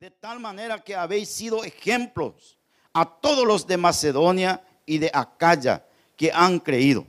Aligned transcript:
de 0.00 0.10
tal 0.10 0.40
manera 0.40 0.82
que 0.82 0.96
habéis 0.96 1.28
sido 1.28 1.62
ejemplos 1.62 2.58
a 2.92 3.04
todos 3.04 3.46
los 3.46 3.64
de 3.66 3.76
Macedonia 3.76 4.60
y 4.84 4.98
de 4.98 5.08
Acaya 5.14 5.86
que 6.16 6.32
han 6.32 6.58
creído. 6.58 7.06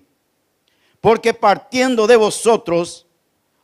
Porque 1.01 1.33
partiendo 1.33 2.05
de 2.05 2.15
vosotros 2.15 3.07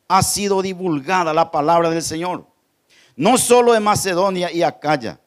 ha 0.08 0.24
sido 0.24 0.62
divulgada 0.62 1.34
la 1.34 1.52
palabra 1.52 1.92
del 1.92 2.02
Señor, 2.02 2.48
no 3.16 3.38
solo 3.38 3.76
en 3.76 3.84
Macedonia 3.84 4.52
y 4.52 4.64
Acaya, 4.64 5.20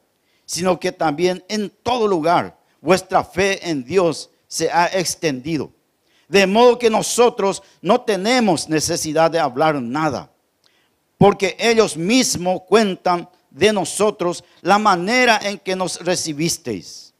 sino 0.45 0.77
que 0.77 0.91
también 0.91 1.43
en 1.47 1.69
todo 1.69 2.05
lugar 2.05 2.59
vuestra 2.81 3.23
fe 3.23 3.69
en 3.69 3.83
Dios 3.83 4.29
se 4.47 4.69
ha 4.69 4.87
extendido. 4.87 5.71
De 6.27 6.45
modo 6.45 6.77
que 6.77 6.89
nosotros 6.89 7.63
no 7.81 8.01
tenemos 8.01 8.67
necesidad 8.67 9.31
de 9.31 9.39
hablar 9.39 9.81
nada, 9.81 10.31
porque 11.17 11.55
ellos 11.57 11.95
mismos 11.95 12.61
cuentan 12.67 13.29
de 13.55 13.71
nosotros 13.71 14.43
la 14.61 14.77
manera 14.77 15.39
en 15.41 15.57
que 15.57 15.75
nos 15.75 15.99
recibisteis 16.01 17.13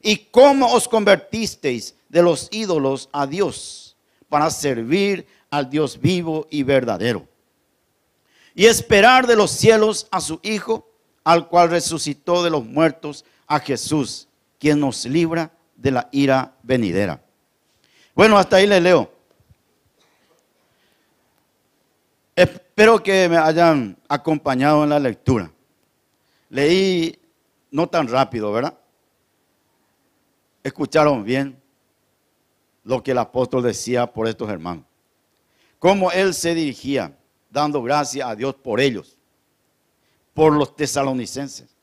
y 0.00 0.16
cómo 0.16 0.72
os 0.72 0.88
convertisteis 0.88 1.94
de 2.08 2.22
los 2.22 2.48
ídolos 2.50 3.10
a 3.12 3.26
Dios 3.26 3.94
para 4.28 4.50
servir 4.50 5.26
al 5.50 5.68
Dios 5.68 6.00
vivo 6.00 6.46
y 6.50 6.62
verdadero. 6.62 7.28
Y 8.54 8.66
esperar 8.66 9.26
de 9.26 9.36
los 9.36 9.50
cielos 9.50 10.08
a 10.10 10.20
su 10.20 10.40
Hijo, 10.42 10.88
al 11.24 11.48
cual 11.48 11.70
resucitó 11.70 12.42
de 12.42 12.50
los 12.50 12.64
muertos, 12.64 13.24
a 13.46 13.60
Jesús, 13.60 14.28
quien 14.58 14.80
nos 14.80 15.04
libra 15.04 15.52
de 15.76 15.90
la 15.90 16.08
ira 16.10 16.54
venidera. 16.62 17.22
Bueno, 18.14 18.38
hasta 18.38 18.56
ahí 18.56 18.66
le 18.66 18.80
leo. 18.80 19.12
Espero 22.34 23.02
que 23.02 23.28
me 23.28 23.36
hayan 23.36 23.96
acompañado 24.08 24.84
en 24.84 24.90
la 24.90 24.98
lectura. 24.98 25.51
Leí 26.52 27.18
no 27.70 27.88
tan 27.88 28.06
rápido, 28.06 28.52
¿verdad? 28.52 28.78
Escucharon 30.62 31.24
bien 31.24 31.58
lo 32.84 33.02
que 33.02 33.12
el 33.12 33.18
apóstol 33.18 33.62
decía 33.62 34.12
por 34.12 34.28
estos 34.28 34.50
hermanos. 34.50 34.84
Cómo 35.78 36.12
él 36.12 36.34
se 36.34 36.54
dirigía, 36.54 37.16
dando 37.50 37.82
gracias 37.82 38.28
a 38.28 38.36
Dios 38.36 38.54
por 38.54 38.80
ellos, 38.80 39.16
por 40.34 40.52
los 40.52 40.76
tesalonicenses. 40.76 41.74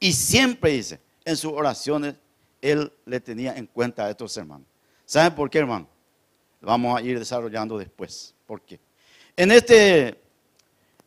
Y 0.00 0.12
siempre 0.12 0.72
dice, 0.72 1.00
en 1.24 1.36
sus 1.36 1.52
oraciones, 1.52 2.16
él 2.60 2.92
le 3.06 3.20
tenía 3.20 3.54
en 3.54 3.66
cuenta 3.66 4.06
a 4.06 4.10
estos 4.10 4.36
hermanos. 4.36 4.66
¿Saben 5.04 5.32
por 5.32 5.48
qué, 5.48 5.58
hermano? 5.58 5.86
Vamos 6.60 6.98
a 6.98 7.02
ir 7.02 7.20
desarrollando 7.20 7.78
después. 7.78 8.34
¿Por 8.48 8.62
qué? 8.62 8.80
En, 9.36 9.52
este, 9.52 10.20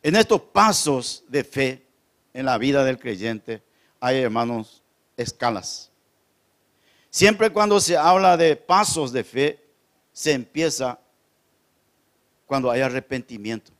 en 0.02 0.16
estos 0.16 0.40
pasos 0.40 1.24
de 1.28 1.44
fe 1.44 1.91
en 2.34 2.46
la 2.46 2.58
vida 2.58 2.84
del 2.84 2.98
creyente 2.98 3.62
hay, 4.00 4.20
hermanos, 4.20 4.82
escalas. 5.16 5.90
Siempre 7.10 7.50
cuando 7.50 7.78
se 7.80 7.96
habla 7.96 8.36
de 8.36 8.56
pasos 8.56 9.12
de 9.12 9.22
fe, 9.22 9.62
se 10.12 10.32
empieza 10.32 10.98
cuando 12.46 12.70
hay 12.70 12.80
arrepentimiento. 12.80 13.72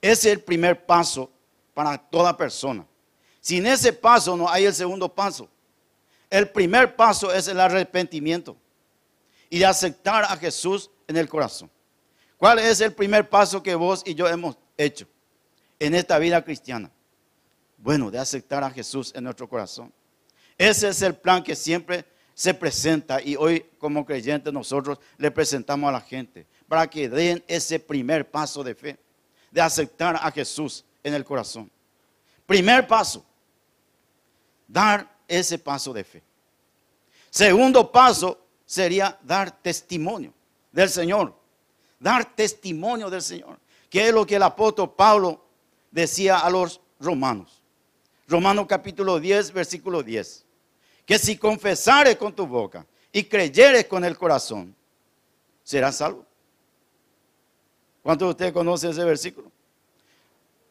Ese 0.00 0.30
es 0.30 0.36
el 0.36 0.40
primer 0.40 0.84
paso 0.84 1.30
para 1.74 1.96
toda 1.96 2.36
persona. 2.36 2.86
Sin 3.40 3.66
ese 3.66 3.92
paso 3.92 4.36
no 4.36 4.48
hay 4.48 4.64
el 4.64 4.74
segundo 4.74 5.08
paso. 5.08 5.48
El 6.30 6.48
primer 6.48 6.96
paso 6.96 7.32
es 7.32 7.46
el 7.48 7.60
arrepentimiento 7.60 8.56
y 9.50 9.58
de 9.58 9.66
aceptar 9.66 10.24
a 10.24 10.36
Jesús 10.36 10.90
en 11.06 11.16
el 11.16 11.28
corazón. 11.28 11.70
¿Cuál 12.38 12.58
es 12.58 12.80
el 12.80 12.92
primer 12.92 13.28
paso 13.28 13.62
que 13.62 13.74
vos 13.74 14.02
y 14.04 14.14
yo 14.14 14.26
hemos 14.26 14.56
hecho 14.76 15.06
en 15.78 15.94
esta 15.94 16.18
vida 16.18 16.42
cristiana? 16.42 16.90
Bueno, 17.82 18.12
de 18.12 18.18
aceptar 18.18 18.62
a 18.62 18.70
Jesús 18.70 19.10
en 19.12 19.24
nuestro 19.24 19.48
corazón. 19.48 19.92
Ese 20.56 20.88
es 20.88 21.02
el 21.02 21.16
plan 21.16 21.42
que 21.42 21.56
siempre 21.56 22.04
se 22.32 22.54
presenta 22.54 23.20
y 23.20 23.34
hoy 23.34 23.66
como 23.76 24.06
creyentes 24.06 24.52
nosotros 24.52 25.00
le 25.18 25.32
presentamos 25.32 25.88
a 25.88 25.92
la 25.92 26.00
gente 26.00 26.46
para 26.68 26.88
que 26.88 27.08
den 27.08 27.42
ese 27.48 27.80
primer 27.80 28.30
paso 28.30 28.62
de 28.62 28.76
fe, 28.76 28.98
de 29.50 29.60
aceptar 29.60 30.14
a 30.14 30.30
Jesús 30.30 30.84
en 31.02 31.12
el 31.14 31.24
corazón. 31.24 31.68
Primer 32.46 32.86
paso, 32.86 33.24
dar 34.68 35.12
ese 35.26 35.58
paso 35.58 35.92
de 35.92 36.04
fe. 36.04 36.22
Segundo 37.30 37.90
paso 37.90 38.46
sería 38.64 39.18
dar 39.24 39.50
testimonio 39.60 40.32
del 40.70 40.88
Señor. 40.88 41.34
Dar 41.98 42.32
testimonio 42.36 43.10
del 43.10 43.22
Señor. 43.22 43.58
Que 43.90 44.06
es 44.06 44.14
lo 44.14 44.24
que 44.24 44.36
el 44.36 44.42
apóstol 44.44 44.94
Pablo 44.94 45.44
decía 45.90 46.38
a 46.38 46.48
los 46.48 46.80
romanos. 47.00 47.61
Romanos 48.28 48.66
capítulo 48.68 49.18
10, 49.18 49.52
versículo 49.52 50.02
10. 50.02 50.46
Que 51.04 51.18
si 51.18 51.36
confesares 51.36 52.16
con 52.16 52.32
tu 52.32 52.46
boca 52.46 52.86
y 53.12 53.24
creyeres 53.24 53.86
con 53.86 54.04
el 54.04 54.16
corazón, 54.16 54.74
serás 55.62 55.96
salvo. 55.96 56.24
¿Cuántos 58.02 58.26
de 58.26 58.30
ustedes 58.30 58.52
conocen 58.52 58.90
ese 58.90 59.04
versículo? 59.04 59.50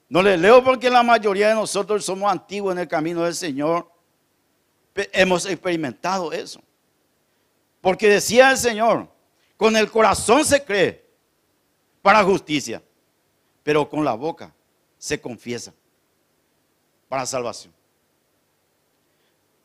No 0.09 0.21
le 0.21 0.37
leo 0.37 0.63
porque 0.63 0.89
la 0.89 1.03
mayoría 1.03 1.49
de 1.49 1.55
nosotros 1.55 2.03
somos 2.03 2.31
antiguos 2.31 2.73
en 2.73 2.79
el 2.79 2.87
camino 2.87 3.23
del 3.23 3.35
Señor 3.35 3.89
hemos 4.93 5.45
experimentado 5.45 6.31
eso. 6.31 6.61
Porque 7.79 8.09
decía 8.09 8.51
el 8.51 8.57
Señor, 8.57 9.07
con 9.57 9.75
el 9.75 9.89
corazón 9.89 10.45
se 10.45 10.63
cree 10.63 11.05
para 12.01 12.23
justicia, 12.23 12.81
pero 13.63 13.87
con 13.89 14.03
la 14.03 14.13
boca 14.13 14.53
se 14.97 15.19
confiesa 15.19 15.73
para 17.11 17.25
salvación. 17.25 17.73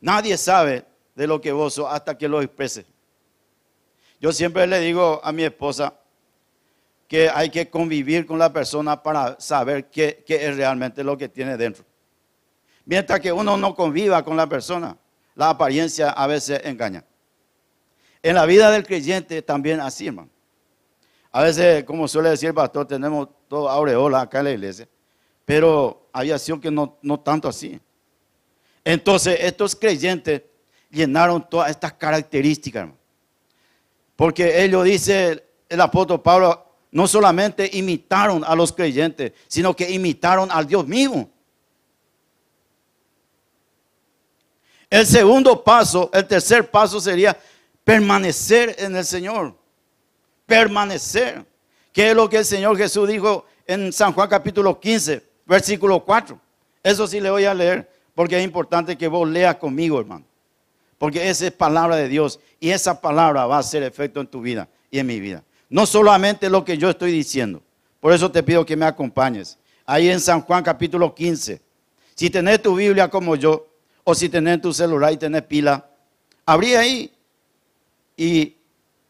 Nadie 0.01 0.37
sabe 0.37 0.85
de 1.15 1.29
lo 1.29 1.41
que 1.41 1.53
vos 1.53 1.81
hasta 1.89 2.19
que 2.19 2.27
lo 2.27 2.43
exprese. 2.43 2.85
Yo 4.21 4.33
siempre 4.33 4.67
le 4.67 4.81
digo 4.81 5.21
a 5.23 5.31
mi 5.31 5.45
esposa 5.45 5.95
que 7.07 7.31
hay 7.31 7.49
que 7.49 7.71
convivir 7.71 8.27
con 8.27 8.41
la 8.41 8.53
persona 8.53 9.01
para 9.01 9.39
saber 9.39 9.89
qué, 9.91 10.25
qué 10.27 10.45
es 10.45 10.57
realmente 10.57 11.05
lo 11.05 11.17
que 11.17 11.29
tiene 11.29 11.57
dentro. 11.57 11.85
Mientras 12.85 13.21
que 13.21 13.31
uno 13.31 13.57
no 13.57 13.77
conviva 13.77 14.25
con 14.25 14.37
la 14.37 14.49
persona, 14.49 14.97
la 15.37 15.51
apariencia 15.51 16.11
a 16.11 16.27
veces 16.27 16.61
engaña. 16.65 17.05
En 18.25 18.35
la 18.35 18.45
vida 18.45 18.73
del 18.73 18.85
creyente 18.85 19.41
también 19.41 19.79
así, 19.79 20.09
hermano. 20.09 20.31
A 21.31 21.45
veces, 21.45 21.85
como 21.85 22.09
suele 22.09 22.31
decir 22.31 22.49
el 22.49 22.57
pastor, 22.57 22.89
tenemos 22.89 23.29
todo 23.47 23.69
aureola 23.69 24.23
acá 24.23 24.41
en 24.41 24.45
la 24.47 24.51
iglesia, 24.51 24.89
pero 25.45 26.06
había 26.17 26.39
sido 26.39 26.59
que 26.59 26.71
no, 26.71 26.97
no 27.03 27.21
tanto 27.21 27.47
así. 27.47 27.79
Entonces, 28.83 29.37
estos 29.41 29.77
creyentes 29.77 30.43
llenaron 30.91 31.47
todas 31.47 31.71
estas 31.71 31.93
características. 31.93 32.89
Porque 34.17 34.65
ellos, 34.65 34.85
dice 34.85 35.45
el 35.69 35.81
apóstol 35.81 36.23
Pablo, 36.23 36.65
no 36.91 37.07
solamente 37.07 37.69
imitaron 37.71 38.43
a 38.45 38.55
los 38.55 38.73
creyentes, 38.73 39.33
sino 39.47 39.77
que 39.77 39.91
imitaron 39.91 40.51
al 40.51 40.67
Dios 40.67 40.87
mismo. 40.87 41.29
El 44.89 45.07
segundo 45.07 45.63
paso, 45.63 46.09
el 46.15 46.27
tercer 46.27 46.71
paso 46.71 46.99
sería 46.99 47.37
permanecer 47.85 48.75
en 48.79 48.97
el 48.97 49.05
Señor. 49.05 49.55
Permanecer. 50.47 51.45
¿Qué 51.93 52.11
es 52.11 52.17
lo 52.17 52.27
que 52.27 52.39
el 52.39 52.45
Señor 52.47 52.79
Jesús 52.79 53.07
dijo 53.07 53.45
en 53.67 53.93
San 53.93 54.15
Juan 54.15 54.31
capítulo 54.31 54.81
15, 54.81 55.36
versículo 55.47 56.05
4? 56.05 56.39
Eso 56.83 57.07
sí 57.07 57.21
le 57.21 57.31
voy 57.31 57.45
a 57.45 57.55
leer 57.55 57.91
porque 58.15 58.39
es 58.39 58.45
importante 58.45 58.97
que 58.97 59.09
vos 59.09 59.29
leas 59.29 59.57
conmigo, 59.57 60.01
hermano. 60.01 60.25
Porque 60.99 61.29
esa 61.29 61.47
es 61.47 61.53
palabra 61.53 61.97
de 61.97 62.09
Dios 62.09 62.41
y 62.59 62.71
esa 62.71 63.01
palabra 63.01 63.47
va 63.47 63.57
a 63.57 63.61
hacer 63.61 63.83
efecto 63.83 64.21
en 64.21 64.27
tu 64.27 64.41
vida 64.41 64.69
y 64.91 64.99
en 64.99 65.07
mi 65.07 65.21
vida. 65.21 65.45
No 65.69 65.85
solamente 65.85 66.49
lo 66.49 66.65
que 66.65 66.79
yo 66.79 66.91
estoy 66.91 67.13
diciendo. 67.13 67.63
Por 68.01 68.13
eso 68.13 68.31
te 68.31 68.43
pido 68.43 68.65
que 68.65 68.77
me 68.77 68.87
acompañes. 68.87 69.59
Ahí 69.85 70.09
en 70.09 70.21
San 70.21 70.41
Juan 70.41 70.63
capítulo 70.63 71.15
15. 71.15 71.61
Si 72.15 72.31
tenés 72.31 72.63
tu 72.63 72.75
Biblia 72.75 73.09
como 73.09 73.37
yo, 73.37 73.67
o 74.05 74.15
si 74.15 74.29
tenés 74.29 74.61
tu 74.61 74.73
celular 74.73 75.13
y 75.13 75.17
tenés 75.17 75.43
pila, 75.43 75.85
abrí 76.47 76.75
ahí. 76.75 77.13
Y 78.17 78.57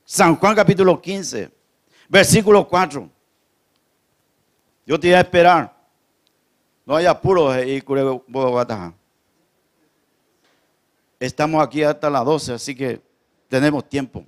San 0.05 0.37
Juan 0.37 0.57
capítulo 0.57 1.01
15, 1.01 1.51
versículo 2.09 2.67
4. 2.67 3.11
Yo 4.87 4.99
te 4.99 5.09
voy 5.09 5.15
a 5.15 5.21
esperar. 5.21 5.76
No 6.87 6.95
hay 6.95 7.05
apuro 7.05 7.53
y 7.63 7.83
Estamos 11.19 11.63
aquí 11.63 11.83
hasta 11.83 12.09
las 12.09 12.25
12, 12.25 12.53
así 12.53 12.75
que 12.77 13.01
tenemos 13.49 13.89
tiempo. 13.89 14.25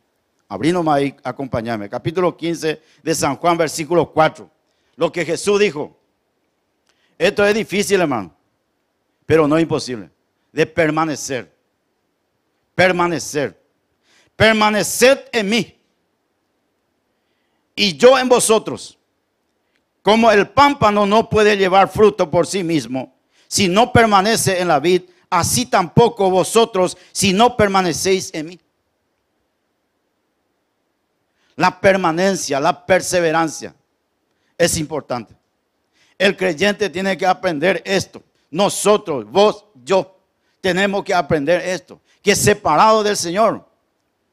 Abrimos 0.49 0.87
ahí, 0.89 1.15
acompañarme. 1.23 1.89
Capítulo 1.89 2.37
15 2.37 2.83
de 3.03 3.15
San 3.15 3.37
Juan, 3.37 3.57
versículo 3.57 4.11
4. 4.13 4.51
Lo 4.97 5.13
que 5.13 5.25
Jesús 5.25 5.61
dijo. 5.61 5.97
Esto 7.17 7.45
es 7.47 7.55
difícil, 7.55 8.01
hermano, 8.01 8.35
pero 9.25 9.47
no 9.47 9.57
es 9.57 9.63
imposible 9.63 10.11
de 10.53 10.67
permanecer. 10.67 11.53
Permanecer. 12.75 13.61
Permaneced 14.35 15.19
en 15.31 15.49
mí. 15.49 15.81
Y 17.77 17.97
yo 17.97 18.19
en 18.19 18.29
vosotros. 18.29 18.98
Como 20.03 20.31
el 20.31 20.49
pámpano 20.49 21.07
no 21.07 21.29
puede 21.29 21.57
llevar 21.57 21.89
fruto 21.89 22.31
por 22.31 22.47
sí 22.47 22.63
mismo 22.63 23.15
si 23.49 23.67
no 23.67 23.93
permanece 23.93 24.61
en 24.61 24.69
la 24.69 24.79
vid, 24.79 25.03
así 25.31 25.67
tampoco 25.67 26.31
vosotros 26.31 26.97
si 27.13 27.33
no 27.33 27.57
permanecéis 27.57 28.31
en 28.35 28.47
mí. 28.47 28.61
La 31.57 31.81
permanencia, 31.81 32.61
la 32.61 32.87
perseverancia 32.87 33.75
es 34.57 34.77
importante. 34.77 35.35
El 36.17 36.37
creyente 36.37 36.91
tiene 36.91 37.17
que 37.17 37.27
aprender 37.27 37.83
esto. 37.85 38.23
Nosotros, 38.51 39.25
vos, 39.25 39.65
yo, 39.85 40.19
tenemos 40.61 41.05
que 41.05 41.15
aprender 41.15 41.61
esto. 41.63 42.01
Que 42.23 42.37
separado 42.37 43.03
del 43.03 43.17
Señor 43.17 43.67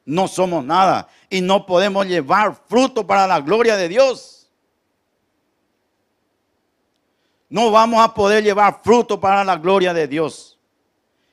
no 0.04 0.28
somos 0.28 0.64
nada 0.64 1.08
y 1.30 1.40
no 1.40 1.64
podemos 1.64 2.06
llevar 2.06 2.56
fruto 2.68 3.06
para 3.06 3.26
la 3.26 3.40
gloria 3.40 3.76
de 3.76 3.88
Dios. 3.88 4.35
No 7.48 7.70
vamos 7.70 8.04
a 8.04 8.12
poder 8.12 8.42
llevar 8.42 8.80
fruto 8.82 9.20
para 9.20 9.44
la 9.44 9.56
gloria 9.56 9.94
de 9.94 10.08
Dios. 10.08 10.58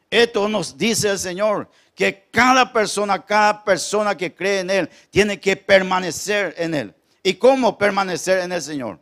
Esto 0.09 0.47
nos 0.47 0.77
dice 0.77 1.09
el 1.09 1.17
Señor, 1.17 1.67
que 1.95 2.27
cada 2.31 2.71
persona, 2.71 3.23
cada 3.23 3.63
persona 3.63 4.15
que 4.15 4.33
cree 4.33 4.59
en 4.59 4.69
Él, 4.69 4.89
tiene 5.09 5.39
que 5.39 5.55
permanecer 5.55 6.53
en 6.57 6.73
Él. 6.75 6.95
¿Y 7.21 7.33
cómo 7.35 7.77
permanecer 7.77 8.39
en 8.39 8.51
el 8.51 8.61
Señor? 8.61 8.99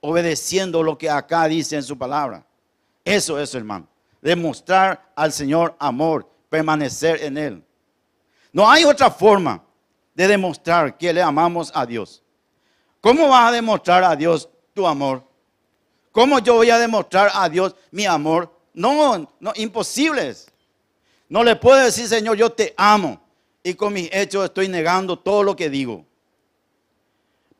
Obedeciendo 0.00 0.82
lo 0.82 0.96
que 0.96 1.10
acá 1.10 1.46
dice 1.48 1.76
en 1.76 1.82
su 1.82 1.96
palabra. 1.96 2.44
Eso 3.04 3.38
es, 3.38 3.54
hermano. 3.54 3.86
Demostrar 4.20 5.12
al 5.14 5.32
Señor 5.32 5.74
amor, 5.78 6.28
permanecer 6.48 7.22
en 7.22 7.38
Él. 7.38 7.64
No 8.52 8.70
hay 8.70 8.84
otra 8.84 9.10
forma 9.10 9.62
de 10.14 10.28
demostrar 10.28 10.96
que 10.96 11.12
le 11.12 11.20
amamos 11.20 11.70
a 11.74 11.84
Dios. 11.84 12.22
¿Cómo 13.00 13.28
vas 13.28 13.50
a 13.50 13.52
demostrar 13.52 14.02
a 14.04 14.16
Dios 14.16 14.48
tu 14.72 14.86
amor? 14.86 15.22
¿Cómo 16.16 16.38
yo 16.38 16.54
voy 16.54 16.70
a 16.70 16.78
demostrar 16.78 17.30
a 17.34 17.46
Dios 17.46 17.74
mi 17.90 18.06
amor? 18.06 18.50
No, 18.72 19.36
no, 19.38 19.52
imposible. 19.54 20.34
No 21.28 21.44
le 21.44 21.56
puedo 21.56 21.76
decir, 21.84 22.08
Señor, 22.08 22.38
yo 22.38 22.48
te 22.48 22.72
amo. 22.74 23.20
Y 23.62 23.74
con 23.74 23.92
mis 23.92 24.08
hechos 24.10 24.46
estoy 24.46 24.66
negando 24.66 25.18
todo 25.18 25.42
lo 25.42 25.54
que 25.54 25.68
digo. 25.68 26.06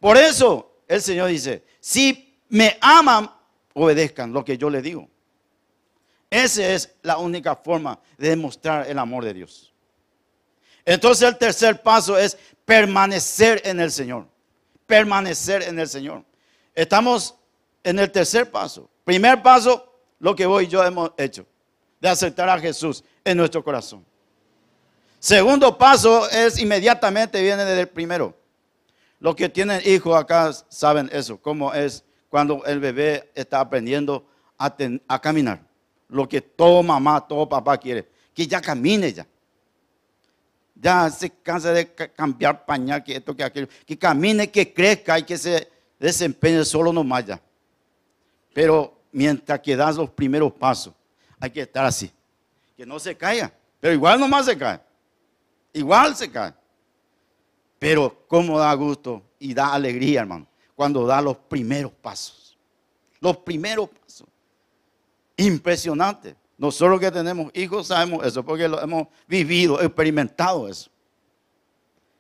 Por 0.01 0.17
eso 0.17 0.75
el 0.89 1.03
Señor 1.03 1.29
dice, 1.29 1.65
si 1.81 2.35
me 2.49 2.79
aman, 2.81 3.31
obedezcan 3.75 4.33
lo 4.33 4.43
que 4.43 4.57
yo 4.57 4.71
les 4.71 4.83
digo. 4.83 5.07
Esa 6.31 6.67
es 6.67 6.95
la 7.03 7.19
única 7.19 7.57
forma 7.57 8.01
de 8.17 8.31
demostrar 8.31 8.89
el 8.89 8.99
amor 8.99 9.23
de 9.27 9.35
Dios. 9.35 9.75
Entonces 10.83 11.29
el 11.29 11.37
tercer 11.37 11.83
paso 11.83 12.17
es 12.17 12.39
permanecer 12.65 13.61
en 13.67 13.81
el 13.81 13.93
Señor. 13.93 14.27
Permanecer 14.87 15.63
en 15.65 15.79
el 15.79 15.91
Señor. 15.91 16.25
Estamos 16.75 17.35
en 17.87 18.01
el 18.01 18.11
tercer 18.11 18.51
paso. 18.51 18.91
Primer 19.05 19.41
paso, 19.43 19.95
lo 20.19 20.35
que 20.35 20.45
vos 20.45 20.61
y 20.61 20.67
yo 20.67 20.85
hemos 20.85 21.13
hecho, 21.17 21.47
de 22.01 22.09
aceptar 22.09 22.49
a 22.49 22.59
Jesús 22.59 23.05
en 23.25 23.37
nuestro 23.37 23.63
corazón. 23.63 24.05
Segundo 25.21 25.79
paso 25.79 26.29
es 26.29 26.59
inmediatamente 26.59 27.41
viene 27.41 27.65
desde 27.65 27.83
el 27.83 27.89
primero. 27.89 28.37
Los 29.21 29.37
que 29.37 29.49
tienen 29.49 29.81
hijos 29.85 30.21
acá 30.21 30.53
saben 30.69 31.09
eso, 31.13 31.41
cómo 31.41 31.73
es 31.73 32.05
cuando 32.29 32.65
el 32.65 32.81
bebé 32.81 33.31
está 33.37 33.61
aprendiendo 33.61 34.27
a, 34.59 35.21
caminar. 35.21 35.65
Lo 36.09 36.29
que 36.29 36.41
todo 36.41 36.83
mamá, 36.83 37.25
todo 37.27 37.49
papá 37.49 37.79
quiere, 37.79 38.09
que 38.35 38.49
ya 38.49 38.61
camine 38.61 39.13
ya. 39.13 39.27
Ya 40.75 41.09
se 41.09 41.31
cansa 41.31 41.73
de 41.73 41.95
cambiar 41.95 42.67
pañal, 42.67 43.03
que 43.03 43.17
esto, 43.17 43.35
que 43.35 43.45
aquello. 43.45 43.69
Que 43.87 43.97
camine, 43.97 44.51
que 44.51 44.75
crezca 44.75 45.19
y 45.21 45.23
que 45.23 45.39
se 45.39 45.71
desempeñe 46.01 46.65
solo 46.65 46.93
nomás 46.93 47.25
ya. 47.25 47.41
Pero 48.57 49.03
mientras 49.13 49.61
que 49.61 49.77
das 49.77 49.97
los 49.97 50.09
primeros 50.09 50.51
pasos, 50.51 50.95
hay 51.39 51.51
que 51.51 51.61
estar 51.61 51.85
así. 51.85 52.11
Que 52.75 52.87
no 52.87 52.99
se 52.99 53.15
caiga. 53.15 53.53
Pero 53.79 53.93
igual 53.93 54.19
nomás 54.19 54.47
se 54.47 54.57
cae. 54.57 54.81
Igual 55.75 56.17
se 56.17 56.31
cae. 56.31 56.55
Pero 57.79 58.25
cómo 58.27 58.59
da 58.59 58.73
gusto 58.73 59.23
y 59.39 59.53
da 59.53 59.75
alegría, 59.75 60.21
hermano, 60.21 60.47
cuando 60.75 61.07
da 61.07 61.21
los 61.21 61.37
primeros 61.37 61.93
pasos. 61.93 62.57
Los 63.21 63.37
primeros 63.37 63.91
pasos. 63.91 64.27
Impresionante. 65.37 66.35
Nosotros 66.57 66.99
que 66.99 67.11
tenemos 67.11 67.51
hijos 67.53 67.89
sabemos 67.89 68.25
eso 68.25 68.43
porque 68.43 68.67
lo 68.67 68.81
hemos 68.81 69.09
vivido, 69.29 69.83
experimentado 69.83 70.67
eso. 70.67 70.89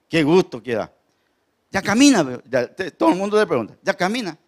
Qué 0.06 0.22
gusto 0.22 0.62
que 0.62 0.74
da. 0.74 0.92
Ya 1.70 1.80
camina. 1.80 2.22
todo 2.98 3.08
el 3.08 3.16
mundo 3.16 3.38
le 3.38 3.46
pregunta, 3.46 3.74
ya 3.82 3.94
camina. 3.94 4.38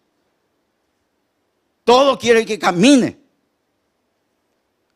Todo 1.89 2.19
quiere 2.19 2.45
que 2.45 2.59
camine. 2.59 3.17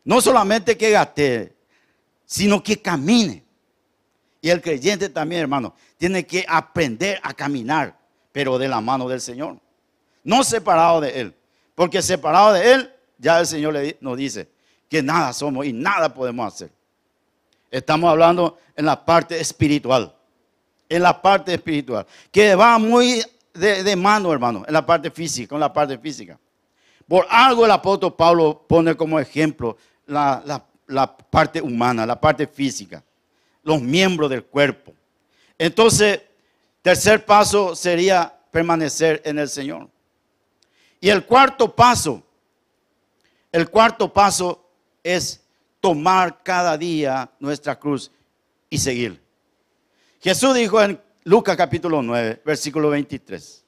No 0.03 0.21
solamente 0.21 0.77
que 0.77 0.91
gaste, 0.91 1.55
sino 2.23 2.61
que 2.61 2.79
camine. 2.79 3.43
Y 4.39 4.51
el 4.51 4.61
creyente 4.61 5.09
también, 5.09 5.41
hermano, 5.41 5.73
tiene 5.97 6.23
que 6.27 6.45
aprender 6.47 7.19
a 7.23 7.33
caminar, 7.33 7.97
pero 8.31 8.59
de 8.59 8.67
la 8.67 8.79
mano 8.79 9.09
del 9.09 9.21
Señor. 9.21 9.59
No 10.23 10.43
separado 10.43 11.01
de 11.01 11.19
Él. 11.19 11.35
Porque 11.73 11.99
separado 11.99 12.53
de 12.53 12.73
Él, 12.73 12.93
ya 13.17 13.39
el 13.39 13.47
Señor 13.47 13.75
nos 13.99 14.15
dice 14.15 14.47
que 14.87 15.01
nada 15.01 15.33
somos 15.33 15.65
y 15.65 15.73
nada 15.73 16.13
podemos 16.13 16.53
hacer. 16.53 16.71
Estamos 17.71 18.07
hablando 18.07 18.59
en 18.75 18.85
la 18.85 19.03
parte 19.03 19.41
espiritual. 19.41 20.15
En 20.87 21.01
la 21.01 21.19
parte 21.19 21.55
espiritual. 21.55 22.05
Que 22.31 22.53
va 22.53 22.77
muy 22.77 23.23
de, 23.51 23.95
mano, 23.95 24.31
hermano, 24.31 24.63
en 24.67 24.73
la 24.73 24.85
parte 24.85 25.09
física, 25.09 25.55
en 25.55 25.61
la 25.61 25.73
parte 25.73 25.97
física. 25.97 26.39
Por 27.13 27.27
algo 27.29 27.63
el 27.63 27.69
apóstol 27.69 28.15
Pablo 28.15 28.65
pone 28.67 28.97
como 28.97 29.19
ejemplo 29.19 29.77
la, 30.07 30.65
parte 31.29 31.61
humana, 31.61 32.07
la 32.07 32.19
parte 32.19 32.47
física, 32.47 33.03
los 33.61 33.79
miembros 33.83 34.31
del 34.31 34.43
cuerpo. 34.43 34.95
Entonces, 35.59 36.21
tercer 36.81 37.23
paso 37.23 37.75
sería 37.75 38.35
permanecer 38.49 39.21
en 39.25 39.37
el 39.37 39.47
Señor. 39.47 39.91
Y 40.99 41.09
el 41.09 41.23
cuarto 41.23 41.75
paso, 41.75 42.23
el 43.51 43.69
cuarto 43.69 44.11
paso 44.11 44.67
es 45.03 45.43
tomar 45.79 46.41
cada 46.41 46.75
día 46.79 47.29
nuestra 47.39 47.77
cruz 47.77 48.09
y 48.71 48.79
seguir. 48.79 49.21
Jesús 50.19 50.55
dijo 50.55 50.81
en 50.81 50.99
Lucas 51.25 51.55
capítulo 51.55 52.01
9, 52.01 52.41
versículo 52.43 52.89
23. 52.89 53.62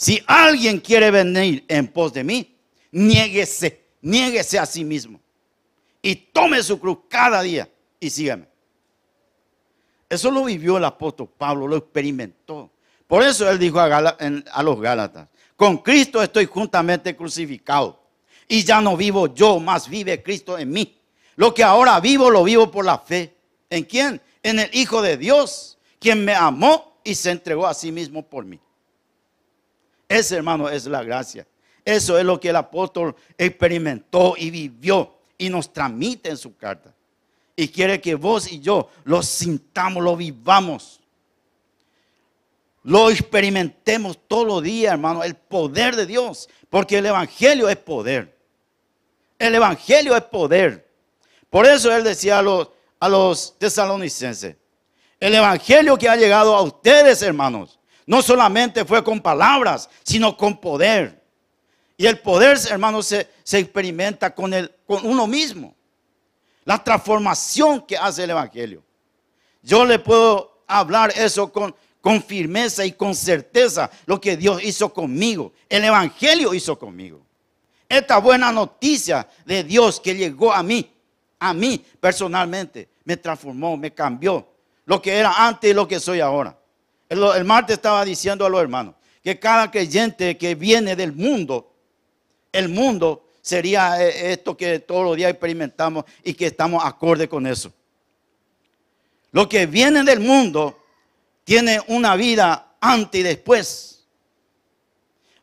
Si 0.00 0.18
alguien 0.26 0.80
quiere 0.80 1.10
venir 1.10 1.62
en 1.68 1.86
pos 1.86 2.14
de 2.14 2.24
mí, 2.24 2.56
niéguese 2.90 3.84
niéguese 4.00 4.58
a 4.58 4.64
sí 4.64 4.82
mismo 4.82 5.20
y 6.00 6.16
tome 6.16 6.62
su 6.62 6.80
cruz 6.80 7.00
cada 7.06 7.42
día 7.42 7.68
y 8.00 8.08
sígame. 8.08 8.46
Eso 10.08 10.30
lo 10.30 10.44
vivió 10.44 10.78
el 10.78 10.86
apóstol 10.86 11.28
Pablo, 11.36 11.68
lo 11.68 11.76
experimentó. 11.76 12.70
Por 13.06 13.22
eso 13.22 13.50
él 13.50 13.58
dijo 13.58 13.78
a, 13.78 14.62
los 14.62 14.80
Gálatas, 14.80 15.28
con 15.54 15.76
Cristo 15.76 16.22
estoy 16.22 16.46
juntamente 16.46 17.14
crucificado 17.14 18.00
y 18.48 18.64
ya 18.64 18.80
no 18.80 18.96
vivo 18.96 19.34
yo, 19.34 19.60
más 19.60 19.86
vive 19.86 20.22
Cristo 20.22 20.56
en 20.56 20.70
mí. 20.70 20.98
Lo 21.36 21.52
que 21.52 21.62
ahora 21.62 22.00
vivo 22.00 22.30
lo 22.30 22.42
vivo 22.42 22.70
por 22.70 22.86
la 22.86 22.96
fe. 22.96 23.36
¿En 23.68 23.84
quién? 23.84 24.18
En 24.42 24.60
el 24.60 24.70
Hijo 24.72 25.02
de 25.02 25.18
Dios, 25.18 25.76
quien 25.98 26.24
me 26.24 26.34
amó 26.34 26.98
y 27.04 27.14
se 27.14 27.32
entregó 27.32 27.66
a 27.66 27.74
sí 27.74 27.92
mismo 27.92 28.22
por 28.22 28.46
mí. 28.46 28.58
Ese 30.10 30.34
hermano 30.34 30.68
es 30.68 30.86
la 30.86 31.04
gracia. 31.04 31.46
Eso 31.84 32.18
es 32.18 32.24
lo 32.24 32.40
que 32.40 32.48
el 32.48 32.56
apóstol 32.56 33.14
experimentó 33.38 34.34
y 34.36 34.50
vivió 34.50 35.14
y 35.38 35.48
nos 35.48 35.72
transmite 35.72 36.30
en 36.30 36.36
su 36.36 36.56
carta. 36.56 36.92
Y 37.54 37.68
quiere 37.68 38.00
que 38.00 38.16
vos 38.16 38.50
y 38.50 38.58
yo 38.58 38.90
lo 39.04 39.22
sintamos, 39.22 40.02
lo 40.02 40.16
vivamos. 40.16 41.00
Lo 42.82 43.08
experimentemos 43.08 44.18
todos 44.26 44.48
los 44.48 44.62
días, 44.64 44.94
hermano, 44.94 45.22
el 45.22 45.36
poder 45.36 45.94
de 45.94 46.06
Dios. 46.06 46.48
Porque 46.68 46.98
el 46.98 47.06
Evangelio 47.06 47.68
es 47.68 47.76
poder. 47.76 48.36
El 49.38 49.54
Evangelio 49.54 50.16
es 50.16 50.22
poder. 50.24 50.90
Por 51.48 51.66
eso 51.66 51.94
él 51.94 52.02
decía 52.02 52.40
a 52.40 52.42
los, 52.42 52.68
a 52.98 53.08
los 53.08 53.56
tesalonicenses, 53.58 54.56
el 55.20 55.34
Evangelio 55.36 55.96
que 55.96 56.08
ha 56.08 56.16
llegado 56.16 56.56
a 56.56 56.62
ustedes, 56.62 57.22
hermanos, 57.22 57.79
no 58.10 58.22
solamente 58.22 58.84
fue 58.84 59.04
con 59.04 59.20
palabras, 59.20 59.88
sino 60.02 60.36
con 60.36 60.58
poder. 60.60 61.22
Y 61.96 62.06
el 62.06 62.18
poder, 62.18 62.58
hermanos, 62.68 63.06
se, 63.06 63.28
experimenta 63.56 64.34
con, 64.34 64.52
el, 64.52 64.68
con 64.84 65.06
uno 65.06 65.28
mismo. 65.28 65.76
La 66.64 66.82
transformación 66.82 67.86
que 67.86 67.96
hace 67.96 68.24
el 68.24 68.30
Evangelio. 68.30 68.82
Yo 69.62 69.84
le 69.84 70.00
puedo 70.00 70.64
hablar 70.66 71.12
eso 71.14 71.52
con, 71.52 71.72
con 72.00 72.20
firmeza 72.20 72.84
y 72.84 72.90
con 72.90 73.14
certeza, 73.14 73.88
lo 74.06 74.20
que 74.20 74.36
Dios 74.36 74.60
hizo 74.64 74.92
conmigo. 74.92 75.52
El 75.68 75.84
Evangelio 75.84 76.52
hizo 76.52 76.76
conmigo. 76.76 77.24
Esta 77.88 78.18
buena 78.18 78.50
noticia 78.50 79.28
de 79.46 79.62
Dios 79.62 80.00
que 80.00 80.16
llegó 80.16 80.52
a 80.52 80.64
mí, 80.64 80.92
a 81.38 81.54
mí 81.54 81.84
personalmente, 82.00 82.88
me 83.04 83.16
transformó, 83.16 83.76
me 83.76 83.94
cambió. 83.94 84.48
Lo 84.84 85.00
que 85.00 85.16
era 85.16 85.46
antes 85.46 85.70
y 85.70 85.74
lo 85.74 85.86
que 85.86 86.00
soy 86.00 86.18
ahora. 86.18 86.59
El, 87.10 87.22
el 87.22 87.44
martes 87.44 87.74
estaba 87.74 88.06
diciendo 88.06 88.46
a 88.46 88.48
los 88.48 88.62
hermanos 88.62 88.94
que 89.22 89.38
cada 89.38 89.70
creyente 89.70 90.38
que 90.38 90.54
viene 90.54 90.96
del 90.96 91.12
mundo 91.12 91.70
el 92.52 92.68
mundo 92.68 93.28
sería 93.40 94.02
eh, 94.04 94.32
esto 94.32 94.56
que 94.56 94.80
todos 94.80 95.04
los 95.04 95.16
días 95.16 95.30
experimentamos 95.30 96.04
y 96.24 96.34
que 96.34 96.46
estamos 96.46 96.84
acorde 96.84 97.28
con 97.28 97.46
eso. 97.46 97.72
Lo 99.32 99.48
que 99.48 99.66
viene 99.66 100.02
del 100.02 100.20
mundo 100.20 100.82
tiene 101.44 101.80
una 101.88 102.16
vida 102.16 102.74
antes 102.80 103.20
y 103.20 103.24
después. 103.24 104.04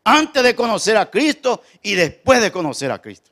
Antes 0.04 0.44
de 0.44 0.56
conocer 0.56 0.98
a 0.98 1.10
Cristo 1.10 1.64
y 1.82 1.96
después 1.96 2.42
de 2.42 2.52
conocer 2.52 2.92
a 2.92 3.02
Cristo. 3.02 3.32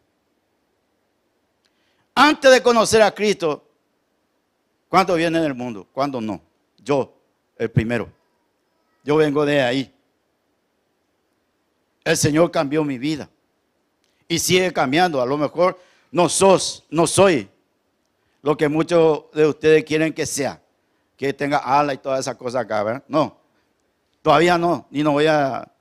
Antes 2.15 2.51
de 2.51 2.63
conocer 2.63 3.01
a 3.01 3.13
Cristo, 3.13 3.67
¿cuánto 4.87 5.15
viene 5.15 5.41
del 5.41 5.53
mundo? 5.53 5.87
¿Cuándo 5.91 6.21
no? 6.21 6.41
Yo, 6.77 7.13
el 7.57 7.69
primero. 7.69 8.09
Yo 9.05 9.17
vengo 9.17 9.45
de 9.45 9.61
ahí. 9.61 9.93
El 12.03 12.17
Señor 12.17 12.49
cambió 12.49 12.83
mi 12.83 12.97
vida. 12.97 13.29
Y 14.27 14.39
sigue 14.39 14.73
cambiando. 14.73 15.21
A 15.21 15.27
lo 15.27 15.37
mejor 15.37 15.79
no 16.11 16.27
sos, 16.27 16.83
no 16.89 17.05
soy 17.05 17.47
lo 18.41 18.57
que 18.57 18.67
muchos 18.67 19.25
de 19.31 19.45
ustedes 19.45 19.83
quieren 19.85 20.11
que 20.11 20.25
sea. 20.25 20.59
Que 21.15 21.33
tenga 21.33 21.59
ala 21.59 21.93
y 21.93 21.99
todas 21.99 22.21
esas 22.21 22.35
cosas 22.35 22.63
acá, 22.63 22.81
¿verdad? 22.81 23.03
No. 23.07 23.37
Todavía 24.23 24.57
no. 24.57 24.87
Ni 24.89 25.03
no 25.03 25.11
voy 25.11 25.27
a, 25.27 25.71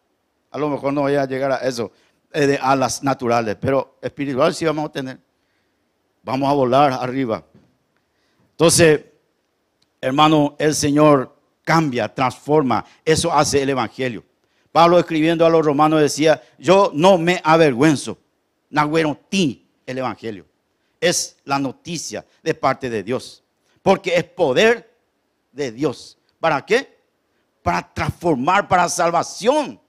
a 0.51 0.59
lo 0.59 0.69
mejor 0.69 0.93
no 0.93 1.01
voy 1.01 1.15
a 1.15 1.25
llegar 1.25 1.51
a 1.51 1.57
eso 1.57 1.93
eh, 2.31 2.47
de 2.47 2.59
alas 2.59 3.03
naturales. 3.03 3.57
Pero 3.59 3.97
espiritual 4.03 4.55
sí 4.55 4.67
vamos 4.67 4.91
a 4.91 4.93
tener. 4.93 5.19
Vamos 6.23 6.51
a 6.51 6.53
volar 6.53 6.93
arriba. 6.93 7.43
Entonces, 8.51 9.03
hermano, 9.99 10.57
el 10.59 10.75
Señor 10.75 11.34
cambia, 11.65 12.15
transforma. 12.15 12.85
Eso 13.05 13.33
hace 13.33 13.63
el 13.63 13.71
Evangelio. 13.71 14.25
Pablo 14.71 14.99
escribiendo 14.99 15.47
a 15.47 15.51
los 15.51 15.65
romanos 15.65 16.01
decía, 16.01 16.43
yo 16.59 16.91
no 16.95 17.17
me 17.17 17.41
avergüenzo, 17.43 18.19
ti 19.29 19.67
el 19.87 19.99
Evangelio. 19.99 20.47
Es 21.01 21.37
la 21.45 21.59
noticia 21.59 22.25
de 22.43 22.55
parte 22.55 22.91
de 22.91 23.03
Dios. 23.03 23.43
Porque 23.83 24.17
es 24.17 24.25
poder 24.25 24.97
de 25.53 25.71
Dios. 25.73 26.19
¿Para 26.41 26.65
qué? 26.65 26.99
Para 27.63 27.93
transformar, 27.93 28.67
para 28.67 28.89
salvación. 28.89 29.81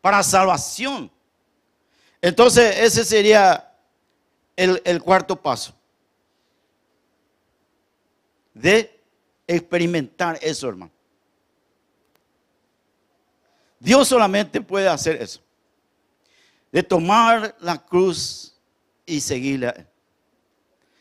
Para 0.00 0.22
salvación. 0.22 1.10
Entonces 2.20 2.78
ese 2.78 3.04
sería 3.04 3.72
el, 4.56 4.80
el 4.84 5.02
cuarto 5.02 5.36
paso. 5.36 5.74
De 8.54 8.98
experimentar 9.46 10.38
eso, 10.40 10.68
hermano. 10.68 10.93
Dios 13.84 14.08
solamente 14.08 14.62
puede 14.62 14.88
hacer 14.88 15.20
eso. 15.20 15.40
De 16.72 16.82
tomar 16.82 17.54
la 17.60 17.76
cruz 17.84 18.56
y 19.04 19.20
seguirle 19.20 19.86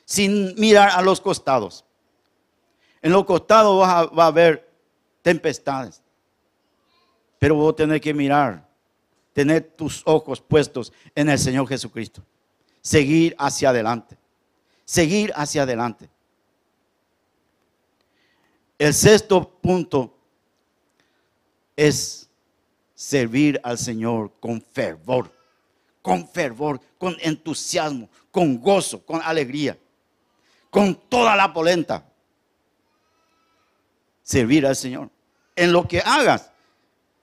Sin 0.03 0.53
mirar 0.59 0.89
a 0.89 1.01
los 1.01 1.21
costados. 1.21 1.85
En 3.01 3.13
los 3.13 3.23
costados 3.23 3.81
va 3.81 3.99
a, 3.99 4.05
va 4.07 4.25
a 4.25 4.27
haber 4.27 4.69
tempestades. 5.21 6.01
Pero 7.39 7.55
vos 7.55 7.73
tenés 7.73 8.01
que 8.01 8.13
mirar, 8.13 8.67
tener 9.31 9.61
tus 9.77 10.01
ojos 10.05 10.41
puestos 10.41 10.91
en 11.15 11.29
el 11.29 11.39
Señor 11.39 11.65
Jesucristo. 11.69 12.21
Seguir 12.81 13.33
hacia 13.39 13.69
adelante. 13.69 14.17
Seguir 14.83 15.31
hacia 15.37 15.63
adelante. 15.63 16.09
El 18.77 18.93
sexto 18.93 19.49
punto 19.61 20.13
es 21.77 22.22
servir 23.03 23.59
al 23.65 23.77
Señor 23.77 24.31
con 24.39 24.61
fervor, 24.61 25.29
con 26.01 26.25
fervor, 26.25 26.79
con 26.97 27.17
entusiasmo, 27.19 28.09
con 28.31 28.57
gozo, 28.61 29.05
con 29.05 29.21
alegría, 29.21 29.77
con 30.69 30.95
toda 30.95 31.35
la 31.35 31.51
polenta. 31.51 32.05
Servir 34.21 34.65
al 34.65 34.77
Señor. 34.77 35.09
En 35.53 35.73
lo 35.73 35.85
que 35.85 35.99
hagas, 35.99 36.49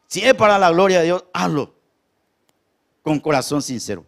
si 0.07 0.23
es 0.23 0.35
para 0.35 0.59
la 0.59 0.71
gloria 0.71 0.99
de 0.99 1.07
Dios, 1.07 1.25
hazlo 1.33 1.75
con 3.03 3.19
corazón 3.19 3.63
sincero. 3.63 4.05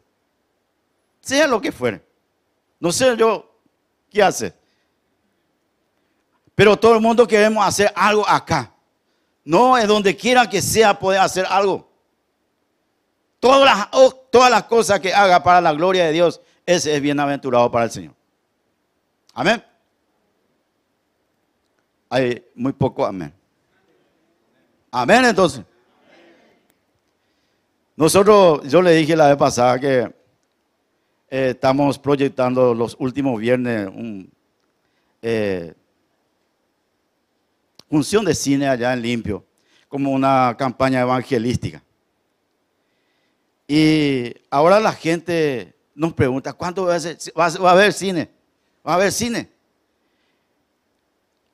Sea 1.23 1.47
lo 1.47 1.59
que 1.59 1.73
fuere. 1.73 2.05
No 2.81 2.93
sé 2.93 3.17
yo 3.17 3.50
qué 4.11 4.23
hace. 4.23 4.55
Pero 6.55 6.76
todo 6.76 6.95
el 6.95 7.00
mundo 7.00 7.26
queremos 7.26 7.67
hacer 7.67 7.91
algo 7.97 8.29
acá. 8.29 8.75
No, 9.44 9.76
es 9.76 9.88
donde 9.88 10.16
quiera 10.16 10.49
que 10.49 10.62
sea 10.62 10.99
poder 10.99 11.20
hacer 11.20 11.46
algo. 11.49 11.88
Todas 13.40 13.64
las, 13.64 13.88
oh, 13.92 14.12
todas 14.30 14.50
las 14.50 14.64
cosas 14.64 15.00
que 15.00 15.12
haga 15.12 15.42
para 15.42 15.61
la 15.61 15.72
gloria 15.72 16.04
de 16.06 16.12
Dios, 16.12 16.40
ese 16.64 16.94
es 16.94 17.02
bienaventurado 17.02 17.70
para 17.70 17.87
el 17.87 17.90
Señor. 17.90 18.14
Amén. 19.34 19.64
Hay 22.08 22.44
muy 22.54 22.72
poco 22.72 23.04
amén. 23.04 23.32
Amén 24.90 25.25
entonces. 25.25 25.64
Nosotros, 27.96 28.68
yo 28.68 28.80
le 28.80 28.92
dije 28.92 29.16
la 29.16 29.28
vez 29.28 29.37
pasada 29.37 29.78
que 29.78 30.00
eh, 31.30 31.50
estamos 31.50 31.99
proyectando 31.99 32.75
los 32.75 32.96
últimos 32.99 33.40
viernes 33.40 33.88
un, 33.88 34.30
eh, 35.22 35.75
función 37.92 38.25
de 38.25 38.34
cine 38.34 38.66
allá 38.66 38.94
en 38.94 39.02
Limpio, 39.02 39.44
como 39.87 40.12
una 40.12 40.56
campaña 40.58 41.02
evangelística. 41.02 41.82
Y 43.68 44.34
ahora 44.49 44.80
la 44.80 44.94
gente 44.94 45.75
nos 45.94 46.14
pregunta, 46.14 46.54
¿cuánto 46.54 46.87
va 46.87 46.96
a, 46.96 47.70
haber 47.70 47.92
cine? 47.92 48.30
¿Va 48.87 48.92
a 48.92 48.94
haber 48.94 49.12
cine? 49.12 49.50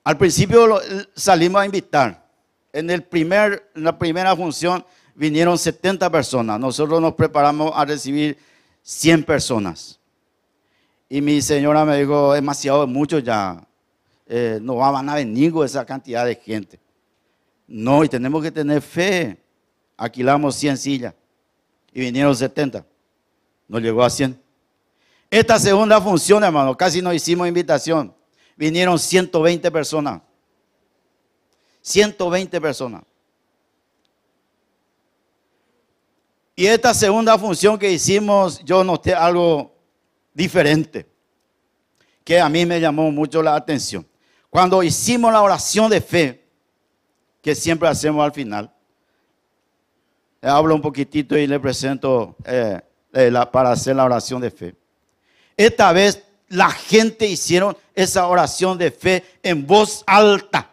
Al 0.04 0.16
principio 0.16 0.80
salimos 1.12 1.60
a 1.60 1.66
invitar. 1.66 2.24
En, 2.72 2.88
el 2.88 3.02
primer, 3.02 3.72
en 3.74 3.82
la 3.82 3.98
primera 3.98 4.36
función 4.36 4.86
vinieron 5.16 5.58
70 5.58 6.08
personas. 6.08 6.60
Nosotros 6.60 7.00
nos 7.00 7.14
preparamos 7.14 7.72
a 7.74 7.84
recibir 7.84 8.38
100 8.82 9.24
personas. 9.24 9.98
Y 11.08 11.20
mi 11.20 11.42
señora 11.42 11.84
me 11.84 11.98
dijo, 11.98 12.32
demasiado, 12.32 12.86
mucho 12.86 13.18
ya. 13.18 13.67
Eh, 14.30 14.58
no 14.60 14.76
van 14.76 15.08
a 15.08 15.14
venir 15.14 15.50
con 15.50 15.64
esa 15.64 15.86
cantidad 15.86 16.26
de 16.26 16.34
gente. 16.34 16.78
No, 17.66 18.04
y 18.04 18.08
tenemos 18.08 18.42
que 18.42 18.52
tener 18.52 18.82
fe. 18.82 19.42
Alquilamos 19.96 20.54
100 20.54 20.76
sillas 20.76 21.14
y 21.92 22.00
vinieron 22.00 22.36
70. 22.36 22.84
No 23.66 23.78
llegó 23.78 24.04
a 24.04 24.10
100. 24.10 24.38
Esta 25.30 25.58
segunda 25.58 26.00
función, 26.00 26.44
hermano, 26.44 26.76
casi 26.76 27.00
no 27.00 27.12
hicimos 27.12 27.48
invitación. 27.48 28.14
Vinieron 28.54 28.98
120 28.98 29.70
personas. 29.70 30.20
120 31.80 32.60
personas. 32.60 33.02
Y 36.54 36.66
esta 36.66 36.92
segunda 36.92 37.38
función 37.38 37.78
que 37.78 37.90
hicimos, 37.90 38.62
yo 38.64 38.84
noté 38.84 39.14
algo 39.14 39.74
diferente, 40.34 41.06
que 42.24 42.40
a 42.40 42.48
mí 42.48 42.66
me 42.66 42.80
llamó 42.80 43.10
mucho 43.10 43.42
la 43.42 43.54
atención. 43.54 44.06
Cuando 44.50 44.82
hicimos 44.82 45.32
la 45.32 45.42
oración 45.42 45.90
de 45.90 46.00
fe, 46.00 46.44
que 47.42 47.54
siempre 47.54 47.88
hacemos 47.88 48.24
al 48.24 48.32
final, 48.32 48.72
hablo 50.42 50.74
un 50.74 50.82
poquitito 50.82 51.36
y 51.36 51.46
le 51.46 51.60
presento 51.60 52.36
eh, 52.44 52.80
eh, 53.12 53.32
para 53.52 53.72
hacer 53.72 53.96
la 53.96 54.04
oración 54.04 54.40
de 54.40 54.50
fe. 54.50 54.74
Esta 55.56 55.92
vez 55.92 56.22
la 56.48 56.70
gente 56.70 57.26
hicieron 57.26 57.76
esa 57.94 58.26
oración 58.26 58.78
de 58.78 58.90
fe 58.90 59.24
en 59.42 59.66
voz 59.66 60.02
alta. 60.06 60.70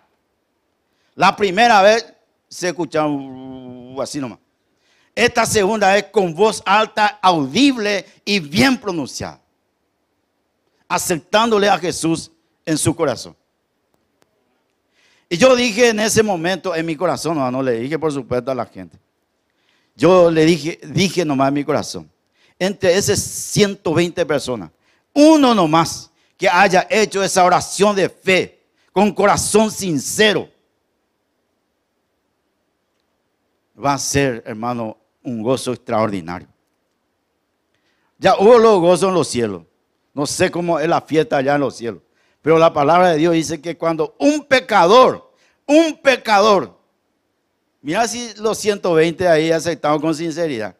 La 1.15 1.35
primera 1.35 1.81
vez 1.81 2.13
se 2.47 2.69
escuchaba 2.69 3.09
así 4.01 4.19
nomás. 4.19 4.39
Esta 5.13 5.45
segunda 5.45 5.93
vez 5.93 6.05
con 6.11 6.33
voz 6.33 6.61
alta, 6.65 7.19
audible 7.21 8.05
y 8.25 8.39
bien 8.39 8.77
pronunciada. 8.77 9.41
Aceptándole 10.87 11.69
a 11.69 11.77
Jesús 11.77 12.31
en 12.65 12.77
su 12.77 12.95
corazón. 12.95 13.35
Y 15.29 15.37
yo 15.37 15.55
dije 15.55 15.89
en 15.89 15.99
ese 15.99 16.21
momento 16.21 16.75
en 16.75 16.85
mi 16.85 16.95
corazón, 16.95 17.37
no, 17.37 17.49
no 17.49 17.63
le 17.63 17.79
dije 17.79 17.97
por 17.97 18.11
supuesto 18.11 18.51
a 18.51 18.55
la 18.55 18.65
gente. 18.65 18.97
Yo 19.95 20.29
le 20.29 20.45
dije, 20.45 20.79
dije 20.83 21.25
nomás 21.25 21.47
en 21.47 21.53
mi 21.53 21.63
corazón, 21.63 22.09
entre 22.59 22.95
esas 22.95 23.19
120 23.19 24.25
personas, 24.25 24.69
uno 25.13 25.55
nomás 25.55 26.11
que 26.37 26.49
haya 26.49 26.85
hecho 26.89 27.23
esa 27.23 27.43
oración 27.43 27.95
de 27.95 28.09
fe 28.09 28.59
con 28.91 29.11
corazón 29.13 29.71
sincero, 29.71 30.49
va 33.83 33.93
a 33.93 33.97
ser, 33.97 34.43
hermano, 34.45 34.97
un 35.23 35.41
gozo 35.41 35.73
extraordinario. 35.73 36.47
Ya 38.17 38.35
hubo 38.37 38.57
los 38.57 38.79
gozos 38.79 39.09
en 39.09 39.15
los 39.15 39.27
cielos. 39.27 39.63
No 40.13 40.25
sé 40.25 40.49
cómo 40.49 40.79
es 40.79 40.87
la 40.87 41.01
fiesta 41.01 41.37
allá 41.37 41.55
en 41.55 41.61
los 41.61 41.75
cielos. 41.75 42.01
Pero 42.45 42.59
la 42.59 42.71
palabra 42.71 43.09
de 43.09 43.17
Dios 43.17 43.33
dice 43.33 43.59
que 43.59 43.75
cuando 43.75 44.15
un 44.19 44.45
pecador, 44.45 45.33
un 45.65 45.99
pecador, 45.99 46.77
mira 47.81 48.07
si 48.07 48.35
los 48.35 48.59
120 48.59 49.27
ahí 49.27 49.49
aceptaron 49.49 49.99
con 49.99 50.13
sinceridad, 50.13 50.75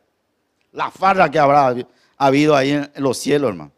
la 0.71 0.91
farra 0.91 1.27
que 1.27 1.39
habrá 1.39 1.69
ha 1.69 1.75
habido 2.17 2.55
ahí 2.55 2.69
en 2.69 2.91
los 2.97 3.17
cielos, 3.17 3.49
hermano. 3.49 3.71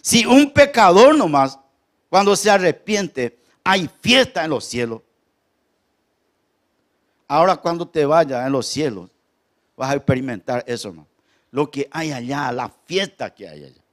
Si 0.00 0.24
un 0.24 0.54
pecador 0.54 1.14
nomás, 1.14 1.58
cuando 2.08 2.34
se 2.34 2.50
arrepiente, 2.50 3.38
hay 3.62 3.90
fiesta 4.00 4.42
en 4.42 4.48
los 4.48 4.64
cielos. 4.64 5.02
Ahora 7.28 7.56
cuando 7.56 7.86
te 7.86 8.06
vayas 8.06 8.46
en 8.46 8.52
los 8.52 8.66
cielos, 8.66 9.10
vas 9.76 9.90
a 9.90 9.96
experimentar 9.96 10.64
eso, 10.66 10.88
hermano. 10.88 11.08
Lo 11.50 11.70
que 11.70 11.90
hay 11.90 12.12
allá, 12.12 12.50
la 12.52 12.70
fiesta 12.86 13.34
que 13.34 13.46
hay 13.46 13.64
allá. 13.64 13.83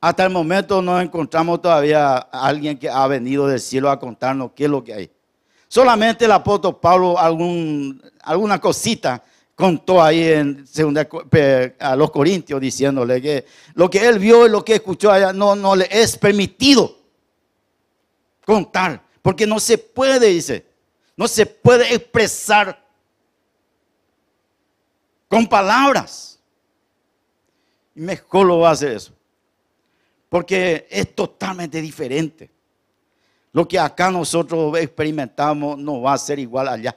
Hasta 0.00 0.24
el 0.24 0.30
momento 0.30 0.82
no 0.82 1.00
encontramos 1.00 1.62
todavía 1.62 2.16
a 2.16 2.46
alguien 2.46 2.78
que 2.78 2.88
ha 2.88 3.06
venido 3.06 3.46
del 3.46 3.60
cielo 3.60 3.90
a 3.90 3.98
contarnos 3.98 4.52
qué 4.54 4.64
es 4.64 4.70
lo 4.70 4.84
que 4.84 4.94
hay. 4.94 5.10
Solamente 5.68 6.24
el 6.24 6.32
apóstol 6.32 6.78
Pablo 6.78 7.16
alguna 7.18 8.60
cosita 8.60 9.22
contó 9.56 10.02
ahí 10.02 10.22
en 10.22 10.66
segunda, 10.66 11.08
a 11.80 11.96
los 11.96 12.10
Corintios 12.10 12.60
diciéndole 12.60 13.20
que 13.20 13.46
lo 13.74 13.88
que 13.88 14.06
él 14.06 14.18
vio 14.18 14.46
y 14.46 14.50
lo 14.50 14.64
que 14.64 14.74
escuchó 14.74 15.10
allá 15.10 15.32
no, 15.32 15.56
no 15.56 15.74
le 15.74 15.88
es 15.90 16.16
permitido 16.16 16.94
contar, 18.44 19.02
porque 19.22 19.46
no 19.46 19.58
se 19.58 19.76
puede, 19.78 20.28
dice, 20.28 20.64
no 21.16 21.26
se 21.26 21.46
puede 21.46 21.92
expresar 21.92 22.80
con 25.26 25.46
palabras. 25.48 26.38
Mejor 27.94 28.46
lo 28.46 28.58
va 28.60 28.68
a 28.68 28.72
hacer 28.72 28.92
eso, 28.92 29.12
porque 30.28 30.86
es 30.90 31.14
totalmente 31.14 31.80
diferente. 31.80 32.50
Lo 33.52 33.66
que 33.66 33.78
acá 33.78 34.10
nosotros 34.10 34.76
experimentamos 34.78 35.78
no 35.78 36.02
va 36.02 36.12
a 36.12 36.18
ser 36.18 36.38
igual 36.38 36.68
allá. 36.68 36.96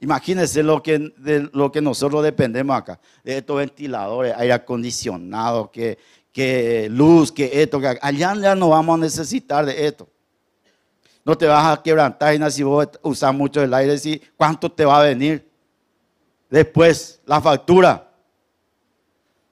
Imagínense 0.00 0.62
lo 0.62 0.82
que, 0.82 0.98
de 1.16 1.48
lo 1.52 1.72
que 1.72 1.80
nosotros 1.80 2.22
dependemos 2.22 2.76
acá, 2.76 3.00
de 3.24 3.38
estos 3.38 3.56
ventiladores, 3.56 4.34
aire 4.36 4.52
acondicionado, 4.52 5.70
que, 5.70 5.98
que 6.32 6.88
luz, 6.90 7.32
que 7.32 7.62
esto, 7.62 7.80
allá 8.02 8.34
ya 8.34 8.54
no 8.54 8.68
vamos 8.68 8.98
a 8.98 9.02
necesitar 9.02 9.64
de 9.64 9.86
esto. 9.86 10.06
No 11.24 11.36
te 11.36 11.46
vas 11.46 11.78
a 11.78 11.82
quebrantar 11.82 12.34
y 12.34 12.50
si 12.50 12.62
vos 12.62 12.86
usas 13.02 13.34
mucho 13.34 13.62
el 13.62 13.72
aire, 13.72 13.96
si 13.98 14.20
¿cuánto 14.36 14.70
te 14.70 14.84
va 14.84 15.00
a 15.00 15.04
venir? 15.04 15.50
Después, 16.50 17.20
la 17.24 17.40
factura. 17.40 18.12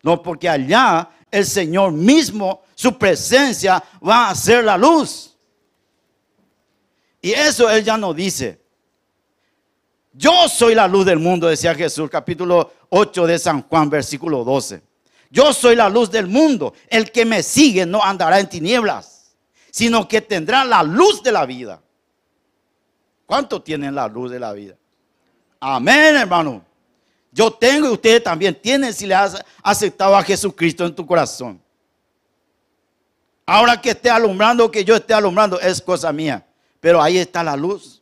No, 0.02 0.22
porque 0.22 0.48
allá 0.48 1.08
el 1.34 1.46
Señor 1.46 1.92
mismo, 1.92 2.62
su 2.74 2.96
presencia 2.96 3.82
va 4.06 4.26
a 4.26 4.30
hacer 4.30 4.64
la 4.64 4.76
luz. 4.76 5.36
Y 7.20 7.32
eso 7.32 7.68
Él 7.70 7.82
ya 7.84 7.96
nos 7.96 8.14
dice. 8.14 8.60
Yo 10.12 10.48
soy 10.48 10.74
la 10.74 10.86
luz 10.86 11.06
del 11.06 11.18
mundo, 11.18 11.48
decía 11.48 11.74
Jesús, 11.74 12.08
capítulo 12.08 12.72
8 12.90 13.26
de 13.26 13.38
San 13.38 13.62
Juan, 13.62 13.90
versículo 13.90 14.44
12. 14.44 14.82
Yo 15.30 15.52
soy 15.52 15.74
la 15.74 15.88
luz 15.88 16.10
del 16.10 16.28
mundo. 16.28 16.74
El 16.88 17.10
que 17.10 17.24
me 17.24 17.42
sigue 17.42 17.84
no 17.84 18.02
andará 18.02 18.38
en 18.38 18.48
tinieblas, 18.48 19.34
sino 19.72 20.06
que 20.06 20.20
tendrá 20.20 20.64
la 20.64 20.84
luz 20.84 21.22
de 21.22 21.32
la 21.32 21.44
vida. 21.44 21.82
¿Cuánto 23.26 23.60
tienen 23.60 23.94
la 23.94 24.06
luz 24.06 24.30
de 24.30 24.38
la 24.38 24.52
vida? 24.52 24.76
Amén, 25.58 26.14
hermano. 26.14 26.64
Yo 27.34 27.50
tengo 27.52 27.88
y 27.88 27.90
ustedes 27.90 28.22
también 28.22 28.54
tienen 28.54 28.94
si 28.94 29.06
le 29.06 29.14
has 29.16 29.44
aceptado 29.60 30.16
a 30.16 30.22
Jesucristo 30.22 30.86
en 30.86 30.94
tu 30.94 31.04
corazón. 31.04 31.60
Ahora 33.44 33.80
que 33.80 33.90
esté 33.90 34.08
alumbrando, 34.08 34.70
que 34.70 34.84
yo 34.84 34.94
esté 34.94 35.14
alumbrando, 35.14 35.60
es 35.60 35.82
cosa 35.82 36.12
mía. 36.12 36.46
Pero 36.78 37.02
ahí 37.02 37.18
está 37.18 37.42
la 37.42 37.56
luz. 37.56 38.00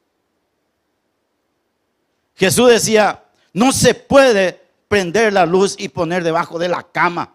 Jesús 2.34 2.68
decía, 2.68 3.24
no 3.54 3.72
se 3.72 3.94
puede 3.94 4.60
prender 4.86 5.32
la 5.32 5.46
luz 5.46 5.76
y 5.78 5.88
poner 5.88 6.22
debajo 6.22 6.58
de 6.58 6.68
la 6.68 6.82
cama, 6.82 7.34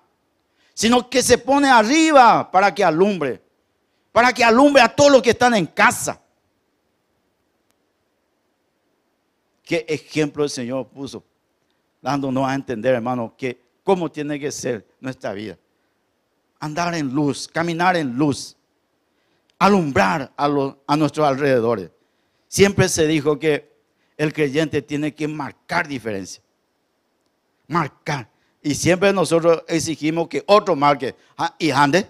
sino 0.75 1.09
que 1.09 1.23
se 1.23 1.39
pone 1.39 1.67
arriba 1.67 2.51
para 2.51 2.75
que 2.75 2.83
alumbre, 2.83 3.41
para 4.11 4.31
que 4.31 4.43
alumbre 4.43 4.83
a 4.83 4.95
todos 4.95 5.11
los 5.11 5.23
que 5.23 5.31
están 5.31 5.55
en 5.55 5.65
casa. 5.65 6.21
¿Qué 9.63 9.83
ejemplo 9.89 10.43
el 10.43 10.51
Señor 10.51 10.87
puso? 10.87 11.23
Dándonos 12.07 12.47
a 12.47 12.55
entender, 12.55 12.95
hermano, 12.95 13.33
que 13.37 13.61
cómo 13.83 14.09
tiene 14.09 14.39
que 14.39 14.49
ser 14.49 14.87
nuestra 15.01 15.33
vida. 15.33 15.57
Andar 16.57 16.95
en 16.95 17.13
luz, 17.13 17.49
caminar 17.49 17.97
en 17.97 18.15
luz, 18.15 18.55
alumbrar 19.59 20.31
a, 20.37 20.45
a 20.87 20.95
nuestros 20.95 21.27
alrededores. 21.27 21.91
Siempre 22.47 22.87
se 22.87 23.05
dijo 23.07 23.37
que 23.37 23.69
el 24.15 24.31
creyente 24.31 24.81
tiene 24.81 25.13
que 25.13 25.27
marcar 25.27 25.85
diferencia. 25.85 26.41
Marcar. 27.67 28.29
Y 28.63 28.73
siempre 28.73 29.11
nosotros 29.11 29.65
exigimos 29.67 30.29
que 30.29 30.41
otro 30.47 30.77
marque. 30.77 31.13
Ah, 31.37 31.53
¿Y 31.59 31.71
ande? 31.71 32.09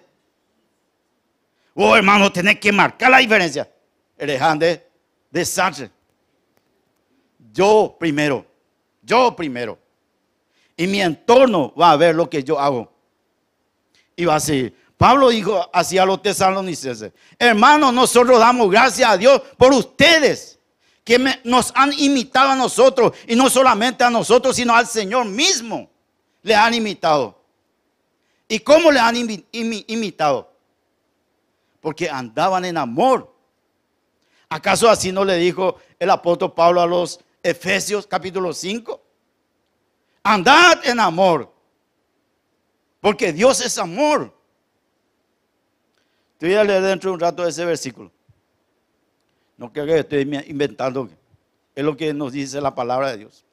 Oh, 1.74 1.96
hermano, 1.96 2.32
tenés 2.32 2.60
que 2.60 2.72
marcar 2.72 3.10
la 3.10 3.18
diferencia. 3.18 3.68
Eres 4.16 4.40
ande, 4.40 4.88
desastre. 5.32 5.90
Yo 7.52 7.96
primero. 8.00 8.46
Yo 9.02 9.36
primero. 9.36 9.87
Y 10.78 10.88
mi 10.88 11.02
entorno 11.02 11.74
va 11.74 11.92
a 11.92 11.98
ver 11.98 12.16
lo 12.16 12.30
que 12.30 12.44
yo 12.44 12.60
hago. 12.60 12.92
Y 14.16 14.26
va 14.26 14.36
a 14.36 14.40
seguir. 14.40 14.76
Pablo 14.96 15.30
dijo 15.30 15.70
así 15.74 15.98
a 15.98 16.06
los 16.06 16.22
tesalonicenses. 16.22 17.12
Hermanos, 17.38 17.94
nosotros 17.94 18.40
damos 18.40 18.70
gracias 18.70 19.10
a 19.10 19.18
Dios 19.18 19.42
por 19.58 19.74
ustedes 19.74 20.60
que 21.04 21.20
nos 21.44 21.72
han 21.74 21.94
imitado 21.94 22.50
a 22.50 22.56
nosotros, 22.56 23.13
y 23.28 23.36
no 23.36 23.50
solamente 23.50 24.04
a 24.04 24.10
nosotros, 24.10 24.56
sino 24.56 24.76
al 24.76 24.86
Señor 24.88 25.26
mismo, 25.26 25.90
le 26.44 26.54
han 26.54 26.74
imitado. 26.74 27.40
¿Y 28.50 28.60
cómo 28.60 28.92
le 28.92 29.00
han 29.00 29.16
imitado? 29.52 30.52
Porque 31.80 32.10
andaban 32.10 32.66
en 32.66 32.78
amor. 32.78 33.34
¿Acaso 34.50 34.90
así 34.90 35.12
no 35.12 35.24
le 35.24 35.36
dijo 35.38 35.78
el 36.00 36.10
apóstol 36.10 36.54
Pablo 36.54 36.82
a 36.82 36.86
los 36.86 37.20
Efesios 37.42 38.06
capítulo 38.06 38.52
5? 38.54 39.02
Andad 40.30 40.86
en 40.86 41.00
amor, 41.00 41.50
porque 43.00 43.32
Dios 43.32 43.62
es 43.62 43.78
amor. 43.78 44.38
Te 46.38 46.48
voy 46.48 46.56
a 46.56 46.66
leer 46.66 46.84
dentro 46.84 47.10
de 47.10 47.13
un 47.13 47.20
rato 47.22 47.48
ese 47.48 47.63
versículo. 47.63 48.12
No 49.56 49.72
creo 49.72 49.86
que 49.86 50.00
estoy 50.00 50.24
inventando. 50.48 51.10
Es 51.74 51.82
lo 51.82 51.96
que 51.96 52.13
nos 52.13 52.34
dice 52.34 52.60
la 52.60 52.76
palabra 52.76 53.12
de 53.12 53.20
Dios. 53.20 53.46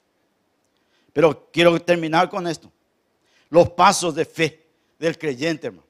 Pero 1.12 1.48
quiero 1.52 1.80
terminar 1.80 2.28
con 2.28 2.44
esto. 2.48 2.72
Los 3.50 3.70
pasos 3.70 4.12
de 4.16 4.24
fe 4.24 4.66
del 4.98 5.16
creyente, 5.16 5.68
hermano. 5.68 5.86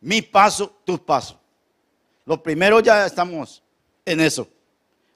Mi 0.00 0.22
paso, 0.22 0.80
tus 0.82 1.00
pasos. 1.00 1.36
Lo 2.24 2.42
primero 2.42 2.80
ya 2.80 3.04
estamos 3.04 3.62
en 4.02 4.18
eso. 4.20 4.48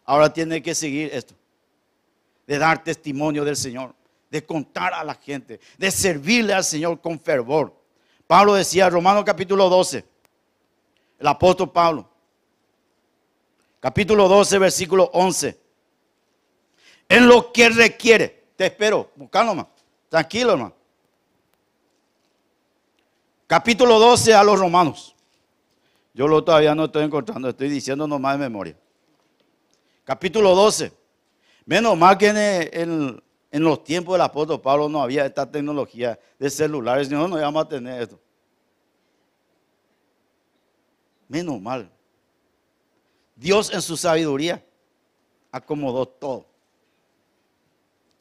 Ahora 0.05 0.31
tiene 0.31 0.63
que 0.63 0.75
seguir 0.75 1.09
esto. 1.11 1.33
De 2.47 2.59
dar 2.59 2.85
testimonio 2.85 3.47
del 3.47 3.57
Señor. 3.57 3.99
De 4.31 4.47
contar 4.47 4.95
a 4.95 5.05
la 5.05 5.15
gente. 5.15 5.61
De 5.77 5.91
servirle 5.91 6.55
al 6.55 6.65
Señor 6.65 7.01
con 7.01 7.19
fervor. 7.21 7.75
Pablo 8.27 8.55
decía, 8.55 8.89
Romano 8.89 9.25
capítulo 9.25 9.69
12. 9.69 10.05
El 11.19 11.27
apóstol 11.27 11.71
Pablo 11.71 12.11
capítulo 13.81 14.29
12, 14.29 14.59
versículo 14.59 15.11
11. 15.15 15.59
En 17.09 17.27
lo 17.27 17.51
que 17.51 17.71
requiere, 17.71 18.45
te 18.55 18.67
espero, 18.67 19.11
buscalo 19.17 19.55
más, 19.55 19.67
tranquilo 20.09 20.53
hermano. 20.53 20.75
Capítulo 23.47 23.99
12 23.99 24.33
a 24.33 24.45
los 24.45 24.61
romanos. 24.61 25.17
Yo 26.15 26.29
lo 26.29 26.45
todavía 26.45 26.75
no 26.75 26.85
estoy 26.85 27.05
encontrando, 27.05 27.49
estoy 27.49 27.69
diciendo 27.69 28.07
nomás 28.07 28.35
de 28.35 28.39
memoria. 28.39 28.77
Capítulo 30.05 30.55
12. 30.55 30.93
Menos 31.65 31.97
mal 31.97 32.17
que 32.17 32.29
en, 32.29 32.37
en 32.37 33.23
los 33.53 33.83
tiempos 33.83 34.15
del 34.15 34.23
apóstol 34.23 34.61
Pablo 34.61 34.89
no 34.89 35.03
había 35.03 35.27
esta 35.27 35.51
tecnología 35.51 36.19
de 36.39 36.49
celulares, 36.49 37.11
no, 37.11 37.27
no 37.27 37.37
íbamos 37.39 37.65
a 37.65 37.69
tener 37.69 38.03
esto. 38.03 38.19
Menos 41.29 41.61
mal. 41.61 41.91
Dios 43.35 43.73
en 43.73 43.83
su 43.83 43.97
sabiduría 43.97 44.65
acomodó 45.51 46.07
todo. 46.07 46.47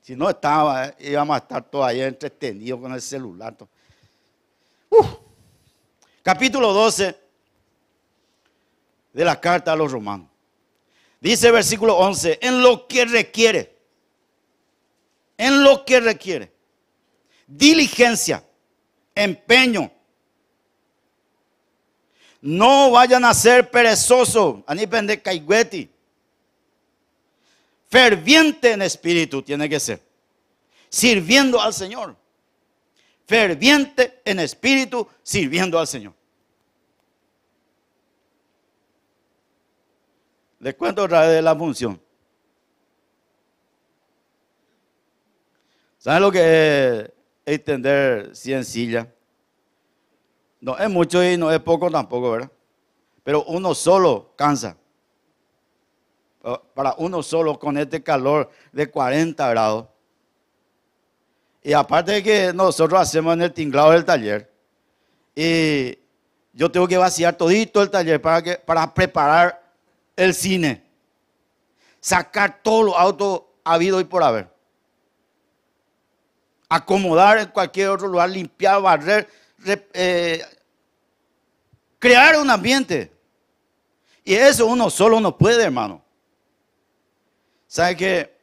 Si 0.01 0.15
no 0.15 0.29
estaba, 0.29 0.93
íbamos 0.99 1.35
a 1.35 1.37
estar 1.37 1.63
todavía 1.69 2.07
entretenidos 2.07 2.79
con 2.79 2.91
el 2.93 3.01
celular. 3.01 3.55
Capítulo 6.23 6.73
12 6.73 7.15
de 9.13 9.25
la 9.25 9.39
carta 9.39 9.73
a 9.73 9.75
los 9.75 9.91
romanos. 9.91 10.27
Dice 11.19 11.51
versículo 11.51 11.97
11, 11.97 12.39
en 12.41 12.63
lo 12.63 12.87
que 12.87 13.05
requiere, 13.05 13.78
en 15.39 15.63
lo 15.63 15.85
que 15.85 16.01
requiere, 16.01 16.51
diligencia, 17.47 18.43
empeño, 19.15 19.89
no 22.41 22.91
vayan 22.91 23.23
a 23.23 23.33
ser 23.33 23.71
perezosos, 23.71 24.57
de 24.67 25.21
caigüeti. 25.21 25.89
Ferviente 27.89 28.73
en 28.73 28.81
espíritu 28.81 29.41
tiene 29.41 29.69
que 29.69 29.79
ser. 29.79 30.01
Sirviendo 30.89 31.59
al 31.59 31.73
Señor. 31.73 32.15
ferviente 33.25 34.21
en 34.25 34.39
espíritu, 34.39 35.07
sirviendo 35.21 35.79
al 35.79 35.87
Señor. 35.87 36.13
Les 40.59 40.73
cuento 40.75 41.03
otra 41.03 41.21
vez 41.21 41.29
de 41.29 41.41
la 41.41 41.55
función. 41.55 42.08
¿Saben 45.99 46.21
lo 46.21 46.31
que 46.31 46.39
es 46.39 47.11
extender 47.45 48.33
ciencilla? 48.33 49.13
No 50.61 50.77
es 50.77 50.89
mucho 50.89 51.21
y 51.21 51.35
no 51.35 51.51
es 51.51 51.59
poco 51.59 51.91
tampoco, 51.91 52.31
¿verdad? 52.31 52.51
Pero 53.21 53.43
uno 53.43 53.75
solo 53.75 54.33
cansa. 54.37 54.77
Para 56.73 56.95
uno 56.97 57.21
solo 57.21 57.59
con 57.59 57.77
este 57.77 58.01
calor 58.01 58.49
de 58.71 58.89
40 58.89 59.49
grados. 59.49 59.87
Y 61.61 61.73
aparte 61.73 62.13
de 62.13 62.23
que 62.23 62.53
nosotros 62.53 62.97
hacemos 62.97 63.33
en 63.33 63.41
el 63.41 63.53
tinglado 63.53 63.91
del 63.91 64.05
taller, 64.05 64.49
y 65.35 65.99
yo 66.53 66.71
tengo 66.71 66.87
que 66.87 66.97
vaciar 66.97 67.35
todito 67.35 67.81
el 67.81 67.89
taller 67.89 68.21
para, 68.21 68.41
que, 68.41 68.55
para 68.55 68.93
preparar 68.93 69.61
el 70.15 70.33
cine. 70.33 70.81
Sacar 71.99 72.61
todos 72.63 72.85
los 72.85 72.95
autos 72.95 73.43
habidos 73.65 74.01
y 74.01 74.05
por 74.05 74.23
haber. 74.23 74.58
Acomodar 76.69 77.39
en 77.39 77.47
cualquier 77.47 77.89
otro 77.89 78.07
lugar, 78.07 78.29
limpiar, 78.29 78.81
barrer, 78.81 79.27
eh, 79.65 80.41
crear 81.97 82.39
un 82.39 82.49
ambiente. 82.49 83.11
Y 84.23 84.35
eso 84.35 84.67
uno 84.67 84.89
solo 84.89 85.19
no 85.19 85.37
puede, 85.37 85.63
hermano. 85.63 86.03
¿Sabe 87.67 87.97
que 87.97 88.39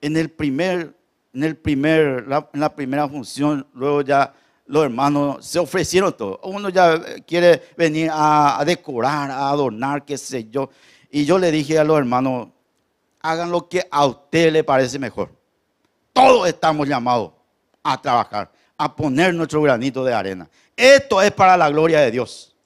en 0.00 0.16
el 0.16 0.30
primer, 0.30 0.94
en 1.34 1.44
el 1.44 1.56
primer, 1.56 2.24
en 2.52 2.60
la 2.60 2.74
primera 2.74 3.08
función, 3.08 3.66
luego 3.74 4.02
ya 4.02 4.32
los 4.66 4.84
hermanos 4.84 5.44
se 5.44 5.58
ofrecieron 5.58 6.16
todo. 6.16 6.40
Uno 6.42 6.68
ya 6.68 7.00
quiere 7.24 7.62
venir 7.76 8.10
a, 8.12 8.62
decorar, 8.66 9.30
a 9.30 9.48
adornar, 9.50 10.04
qué 10.04 10.18
sé 10.18 10.48
yo. 10.48 10.70
Y 11.10 11.24
yo 11.24 11.38
le 11.38 11.50
dije 11.50 11.78
a 11.78 11.84
los 11.84 11.98
hermanos, 11.98 12.48
hagan 13.20 13.50
lo 13.50 13.68
que 13.68 13.86
a 13.90 14.06
usted 14.06 14.52
le 14.52 14.64
parece 14.64 14.98
mejor. 14.98 15.35
Todos 16.16 16.48
estamos 16.48 16.88
llamados 16.88 17.30
a 17.82 18.00
trabajar, 18.00 18.50
a 18.78 18.96
poner 18.96 19.34
nuestro 19.34 19.60
granito 19.60 20.02
de 20.02 20.14
arena. 20.14 20.48
Esto 20.74 21.20
es 21.20 21.30
para 21.30 21.58
la 21.58 21.68
gloria 21.68 22.00
de 22.00 22.10
Dios. 22.10 22.56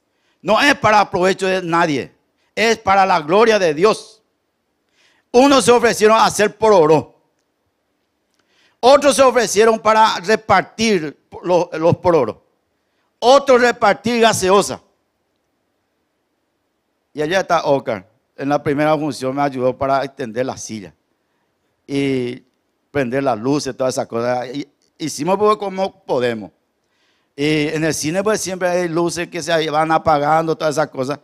No 0.40 0.60
es 0.60 0.76
para 0.76 1.10
provecho 1.10 1.48
de 1.48 1.60
nadie. 1.60 2.14
Es 2.54 2.78
para 2.78 3.04
la 3.04 3.20
gloria 3.20 3.58
de 3.58 3.74
Dios. 3.74 4.22
Unos 5.32 5.64
se 5.64 5.72
ofrecieron 5.72 6.16
a 6.16 6.26
hacer 6.26 6.56
por 6.56 6.72
oro. 6.72 7.12
Otros 8.78 9.16
se 9.16 9.22
ofrecieron 9.22 9.80
para 9.80 10.20
repartir 10.20 11.18
los, 11.42 11.72
los 11.72 11.96
por 11.96 12.14
oro. 12.14 12.44
Otros 13.18 13.60
repartir 13.60 14.20
gaseosa. 14.20 14.80
Y 17.12 17.20
allá 17.20 17.40
está 17.40 17.64
Ocar. 17.64 18.08
En 18.36 18.48
la 18.48 18.62
primera 18.62 18.96
función 18.96 19.34
me 19.34 19.42
ayudó 19.42 19.76
para 19.76 20.04
extender 20.04 20.46
la 20.46 20.56
silla. 20.56 20.94
Y 21.84 22.44
prender 22.90 23.22
las 23.22 23.38
luces, 23.38 23.76
todas 23.76 23.94
esas 23.94 24.06
cosas. 24.06 24.48
Hicimos 24.98 25.56
como 25.56 26.04
podemos. 26.04 26.50
Y 27.36 27.68
en 27.68 27.84
el 27.84 27.94
cine 27.94 28.22
pues 28.22 28.40
siempre 28.40 28.68
hay 28.68 28.88
luces 28.88 29.28
que 29.28 29.42
se 29.42 29.70
van 29.70 29.90
apagando, 29.92 30.56
todas 30.56 30.74
esas 30.74 30.88
cosas. 30.88 31.20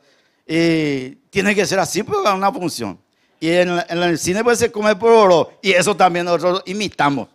Y 0.47 1.17
tiene 1.31 1.55
que 1.55 1.67
ser 1.67 1.79
así 1.79 2.03
porque 2.03 2.29
es 2.29 2.35
una 2.35 2.53
función. 2.53 2.99
Y 3.39 3.51
en, 3.51 3.69
el 3.89 4.19
cine 4.19 4.43
pues 4.43 4.59
se 4.59 4.71
come 4.71 4.97
por 4.97 5.11
oro. 5.11 5.53
Y 5.61 5.73
eso 5.73 5.95
también 5.97 6.25
nosotros 6.25 6.63
imitamos. 6.67 7.29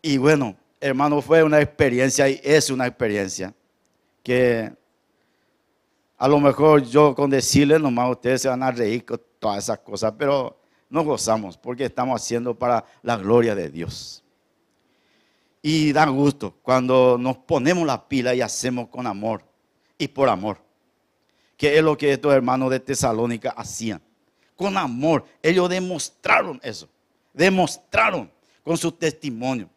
Y 0.00 0.18
bueno, 0.18 0.56
hermano, 0.80 1.20
fue 1.20 1.42
una 1.42 1.60
experiencia 1.60 2.28
y 2.28 2.40
es 2.42 2.70
una 2.70 2.86
experiencia 2.86 3.52
que 4.22 4.72
a 6.16 6.28
lo 6.28 6.40
mejor 6.40 6.82
yo 6.84 7.14
con 7.14 7.28
decirle 7.28 7.78
nomás 7.78 8.10
ustedes 8.10 8.42
se 8.42 8.48
van 8.48 8.62
a 8.62 8.70
reír 8.70 9.04
con 9.04 9.20
todas 9.38 9.64
esas 9.64 9.80
cosas, 9.80 10.14
pero 10.16 10.55
nos 10.88 11.04
gozamos 11.04 11.56
porque 11.56 11.84
estamos 11.84 12.20
haciendo 12.20 12.54
para 12.54 12.84
la 13.02 13.16
gloria 13.16 13.54
de 13.54 13.70
Dios. 13.70 14.22
Y 15.62 15.92
da 15.92 16.06
gusto 16.06 16.54
cuando 16.62 17.18
nos 17.18 17.38
ponemos 17.38 17.86
la 17.86 18.08
pila 18.08 18.34
y 18.34 18.40
hacemos 18.40 18.88
con 18.88 19.06
amor 19.06 19.42
y 19.98 20.08
por 20.08 20.28
amor. 20.28 20.58
Que 21.56 21.76
es 21.76 21.82
lo 21.82 21.96
que 21.96 22.12
estos 22.12 22.32
hermanos 22.32 22.70
de 22.70 22.80
Tesalónica 22.80 23.50
hacían. 23.50 24.00
Con 24.54 24.76
amor. 24.76 25.24
Ellos 25.42 25.68
demostraron 25.68 26.60
eso. 26.62 26.88
Demostraron 27.32 28.30
con 28.62 28.76
su 28.76 28.92
testimonio 28.92 29.68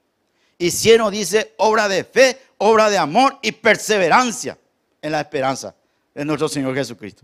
hicieron, 0.59 1.11
dice, 1.11 1.53
obra 1.57 1.87
de 1.87 2.03
fe, 2.03 2.37
obra 2.57 2.89
de 2.89 2.97
amor 2.97 3.39
y 3.41 3.51
perseverancia 3.51 4.57
en 5.01 5.13
la 5.13 5.21
esperanza 5.21 5.73
de 6.13 6.25
nuestro 6.25 6.47
Señor 6.47 6.75
Jesucristo. 6.75 7.23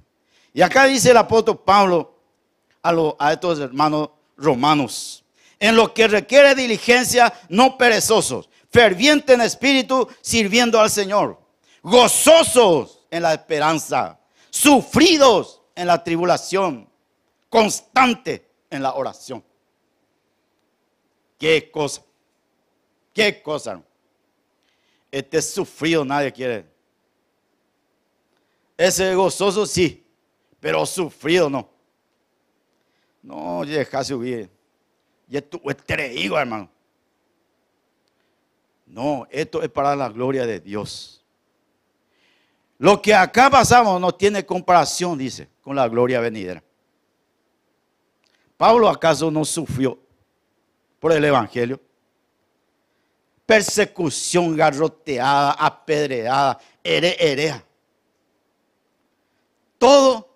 Y 0.54 0.62
acá 0.62 0.86
dice 0.86 1.12
el 1.12 1.17
apóstol 1.17 1.62
Pablo 1.63 2.14
a, 3.19 3.34
estos 3.34 3.60
hermanos 3.60 4.10
romanos, 4.38 5.24
en 5.60 5.76
lo 5.76 5.93
que 5.93 6.08
requiere 6.08 6.54
diligencia, 6.54 7.34
no 7.50 7.78
perezosos, 7.78 8.50
ferviente 8.69 9.34
en 9.34 9.41
espíritu, 9.41 10.08
sirviendo 10.21 10.80
al 10.80 10.89
Señor, 10.89 11.39
gozosos 11.82 13.06
en 13.10 13.24
la 13.24 13.34
esperanza, 13.34 14.19
sufridos 14.50 15.62
en 15.74 15.88
la 15.88 16.04
tribulación, 16.04 16.89
constante 17.50 18.48
en 18.69 18.84
la 18.84 18.93
oración. 18.93 19.43
Qué 21.38 21.71
cosa. 21.71 22.02
¿Qué 23.13 23.41
cosa? 23.41 23.82
Este 25.12 25.41
sufrido 25.41 26.04
nadie 26.04 26.32
quiere. 26.32 26.65
Ese 28.78 29.15
gozoso 29.15 29.65
sí, 29.65 30.06
pero 30.60 30.86
sufrido 30.86 31.50
no. 31.50 31.74
No, 33.25 33.65
deja 33.65 34.03
subir. 34.03 34.49
Y 35.27 35.38
esto 35.38 35.59
es 35.65 35.77
traído, 35.77 36.38
hermano. 36.38 36.69
No, 38.85 39.27
esto 39.31 39.61
es 39.63 39.69
para 39.69 39.95
la 39.95 40.09
gloria 40.09 40.45
de 40.45 40.59
Dios. 40.59 41.23
Lo 42.77 43.01
que 43.01 43.13
acá 43.13 43.49
pasamos 43.49 43.99
no 43.99 44.13
tiene 44.13 44.45
comparación, 44.45 45.17
dice, 45.17 45.49
con 45.61 45.75
la 45.75 45.88
gloria 45.88 46.19
venidera. 46.19 46.63
Pablo 48.57 48.88
acaso 48.88 49.31
no 49.31 49.43
sufrió 49.43 49.97
por 50.99 51.11
el 51.11 51.25
Evangelio 51.25 51.79
persecución, 53.45 54.55
garroteada, 54.55 55.51
apedreada, 55.51 56.59
herea. 56.83 57.63
Todo 59.77 60.27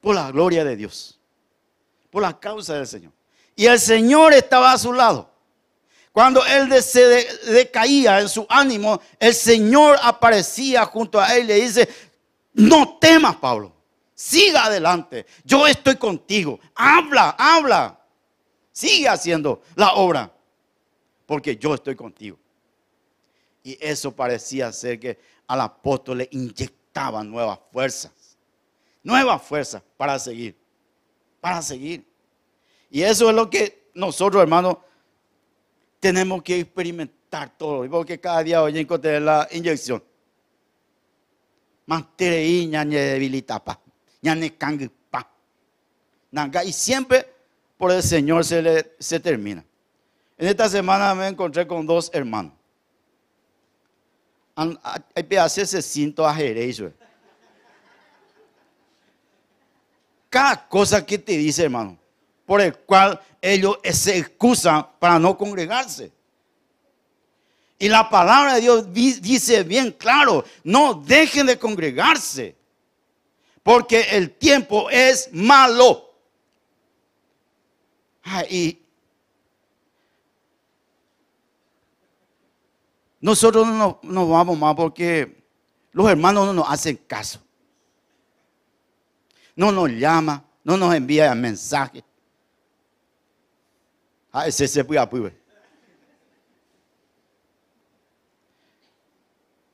por 0.00 0.14
la 0.14 0.30
gloria 0.30 0.64
de 0.64 0.76
Dios, 0.76 1.18
por 2.14 2.22
la 2.22 2.38
causa 2.38 2.74
del 2.74 2.86
Señor. 2.86 3.10
Y 3.56 3.66
el 3.66 3.80
Señor 3.80 4.32
estaba 4.34 4.70
a 4.70 4.78
su 4.78 4.92
lado. 4.92 5.28
Cuando 6.12 6.46
él 6.46 6.80
se 6.80 7.00
decaía 7.50 8.20
en 8.20 8.28
su 8.28 8.46
ánimo, 8.48 9.00
el 9.18 9.34
Señor 9.34 9.98
aparecía 10.00 10.84
junto 10.84 11.20
a 11.20 11.34
él 11.34 11.42
y 11.42 11.46
le 11.48 11.54
dice, 11.56 11.88
no 12.52 12.98
temas, 12.98 13.34
Pablo, 13.34 13.72
siga 14.14 14.66
adelante, 14.66 15.26
yo 15.42 15.66
estoy 15.66 15.96
contigo, 15.96 16.60
habla, 16.76 17.34
habla, 17.36 17.98
sigue 18.70 19.08
haciendo 19.08 19.62
la 19.74 19.94
obra 19.94 20.32
porque 21.26 21.56
yo 21.56 21.74
estoy 21.74 21.96
contigo. 21.96 22.38
Y 23.64 23.76
eso 23.80 24.14
parecía 24.14 24.70
ser 24.70 25.00
que 25.00 25.18
al 25.48 25.62
apóstol 25.62 26.18
le 26.18 26.28
inyectaba 26.30 27.24
nuevas 27.24 27.58
fuerzas, 27.72 28.12
nuevas 29.02 29.42
fuerzas 29.42 29.82
para 29.96 30.16
seguir, 30.20 30.54
para 31.44 31.60
seguir. 31.60 32.02
Y 32.90 33.02
eso 33.02 33.28
es 33.28 33.36
lo 33.36 33.50
que 33.50 33.90
nosotros, 33.92 34.40
hermanos, 34.42 34.78
tenemos 36.00 36.42
que 36.42 36.60
experimentar 36.60 37.54
todo, 37.58 37.86
porque 37.90 38.18
cada 38.18 38.42
día 38.42 38.62
hoy 38.62 38.78
encontré 38.78 39.20
la 39.20 39.46
inyección. 39.52 40.02
Debilitapa, 42.16 43.78
ñañe 44.22 44.56
pa. 45.10 45.30
Y 46.64 46.72
siempre 46.72 47.30
por 47.76 47.92
el 47.92 48.02
Señor 48.02 48.42
se, 48.42 48.62
le, 48.62 48.92
se 48.98 49.20
termina. 49.20 49.62
En 50.38 50.48
esta 50.48 50.66
semana 50.66 51.14
me 51.14 51.28
encontré 51.28 51.66
con 51.66 51.84
dos 51.86 52.10
hermanos. 52.14 52.54
Hay 54.56 55.28
ese 55.58 55.82
cinto 55.82 56.26
a 56.26 56.34
Jerez. 56.34 56.82
cada 60.34 60.68
cosa 60.68 61.06
que 61.06 61.16
te 61.16 61.36
dice, 61.36 61.62
hermano, 61.62 61.96
por 62.44 62.60
el 62.60 62.74
cual 62.74 63.20
ellos 63.40 63.78
se 63.84 64.18
excusan 64.18 64.84
para 64.98 65.16
no 65.16 65.38
congregarse. 65.38 66.10
Y 67.78 67.88
la 67.88 68.10
palabra 68.10 68.56
de 68.56 68.62
Dios 68.62 68.92
dice 68.92 69.62
bien 69.62 69.92
claro, 69.92 70.44
no 70.64 70.94
dejen 70.94 71.46
de 71.46 71.56
congregarse, 71.56 72.56
porque 73.62 74.00
el 74.10 74.32
tiempo 74.32 74.90
es 74.90 75.32
malo. 75.32 76.12
Ah, 78.24 78.42
y 78.50 78.82
nosotros 83.20 83.68
no 83.68 84.00
nos 84.02 84.28
vamos 84.28 84.58
más 84.58 84.74
porque 84.74 85.44
los 85.92 86.10
hermanos 86.10 86.46
no 86.46 86.54
nos 86.54 86.68
hacen 86.68 86.96
caso. 87.06 87.43
No 89.56 89.70
nos 89.70 89.90
llama, 89.90 90.44
no 90.62 90.76
nos 90.76 90.94
envía 90.94 91.34
mensajes. 91.34 92.02
Ah, 94.32 94.48
ese 94.48 94.66
se 94.66 94.84
puede 94.84 95.32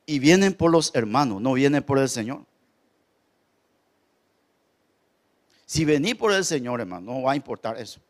Y 0.05 0.19
vienen 0.19 0.53
por 0.53 0.71
los 0.71 0.93
hermanos, 0.93 1.41
no 1.41 1.53
vienen 1.53 1.81
por 1.81 1.97
el 1.97 2.09
Señor. 2.09 2.45
Si 5.65 5.85
venís 5.85 6.15
por 6.15 6.33
el 6.33 6.43
Señor, 6.43 6.81
hermano, 6.81 7.13
no 7.13 7.21
va 7.21 7.31
a 7.31 7.35
importar 7.35 7.79
eso. 7.79 8.01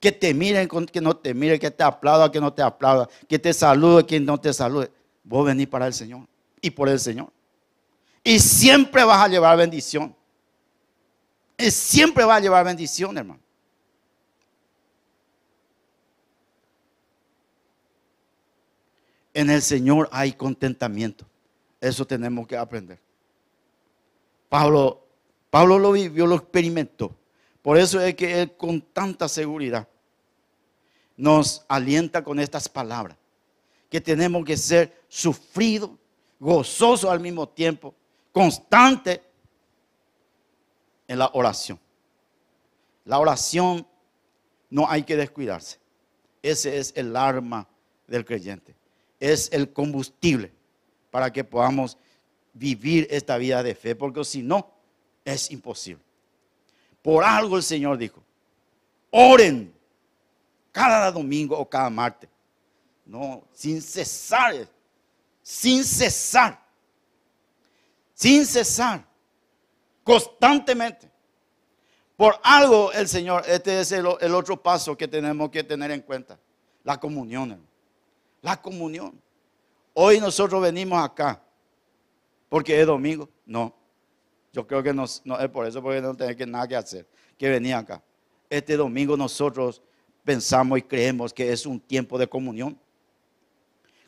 Que 0.00 0.10
te 0.10 0.34
miren, 0.34 0.68
que 0.68 1.00
no 1.00 1.16
te 1.16 1.32
miren, 1.32 1.60
que 1.60 1.70
te 1.70 1.84
aplauda, 1.84 2.30
que 2.30 2.40
no 2.40 2.52
te 2.52 2.60
aplauda, 2.60 3.08
que 3.28 3.38
te 3.38 3.52
salude, 3.54 4.04
que 4.04 4.18
no 4.18 4.38
te 4.38 4.52
salude. 4.52 4.90
Vos 5.22 5.46
venís 5.46 5.68
para 5.68 5.86
el 5.86 5.94
Señor 5.94 6.26
y 6.60 6.70
por 6.70 6.88
el 6.88 6.98
Señor. 6.98 7.32
Y 8.22 8.40
siempre 8.40 9.04
vas 9.04 9.24
a 9.24 9.28
llevar 9.28 9.56
bendición. 9.56 10.14
Y 11.58 11.70
siempre 11.70 12.24
vas 12.24 12.38
a 12.38 12.40
llevar 12.40 12.64
bendición, 12.64 13.16
hermano. 13.16 13.40
En 19.32 19.50
el 19.50 19.62
Señor 19.62 20.08
hay 20.12 20.32
contentamiento. 20.32 21.26
Eso 21.80 22.06
tenemos 22.06 22.46
que 22.46 22.56
aprender. 22.56 22.98
Pablo, 24.48 25.04
Pablo 25.50 25.78
lo 25.78 25.92
vivió, 25.92 26.26
lo 26.26 26.36
experimentó. 26.36 27.14
Por 27.62 27.78
eso 27.78 28.00
es 28.00 28.14
que 28.14 28.42
Él 28.42 28.56
con 28.56 28.80
tanta 28.80 29.28
seguridad 29.28 29.88
nos 31.16 31.64
alienta 31.68 32.22
con 32.22 32.38
estas 32.38 32.68
palabras. 32.68 33.16
Que 33.90 34.00
tenemos 34.00 34.44
que 34.44 34.56
ser 34.56 35.02
sufridos, 35.08 35.90
gozosos 36.38 37.10
al 37.10 37.20
mismo 37.20 37.48
tiempo, 37.48 37.94
constante 38.32 39.22
en 41.08 41.18
la 41.18 41.30
oración. 41.32 41.78
La 43.04 43.18
oración 43.18 43.86
no 44.70 44.90
hay 44.90 45.04
que 45.04 45.16
descuidarse. 45.16 45.78
Ese 46.42 46.78
es 46.78 46.92
el 46.96 47.16
arma 47.16 47.66
del 48.06 48.24
creyente. 48.24 48.74
Es 49.20 49.48
el 49.52 49.72
combustible 49.72 50.52
para 51.10 51.32
que 51.32 51.44
podamos 51.44 51.96
vivir 52.52 53.06
esta 53.10 53.36
vida 53.38 53.62
de 53.62 53.74
fe, 53.74 53.94
porque 53.94 54.24
si 54.24 54.42
no, 54.42 54.70
es 55.24 55.50
imposible. 55.50 56.02
Por 57.02 57.24
algo 57.24 57.56
el 57.56 57.62
Señor 57.62 57.98
dijo, 57.98 58.22
oren 59.10 59.72
cada 60.72 61.10
domingo 61.10 61.56
o 61.56 61.68
cada 61.68 61.88
martes. 61.88 62.28
No, 63.04 63.44
sin 63.52 63.80
cesar, 63.80 64.68
sin 65.42 65.84
cesar, 65.84 66.60
sin 68.14 68.44
cesar, 68.44 69.05
constantemente. 70.06 71.10
Por 72.16 72.38
algo 72.44 72.92
el 72.92 73.08
Señor, 73.08 73.42
este 73.46 73.80
es 73.80 73.90
el, 73.90 74.06
otro 74.06 74.62
paso 74.62 74.96
que 74.96 75.08
tenemos 75.08 75.50
que 75.50 75.64
tener 75.64 75.90
en 75.90 76.00
cuenta, 76.00 76.38
la 76.84 76.98
comunión. 76.98 77.60
La 78.40 78.62
comunión. 78.62 79.20
Hoy 79.92 80.20
nosotros 80.20 80.62
venimos 80.62 81.02
acá 81.02 81.42
porque 82.48 82.80
es 82.80 82.86
domingo. 82.86 83.28
No, 83.44 83.74
yo 84.52 84.66
creo 84.66 84.82
que 84.82 84.94
no, 84.94 85.04
es 85.04 85.20
por 85.52 85.66
eso, 85.66 85.82
porque 85.82 86.00
no 86.00 86.16
tenemos 86.16 86.46
nada 86.46 86.68
que 86.68 86.76
hacer, 86.76 87.06
que 87.36 87.50
venir 87.50 87.74
acá. 87.74 88.00
Este 88.48 88.76
domingo 88.76 89.16
nosotros 89.16 89.82
pensamos 90.24 90.78
y 90.78 90.82
creemos 90.82 91.34
que 91.34 91.52
es 91.52 91.66
un 91.66 91.80
tiempo 91.80 92.16
de 92.16 92.28
comunión. 92.28 92.78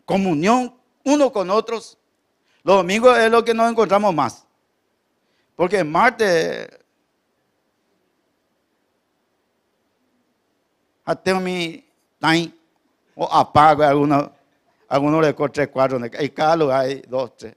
Comunión 0.04 0.74
uno 1.04 1.32
con 1.32 1.50
otros. 1.50 1.98
Los 2.62 2.76
domingos 2.76 3.18
es 3.18 3.30
lo 3.30 3.44
que 3.44 3.52
nos 3.52 3.68
encontramos 3.70 4.14
más. 4.14 4.47
Porque 5.58 5.82
martes 5.82 6.68
tengo 11.24 11.40
mi 11.40 11.84
time 12.20 12.52
o 13.16 13.24
apago 13.24 13.82
algunos, 13.82 14.30
algunos 14.88 15.20
le 15.20 15.34
tres, 15.50 15.68
cuatro, 15.72 15.98
y 16.20 16.28
cada 16.28 16.54
lugar 16.54 16.82
hay 16.82 17.02
dos, 17.08 17.36
tres. 17.36 17.56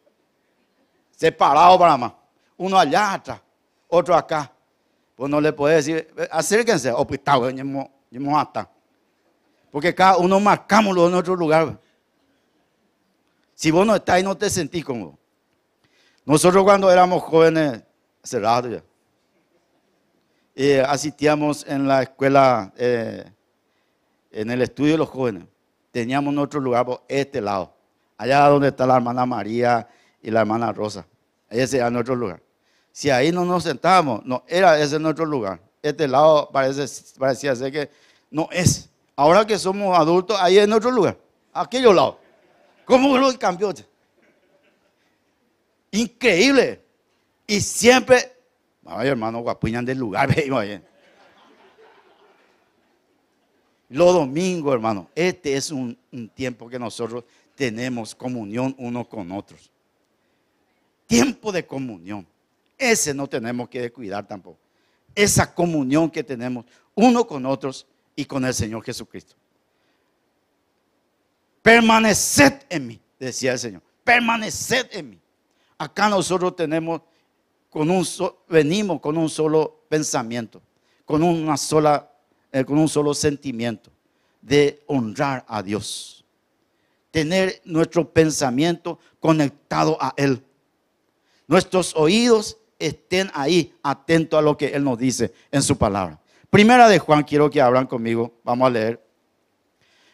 Separado 1.15 1.77
para 1.77 1.95
más 1.95 2.13
uno 2.57 2.79
allá 2.79 3.13
atrás, 3.13 3.39
otro 3.87 4.15
acá. 4.15 4.51
Pues 5.15 5.29
no 5.29 5.39
le 5.39 5.53
puede 5.53 5.75
decir, 5.75 6.11
acérquense, 6.31 6.91
o 6.91 7.05
pues 7.05 7.19
hasta. 8.35 8.67
Porque 9.69 9.93
cada 9.93 10.17
uno 10.17 10.39
marcamos 10.39 10.97
en 10.97 11.13
otro 11.13 11.35
lugar. 11.35 11.79
Si 13.53 13.69
vos 13.69 13.85
no 13.85 13.95
estás 13.95 14.15
ahí, 14.15 14.23
no 14.23 14.35
te 14.35 14.49
sentís 14.49 14.83
cómodo. 14.83 15.19
Nosotros 16.25 16.63
cuando 16.63 16.89
éramos 16.89 17.21
jóvenes, 17.21 17.83
cerrados 18.23 18.71
ya, 18.71 18.83
eh, 20.55 20.81
asistíamos 20.81 21.65
en 21.67 21.87
la 21.87 22.03
escuela, 22.03 22.73
eh, 22.77 23.23
en 24.31 24.51
el 24.51 24.61
estudio 24.61 24.93
de 24.93 24.97
los 24.97 25.09
jóvenes. 25.09 25.45
Teníamos 25.91 26.35
otro 26.37 26.59
lugar 26.59 26.85
por 26.85 27.03
este 27.07 27.41
lado, 27.41 27.73
allá 28.17 28.47
donde 28.47 28.69
está 28.69 28.85
la 28.85 28.95
hermana 28.97 29.25
María 29.25 29.87
y 30.21 30.29
la 30.29 30.41
hermana 30.41 30.71
Rosa. 30.71 31.05
Ese 31.49 31.77
era 31.77 31.89
nuestro 31.89 32.15
lugar. 32.15 32.41
Si 32.91 33.09
ahí 33.09 33.31
no 33.31 33.45
nos 33.45 33.63
sentábamos, 33.63 34.25
no, 34.25 34.43
era 34.47 34.79
ese 34.79 34.99
nuestro 34.99 35.25
lugar. 35.25 35.59
Este 35.81 36.07
lado 36.07 36.49
parece, 36.51 36.85
parecía 37.17 37.55
ser 37.55 37.71
que 37.71 37.89
no 38.29 38.47
es. 38.51 38.89
Ahora 39.15 39.45
que 39.45 39.57
somos 39.57 39.97
adultos, 39.97 40.37
ahí 40.39 40.57
es 40.57 40.67
nuestro 40.67 40.91
lugar. 40.91 41.17
Aquello 41.53 41.93
lado. 41.93 42.19
¿Cómo 42.85 43.17
lo 43.17 43.37
cambió? 43.37 43.73
Increíble. 45.91 46.81
Y 47.51 47.59
siempre, 47.59 48.31
ay 48.85 49.09
hermano, 49.09 49.41
guapuñan 49.41 49.83
del 49.83 49.97
lugar, 49.97 50.33
Los 53.89 54.13
domingos, 54.13 54.73
hermano, 54.73 55.09
este 55.13 55.57
es 55.57 55.69
un 55.69 55.97
tiempo 56.33 56.69
que 56.69 56.79
nosotros 56.79 57.25
tenemos 57.53 58.15
comunión 58.15 58.73
unos 58.77 59.05
con 59.09 59.33
otros. 59.33 59.69
Tiempo 61.05 61.51
de 61.51 61.65
comunión. 61.65 62.25
Ese 62.77 63.13
no 63.13 63.27
tenemos 63.27 63.67
que 63.67 63.81
descuidar 63.81 64.25
tampoco. 64.25 64.57
Esa 65.13 65.53
comunión 65.53 66.09
que 66.09 66.23
tenemos 66.23 66.63
uno 66.95 67.27
con 67.27 67.45
otros 67.45 67.85
y 68.15 68.23
con 68.23 68.45
el 68.45 68.53
Señor 68.53 68.81
Jesucristo. 68.81 69.35
Permaneced 71.61 72.61
en 72.69 72.87
mí, 72.87 73.01
decía 73.19 73.51
el 73.51 73.59
Señor. 73.59 73.81
Permaneced 74.05 74.87
en 74.93 75.09
mí. 75.09 75.19
Acá 75.77 76.07
nosotros 76.07 76.55
tenemos 76.55 77.01
con 77.71 77.89
un 77.89 78.05
venimos 78.47 78.99
con 78.99 79.17
un 79.17 79.29
solo 79.29 79.85
pensamiento, 79.89 80.61
con 81.05 81.23
una 81.23 81.57
sola 81.57 82.11
eh, 82.51 82.65
con 82.65 82.77
un 82.77 82.89
solo 82.89 83.13
sentimiento 83.13 83.89
de 84.41 84.83
honrar 84.87 85.45
a 85.47 85.63
Dios. 85.63 86.25
Tener 87.09 87.61
nuestro 87.63 88.07
pensamiento 88.11 88.99
conectado 89.19 89.97
a 90.01 90.13
él. 90.17 90.43
Nuestros 91.47 91.95
oídos 91.95 92.57
estén 92.77 93.31
ahí 93.33 93.73
atentos 93.83 94.37
a 94.37 94.41
lo 94.41 94.57
que 94.57 94.67
Él 94.67 94.83
nos 94.83 94.97
dice 94.97 95.33
en 95.51 95.61
su 95.61 95.77
palabra. 95.77 96.19
Primera 96.49 96.89
de 96.89 96.99
Juan, 96.99 97.23
quiero 97.23 97.49
que 97.49 97.61
abran 97.61 97.87
conmigo, 97.87 98.33
vamos 98.43 98.67
a 98.67 98.69
leer, 98.69 99.01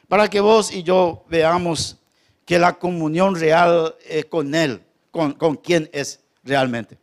para 0.08 0.28
que 0.28 0.40
vos 0.40 0.72
y 0.72 0.84
yo 0.84 1.26
veamos 1.30 1.98
que 2.46 2.60
la 2.60 2.78
comunión 2.78 3.36
real 3.36 3.96
es 4.06 4.26
con 4.26 4.54
Él, 4.54 4.82
con, 5.12 5.34
con 5.34 5.56
quién 5.56 5.90
es 5.94 6.20
realmente. 6.44 6.98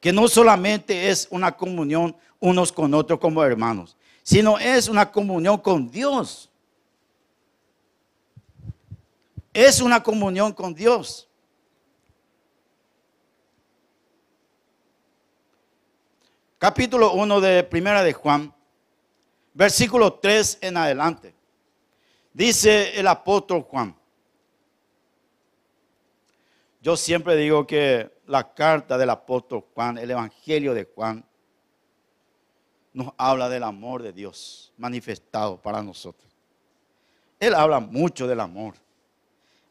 Que 0.00 0.12
no 0.12 0.28
solamente 0.28 1.08
es 1.08 1.28
una 1.30 1.56
comunión 1.56 2.16
unos 2.40 2.70
con 2.70 2.94
otros 2.94 3.18
como 3.18 3.42
hermanos, 3.42 3.96
sino 4.22 4.58
es 4.58 4.88
una 4.88 5.10
comunión 5.10 5.58
con 5.58 5.90
Dios. 5.90 6.50
Es 9.52 9.80
una 9.80 10.02
comunión 10.02 10.52
con 10.52 10.74
Dios. 10.74 11.28
capítulo 16.58 17.12
1 17.12 17.40
de 17.40 17.62
Primera 17.62 18.02
de 18.02 18.12
Juan, 18.12 18.52
versículo 19.54 20.14
3 20.14 20.58
en 20.60 20.76
adelante. 20.76 21.34
Dice 22.32 22.98
el 22.98 23.06
apóstol 23.06 23.62
Juan. 23.62 23.96
Yo 26.80 26.96
siempre 26.96 27.36
digo 27.36 27.66
que 27.66 28.10
la 28.28 28.54
carta 28.54 28.96
del 28.96 29.10
apóstol 29.10 29.64
Juan, 29.74 29.98
el 29.98 30.10
evangelio 30.10 30.74
de 30.74 30.84
Juan, 30.84 31.24
nos 32.92 33.12
habla 33.16 33.48
del 33.48 33.62
amor 33.62 34.02
de 34.02 34.12
Dios 34.12 34.72
manifestado 34.76 35.60
para 35.60 35.82
nosotros. 35.82 36.30
Él 37.40 37.54
habla 37.54 37.80
mucho 37.80 38.26
del 38.26 38.40
amor. 38.40 38.74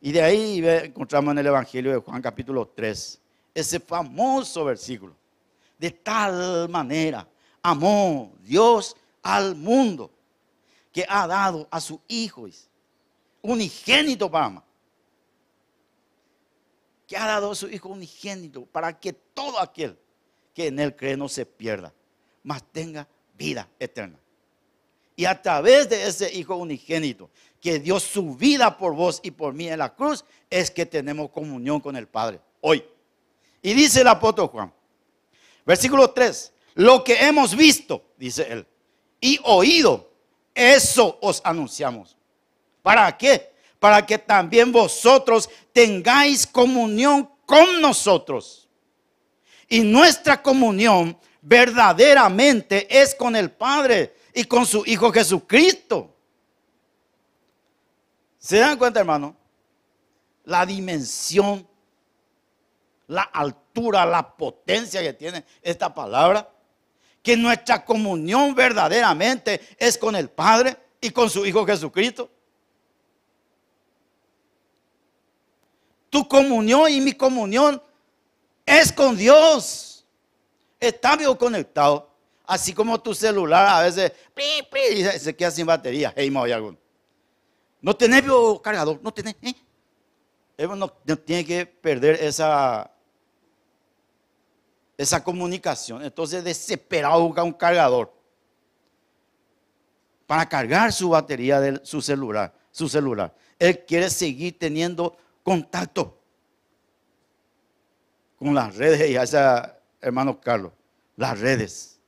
Y 0.02 0.12
de 0.12 0.22
ahí 0.22 0.68
encontramos 0.68 1.32
en 1.32 1.40
el 1.40 1.48
evangelio 1.48 1.92
de 1.92 1.98
Juan 1.98 2.22
capítulo 2.22 2.68
3 2.68 3.22
ese 3.54 3.80
famoso 3.80 4.66
versículo 4.66 5.16
de 5.78 5.92
tal 5.92 6.70
manera 6.70 7.28
amó 7.62 8.32
Dios 8.42 8.96
al 9.22 9.56
mundo 9.56 10.12
que 10.92 11.06
ha 11.08 11.28
dado 11.28 11.68
a 11.70 11.80
su 11.80 12.00
Hijo 12.08 12.48
unigénito 13.42 14.30
para 14.30 14.46
amar. 14.46 14.67
Que 17.08 17.18
ha 17.18 17.26
dado 17.26 17.52
a 17.52 17.56
su 17.56 17.68
Hijo 17.70 17.90
unigénito 17.90 18.66
para 18.66 19.00
que 19.00 19.14
todo 19.14 19.60
aquel 19.60 19.98
que 20.54 20.68
en 20.68 20.80
Él 20.80 20.96
cree 20.96 21.18
no 21.18 21.30
se 21.30 21.46
pierda, 21.46 21.94
mas 22.44 22.64
tenga 22.72 23.08
vida 23.38 23.68
eterna. 23.80 24.20
Y 25.16 25.26
a 25.26 25.42
través 25.42 25.90
de 25.90 26.08
ese 26.08 26.32
Hijo 26.34 26.56
unigénito, 26.56 27.30
que 27.60 27.80
dio 27.80 28.00
su 28.00 28.36
vida 28.36 28.78
por 28.78 28.94
vos 28.94 29.20
y 29.24 29.32
por 29.32 29.54
mí 29.54 29.68
en 29.68 29.80
la 29.80 29.94
cruz, 29.94 30.24
es 30.50 30.70
que 30.70 30.86
tenemos 30.86 31.32
comunión 31.32 31.80
con 31.80 31.96
el 31.96 32.08
Padre 32.08 32.40
hoy. 32.62 32.86
Y 33.62 33.74
dice 33.74 34.02
el 34.02 34.08
apóstol 34.08 34.48
Juan, 34.48 34.74
versículo 35.66 36.12
3, 36.12 36.54
lo 36.76 37.04
que 37.04 37.16
hemos 37.16 37.56
visto, 37.56 38.04
dice 38.18 38.48
él, 38.50 38.68
y 39.20 39.40
oído, 39.44 40.12
eso 40.54 41.18
os 41.22 41.42
anunciamos. 41.44 42.16
¿Para 42.82 43.18
qué? 43.18 43.52
Para 43.80 44.06
que 44.06 44.18
también 44.18 44.72
vosotros 44.72 45.50
tengáis 45.72 46.48
comunión 46.48 47.30
con 47.46 47.82
nosotros. 47.82 48.68
Y 49.70 49.82
nuestra 49.82 50.42
comunión 50.42 51.18
verdaderamente 51.42 52.88
es 52.90 53.16
con 53.16 53.36
el 53.36 53.52
Padre 53.52 54.16
y 54.34 54.44
con 54.44 54.66
su 54.66 54.84
Hijo 54.86 55.12
Jesucristo. 55.12 56.14
¿Se 58.38 58.58
dan 58.58 58.78
cuenta, 58.78 59.00
hermano? 59.00 59.36
La 60.46 60.66
dimensión, 60.66 61.68
la 63.08 63.24
altura, 63.24 64.06
la 64.06 64.36
potencia 64.36 65.02
que 65.02 65.14
tiene 65.14 65.44
esta 65.62 65.94
palabra. 65.94 66.50
Que 67.22 67.36
nuestra 67.36 67.84
comunión 67.84 68.56
verdaderamente 68.56 69.60
es 69.78 69.98
con 69.98 70.16
el 70.16 70.30
Padre 70.30 70.78
y 71.02 71.10
con 71.10 71.30
su 71.30 71.46
Hijo 71.46 71.66
Jesucristo. 71.66 72.30
Tu 76.10 76.28
comunión 76.28 76.90
y 76.92 77.02
mi 77.02 77.14
comunión 77.14 77.82
es 78.66 78.92
con 78.92 79.16
Dios. 79.18 80.06
Está 80.80 81.16
bien 81.16 81.36
conectado. 81.36 82.10
Así 82.46 82.74
como 82.74 83.00
tu 83.00 83.14
celular 83.14 83.68
a 83.68 83.82
veces 83.82 84.14
se 85.22 85.36
queda 85.36 85.52
sin 85.52 85.66
batería. 85.66 86.14
Hey, 86.16 86.34
algún. 86.54 86.78
No 87.82 87.96
tenés 87.96 88.24
cargador, 88.64 89.00
no 89.04 89.14
tenés. 89.14 89.36
¿eh? 89.42 90.68
No, 90.68 90.90
tiene 91.18 91.46
que 91.46 91.66
perder 91.66 92.16
esa, 92.22 92.90
esa 94.98 95.24
comunicación. 95.24 96.04
Entonces, 96.04 96.44
desesperado 96.44 97.22
busca 97.22 97.44
un 97.44 97.54
cargador 97.54 98.14
para 100.26 100.48
cargar 100.48 100.92
su 100.92 101.10
batería 101.10 101.60
de 101.60 101.80
su 101.84 102.02
celular, 102.02 102.54
su 102.72 102.90
celular. 102.90 103.34
Él 103.60 103.86
quiere 103.86 104.10
seguir 104.10 104.58
teniendo 104.58 105.18
contacto 105.48 106.20
con 108.38 108.54
las 108.54 108.76
redes 108.76 109.10
y 109.10 109.16
a 109.16 109.24
ese 109.24 109.40
hermano 110.02 110.42
Carlos, 110.42 110.74
las 111.16 111.40
redes. 111.40 112.02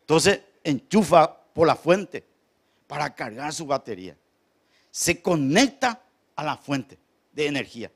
Entonces, 0.00 0.40
enchufa 0.64 1.36
por 1.52 1.66
la 1.66 1.76
fuente 1.76 2.24
para 2.86 3.14
cargar 3.14 3.52
su 3.52 3.66
batería 3.66 4.16
se 4.90 5.20
conecta 5.20 6.00
a 6.34 6.42
la 6.42 6.56
fuente 6.56 6.98
de 7.32 7.46
energía. 7.46 7.92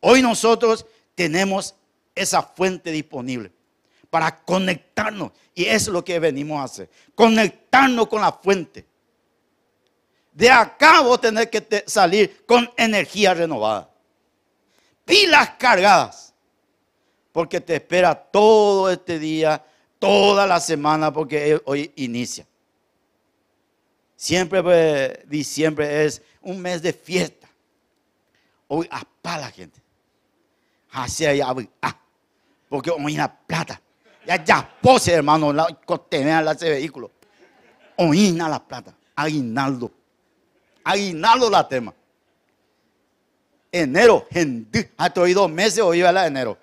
Hoy 0.00 0.20
nosotros 0.20 0.84
tenemos 1.14 1.76
esa 2.12 2.42
fuente 2.42 2.90
disponible 2.90 3.52
para 4.10 4.36
conectarnos. 4.42 5.30
Y 5.54 5.66
eso 5.66 5.90
es 5.90 5.94
lo 5.94 6.04
que 6.04 6.18
venimos 6.18 6.60
a 6.60 6.64
hacer. 6.64 6.90
Conectarnos 7.14 8.08
con 8.08 8.20
la 8.20 8.32
fuente. 8.32 8.84
De 10.32 10.50
acá 10.50 11.02
vos 11.02 11.20
tenés 11.20 11.46
que 11.46 11.84
salir 11.86 12.44
con 12.46 12.68
energía 12.76 13.32
renovada. 13.32 13.88
Pilas 15.08 15.50
cargadas. 15.58 16.34
Porque 17.32 17.60
te 17.62 17.76
espera 17.76 18.14
todo 18.14 18.90
este 18.90 19.18
día, 19.18 19.64
toda 19.98 20.46
la 20.46 20.60
semana, 20.60 21.10
porque 21.10 21.58
hoy 21.64 21.90
inicia. 21.96 22.46
Siempre 24.14 24.62
pues, 24.62 25.18
diciembre 25.28 26.04
es 26.04 26.20
un 26.42 26.60
mes 26.60 26.82
de 26.82 26.92
fiesta. 26.92 27.48
Hoy 28.66 28.86
para 29.22 29.42
la 29.42 29.50
gente. 29.50 29.80
Así 30.90 31.24
allá, 31.24 31.54
ah, 31.80 31.96
porque 32.68 32.90
hoy 32.90 33.16
la 33.16 33.34
plata. 33.34 33.80
Ya 34.26 34.44
ya 34.44 34.78
pose, 34.82 35.12
hermano, 35.12 35.54
la 35.54 35.66
contener 35.86 36.46
ese 36.48 36.68
vehículo. 36.68 37.10
Hoy 37.96 38.32
la 38.32 38.62
plata. 38.62 38.94
Aguinaldo. 39.16 39.90
Aguinaldo 40.84 41.48
la 41.48 41.66
tema. 41.66 41.94
Enero, 43.70 44.26
gente, 44.30 44.92
hasta 44.96 45.20
hoy 45.20 45.34
dos 45.34 45.50
meses 45.50 45.80
hoy 45.80 46.00
va 46.00 46.10
la 46.10 46.26
enero. 46.26 46.56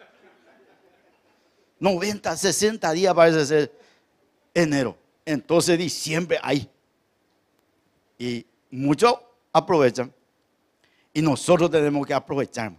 90, 1.80 2.36
60 2.36 2.92
días 2.94 3.14
parece 3.14 3.46
ser 3.46 3.80
enero. 4.54 4.98
Entonces 5.24 5.78
diciembre 5.78 6.40
ahí. 6.42 6.70
Y 8.18 8.46
muchos 8.72 9.16
aprovechan. 9.52 10.14
Y 11.14 11.22
nosotros 11.22 11.70
tenemos 11.70 12.06
que 12.08 12.14
aprovechar. 12.14 12.74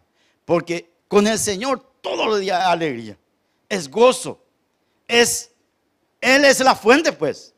Porque 0.44 0.90
con 1.08 1.26
el 1.26 1.38
Señor 1.38 1.80
todos 2.00 2.26
los 2.26 2.40
días 2.40 2.60
es 2.60 2.66
alegría. 2.66 3.18
Es 3.68 3.88
gozo. 3.88 4.42
Es, 5.06 5.52
Él 6.20 6.44
es 6.44 6.60
la 6.60 6.74
fuente, 6.74 7.12
pues. 7.12 7.54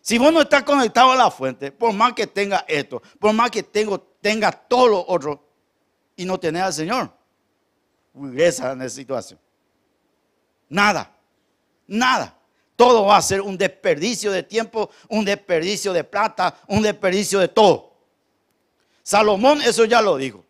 Si 0.00 0.18
vos 0.18 0.32
no 0.32 0.42
estás 0.42 0.62
conectado 0.62 1.10
a 1.10 1.16
la 1.16 1.30
fuente, 1.30 1.72
por 1.72 1.92
más 1.92 2.12
que 2.12 2.26
tenga 2.26 2.64
esto, 2.68 3.02
por 3.18 3.32
más 3.32 3.50
que 3.50 3.62
tengo, 3.62 4.00
tenga 4.20 4.52
todo 4.52 4.86
lo 4.86 5.04
otro, 5.08 5.45
y 6.16 6.24
no 6.24 6.40
tenés 6.40 6.62
al 6.62 6.72
Señor, 6.72 7.12
regresa 8.14 8.72
en 8.72 8.82
esa 8.82 8.96
situación. 8.96 9.38
Nada, 10.68 11.14
nada 11.86 12.36
todo 12.76 13.06
va 13.06 13.16
a 13.16 13.22
ser 13.22 13.40
un 13.40 13.56
desperdicio 13.56 14.30
de 14.30 14.42
tiempo, 14.42 14.90
un 15.08 15.24
desperdicio 15.24 15.94
de 15.94 16.04
plata, 16.04 16.54
un 16.68 16.82
desperdicio 16.82 17.40
de 17.40 17.48
todo. 17.48 17.94
Salomón 19.02 19.62
eso 19.62 19.86
ya 19.86 20.02
lo 20.02 20.16
dijo. 20.18 20.44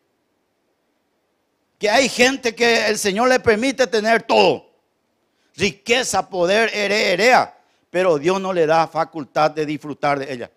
Que 1.79 1.89
hay 1.89 2.09
gente 2.09 2.55
que 2.55 2.89
el 2.89 2.99
Señor 2.99 3.29
le 3.29 3.39
permite 3.39 3.87
tener 3.87 4.25
todo. 4.25 4.67
Riqueza, 5.55 6.29
poder, 6.29 6.71
herea, 6.75 7.57
pero 7.91 8.19
Dios 8.19 8.41
no 8.41 8.53
le 8.53 8.67
da 8.67 8.89
facultad 8.89 9.53
de 9.53 9.65
disfrutar 9.65 10.19
de 10.19 10.33
ella. 10.33 10.51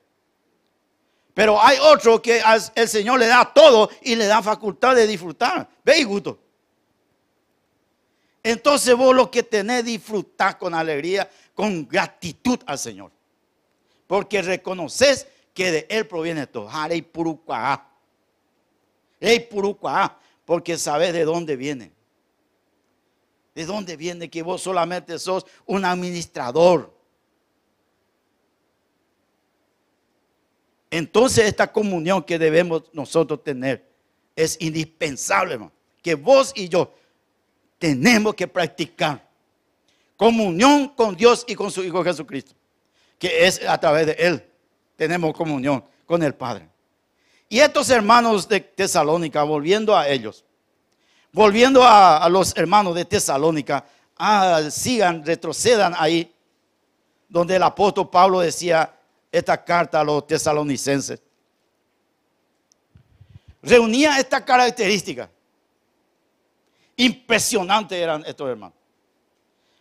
Pero 1.39 1.57
hay 1.57 1.77
otro 1.81 2.21
que 2.21 2.43
el 2.75 2.89
Señor 2.89 3.17
le 3.17 3.27
da 3.27 3.49
todo 3.53 3.89
y 4.01 4.13
le 4.13 4.25
da 4.25 4.43
facultad 4.43 4.93
de 4.93 5.07
disfrutar. 5.07 5.69
Ve 5.85 6.03
gusto. 6.03 6.37
Entonces 8.43 8.93
vos 8.93 9.15
lo 9.15 9.31
que 9.31 9.41
tenés 9.41 9.85
disfrutar 9.85 10.57
con 10.57 10.75
alegría, 10.75 11.29
con 11.53 11.87
gratitud 11.87 12.59
al 12.65 12.77
Señor. 12.77 13.13
Porque 14.05 14.41
reconoces 14.41 15.27
que 15.53 15.71
de 15.71 15.87
Él 15.89 16.05
proviene 16.07 16.45
todo. 16.45 16.69
Harei 16.69 17.01
purucuá. 17.01 17.87
Porque 20.43 20.77
sabes 20.77 21.13
de 21.13 21.23
dónde 21.23 21.55
viene. 21.55 21.93
¿De 23.55 23.65
dónde 23.65 23.95
viene 23.95 24.29
que 24.29 24.43
vos 24.43 24.61
solamente 24.61 25.17
sos 25.17 25.45
un 25.65 25.85
administrador? 25.85 26.98
Entonces 30.91 31.45
esta 31.45 31.71
comunión 31.71 32.23
que 32.23 32.39
debemos 32.39 32.83
nosotros 32.93 33.43
tener 33.43 33.87
es 34.35 34.57
indispensable, 34.59 35.59
que 36.01 36.15
vos 36.15 36.51
y 36.55 36.69
yo 36.69 36.93
tenemos 37.77 38.35
que 38.35 38.47
practicar 38.47 39.27
comunión 40.15 40.89
con 40.89 41.15
Dios 41.15 41.45
y 41.47 41.55
con 41.55 41.71
su 41.71 41.83
Hijo 41.83 42.03
Jesucristo, 42.03 42.53
que 43.17 43.45
es 43.45 43.65
a 43.67 43.77
través 43.77 44.07
de 44.07 44.13
Él 44.13 44.45
tenemos 44.99 45.33
comunión 45.33 45.81
con 46.05 46.21
el 46.21 46.35
Padre. 46.35 46.67
Y 47.47 47.59
estos 47.59 47.89
hermanos 47.89 48.49
de 48.49 48.59
Tesalónica, 48.59 49.43
volviendo 49.43 49.95
a 49.95 50.09
ellos, 50.09 50.43
volviendo 51.31 51.81
a, 51.83 52.27
los 52.29 52.55
hermanos 52.57 52.93
de 52.93 53.05
Tesalónica, 53.05 53.85
ah, 54.17 54.61
sigan, 54.69 55.25
retrocedan 55.25 55.93
ahí, 55.97 56.35
donde 57.29 57.55
el 57.55 57.63
apóstol 57.63 58.09
Pablo 58.09 58.41
decía 58.41 58.93
esta 59.31 59.63
carta 59.63 59.99
a 59.99 60.03
los 60.03 60.25
tesalonicenses. 60.25 61.21
Reunía 63.61 64.17
esta 64.19 64.43
característica. 64.43 65.29
Impresionante 66.95 67.99
eran 67.99 68.23
estos 68.25 68.49
hermanos. 68.49 68.77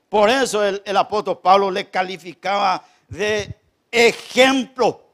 Por 0.09 0.31
eso 0.31 0.65
el, 0.65 0.97
apóstol 0.97 1.41
Pablo 1.41 1.71
le 1.71 1.89
calificaba 1.91 2.85
de 3.09 3.55
ejemplo. 3.91 5.05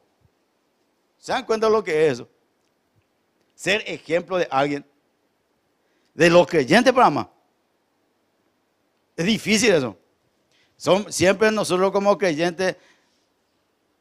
¿Se 1.19 1.33
dan 1.33 1.45
cuenta 1.45 1.67
de 1.67 1.73
lo 1.73 1.83
que 1.83 2.07
es 2.07 2.13
eso? 2.15 2.29
Ser 3.55 3.83
ejemplo 3.87 4.37
de 4.37 4.47
alguien. 4.51 4.85
De 6.13 6.31
los 6.31 6.47
creyentes, 6.47 6.95
más. 6.95 7.27
Es 9.17 9.25
difícil 9.25 9.73
eso. 9.73 9.97
Son, 10.77 11.13
siempre 11.13 11.51
nosotros 11.51 11.91
como 11.91 12.17
creyentes, 12.19 12.77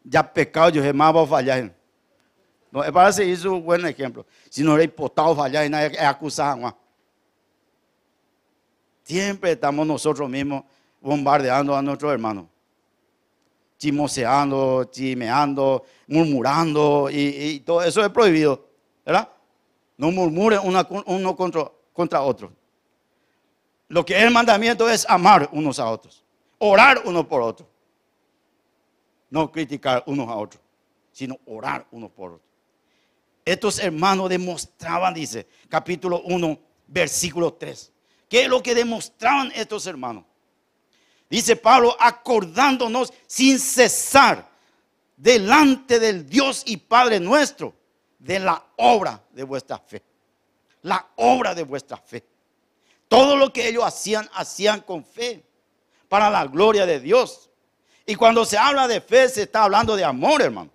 ya 0.04 0.34
pecado, 0.34 0.70
yo 0.70 0.84
jamás 0.84 1.14
voy 1.14 1.24
a 1.24 1.28
fallar. 1.28 1.76
No, 2.72 2.84
es 2.84 2.92
para 2.92 3.12
seguir 3.12 3.38
su 3.38 3.62
buen 3.62 3.86
ejemplo. 3.86 4.26
Si 4.50 4.64
no 4.64 4.76
eres 4.76 4.92
potado 4.92 5.36
fallar 5.36 5.66
y 5.66 5.70
nadie 5.70 5.88
es 5.88 6.00
acusado. 6.00 6.76
Siempre 9.04 9.52
estamos 9.52 9.86
nosotros 9.86 10.30
mismos 10.30 10.64
bombardeando 11.00 11.76
a 11.76 11.82
nuestros 11.82 12.12
hermanos. 12.12 12.46
Chimoseando, 13.78 14.86
chimeando, 14.86 15.84
murmurando 16.08 17.10
y, 17.12 17.60
todo 17.60 17.84
eso 17.84 18.04
es 18.04 18.10
prohibido. 18.10 18.66
¿Verdad? 19.06 19.30
No 19.98 20.10
murmuren 20.12 20.60
uno 20.64 21.36
contra, 21.36 21.72
contra 21.92 22.22
otro. 22.22 22.52
Lo 23.90 24.04
que 24.04 24.18
es 24.18 24.24
el 24.24 24.32
mandamiento 24.32 24.90
es 24.90 25.08
amar 25.08 25.50
unos 25.52 25.78
a 25.78 25.90
otros. 25.90 26.24
Orar 26.58 27.04
uno 27.06 27.28
por 27.28 27.42
otro. 27.42 27.68
No 29.34 29.52
criticar 29.52 30.04
unos 30.06 30.30
a 30.30 30.36
otros, 30.36 30.62
sino 31.12 31.40
orar 31.48 31.88
unos 31.90 32.12
por 32.12 32.34
otros. 32.34 32.48
Estos 33.44 33.80
hermanos 33.80 34.30
demostraban, 34.30 35.12
dice, 35.12 35.48
capítulo 35.68 36.22
1, 36.22 36.60
versículo 36.86 37.52
3. 37.52 37.92
¿Qué 38.30 38.44
es 38.44 38.48
lo 38.48 38.62
que 38.62 38.76
demostraban 38.76 39.52
estos 39.56 39.88
hermanos? 39.88 40.24
Dice 41.28 41.56
Pablo, 41.56 41.98
acordándonos 42.00 43.12
sin 43.26 43.58
cesar 43.58 44.48
delante 45.18 46.00
del 46.00 46.30
Dios 46.30 46.62
y 46.68 46.78
Padre 46.78 47.20
nuestro 47.20 47.74
de 48.20 48.38
la 48.38 48.64
obra 48.76 49.20
de 49.32 49.42
vuestra 49.42 49.80
fe. 49.80 50.04
La 50.84 51.08
obra 51.16 51.56
de 51.56 51.64
vuestra 51.64 51.98
fe. 51.98 52.24
Todo 53.08 53.36
lo 53.36 53.52
que 53.52 53.68
ellos 53.68 53.84
hacían, 53.84 54.30
hacían 54.36 54.82
con 54.82 55.04
fe, 55.04 55.44
para 56.08 56.30
la 56.30 56.46
gloria 56.46 56.86
de 56.86 57.00
Dios. 57.00 57.50
Y 58.06 58.16
cuando 58.16 58.46
se 58.46 58.58
habla 58.58 58.88
de 58.88 59.02
fe, 59.02 59.30
se 59.30 59.44
está 59.44 59.64
hablando 59.64 59.96
de 59.96 60.04
amor, 60.04 60.42
hermano. 60.42 60.70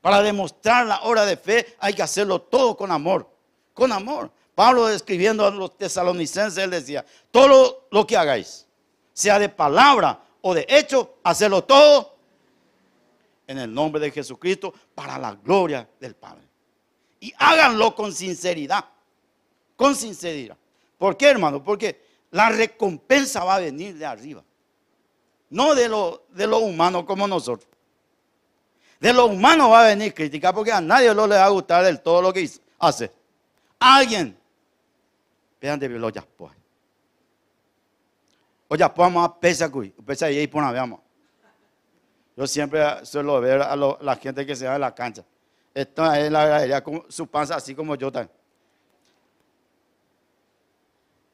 Para 0.00 0.20
demostrar 0.20 0.86
la 0.86 1.02
obra 1.02 1.24
de 1.24 1.36
fe 1.36 1.76
hay 1.78 1.94
que 1.94 2.02
hacerlo 2.02 2.40
todo 2.40 2.76
con 2.76 2.90
amor. 2.90 3.28
Con 3.72 3.92
amor. 3.92 4.30
Pablo 4.54 4.88
escribiendo 4.88 5.46
a 5.46 5.50
los 5.50 5.78
tesalonicenses, 5.78 6.62
él 6.62 6.70
decía, 6.70 7.06
todo 7.30 7.86
lo 7.90 8.06
que 8.06 8.16
hagáis, 8.16 8.66
sea 9.12 9.38
de 9.38 9.48
palabra 9.48 10.22
o 10.42 10.52
de 10.52 10.66
hecho, 10.68 11.18
hacerlo 11.22 11.64
todo 11.64 12.16
en 13.46 13.58
el 13.58 13.72
nombre 13.72 14.00
de 14.00 14.10
Jesucristo 14.10 14.74
para 14.94 15.18
la 15.18 15.34
gloria 15.34 15.88
del 16.00 16.14
Padre. 16.14 16.42
Y 17.20 17.32
háganlo 17.38 17.94
con 17.94 18.12
sinceridad, 18.12 18.84
con 19.76 19.94
sinceridad. 19.94 20.56
¿Por 20.98 21.16
qué, 21.16 21.28
hermano? 21.28 21.62
Porque 21.62 22.04
la 22.32 22.50
recompensa 22.50 23.44
va 23.44 23.56
a 23.56 23.60
venir 23.60 23.96
de 23.96 24.04
arriba, 24.04 24.42
no 25.52 25.74
de 25.74 25.86
lo, 25.88 26.24
de 26.30 26.46
lo 26.46 26.58
humano 26.58 27.04
como 27.04 27.28
nosotros. 27.28 27.68
De 28.98 29.12
lo 29.12 29.26
humano 29.26 29.68
va 29.68 29.82
a 29.82 29.86
venir 29.88 30.14
crítica 30.14 30.52
porque 30.52 30.72
a 30.72 30.80
nadie 30.80 31.14
no 31.14 31.26
le 31.26 31.36
va 31.36 31.44
a 31.44 31.48
gustar 31.50 31.84
del 31.84 32.00
todo 32.00 32.22
lo 32.22 32.32
que 32.32 32.50
hace. 32.78 33.12
Alguien. 33.78 34.36
Vean 35.60 35.78
de 35.78 35.88
los 35.90 36.12
pues. 36.36 36.52
Oye, 38.68 38.84
vamos 38.96 39.28
a 39.28 39.38
pesar, 39.38 39.70
pesa 40.04 40.30
y 40.30 40.46
por. 40.46 40.64
Yo 42.34 42.46
siempre 42.46 43.04
suelo 43.04 43.38
ver 43.40 43.60
a 43.60 43.76
la 43.76 44.16
gente 44.16 44.46
que 44.46 44.56
se 44.56 44.66
va 44.66 44.76
a 44.76 44.78
la 44.78 44.94
cancha. 44.94 45.22
Esta 45.74 46.18
es 46.18 46.32
la 46.32 46.46
galería 46.46 46.82
con 46.82 47.04
su 47.08 47.26
panza 47.26 47.56
así 47.56 47.74
como 47.74 47.94
yo 47.94 48.10
también. 48.10 48.34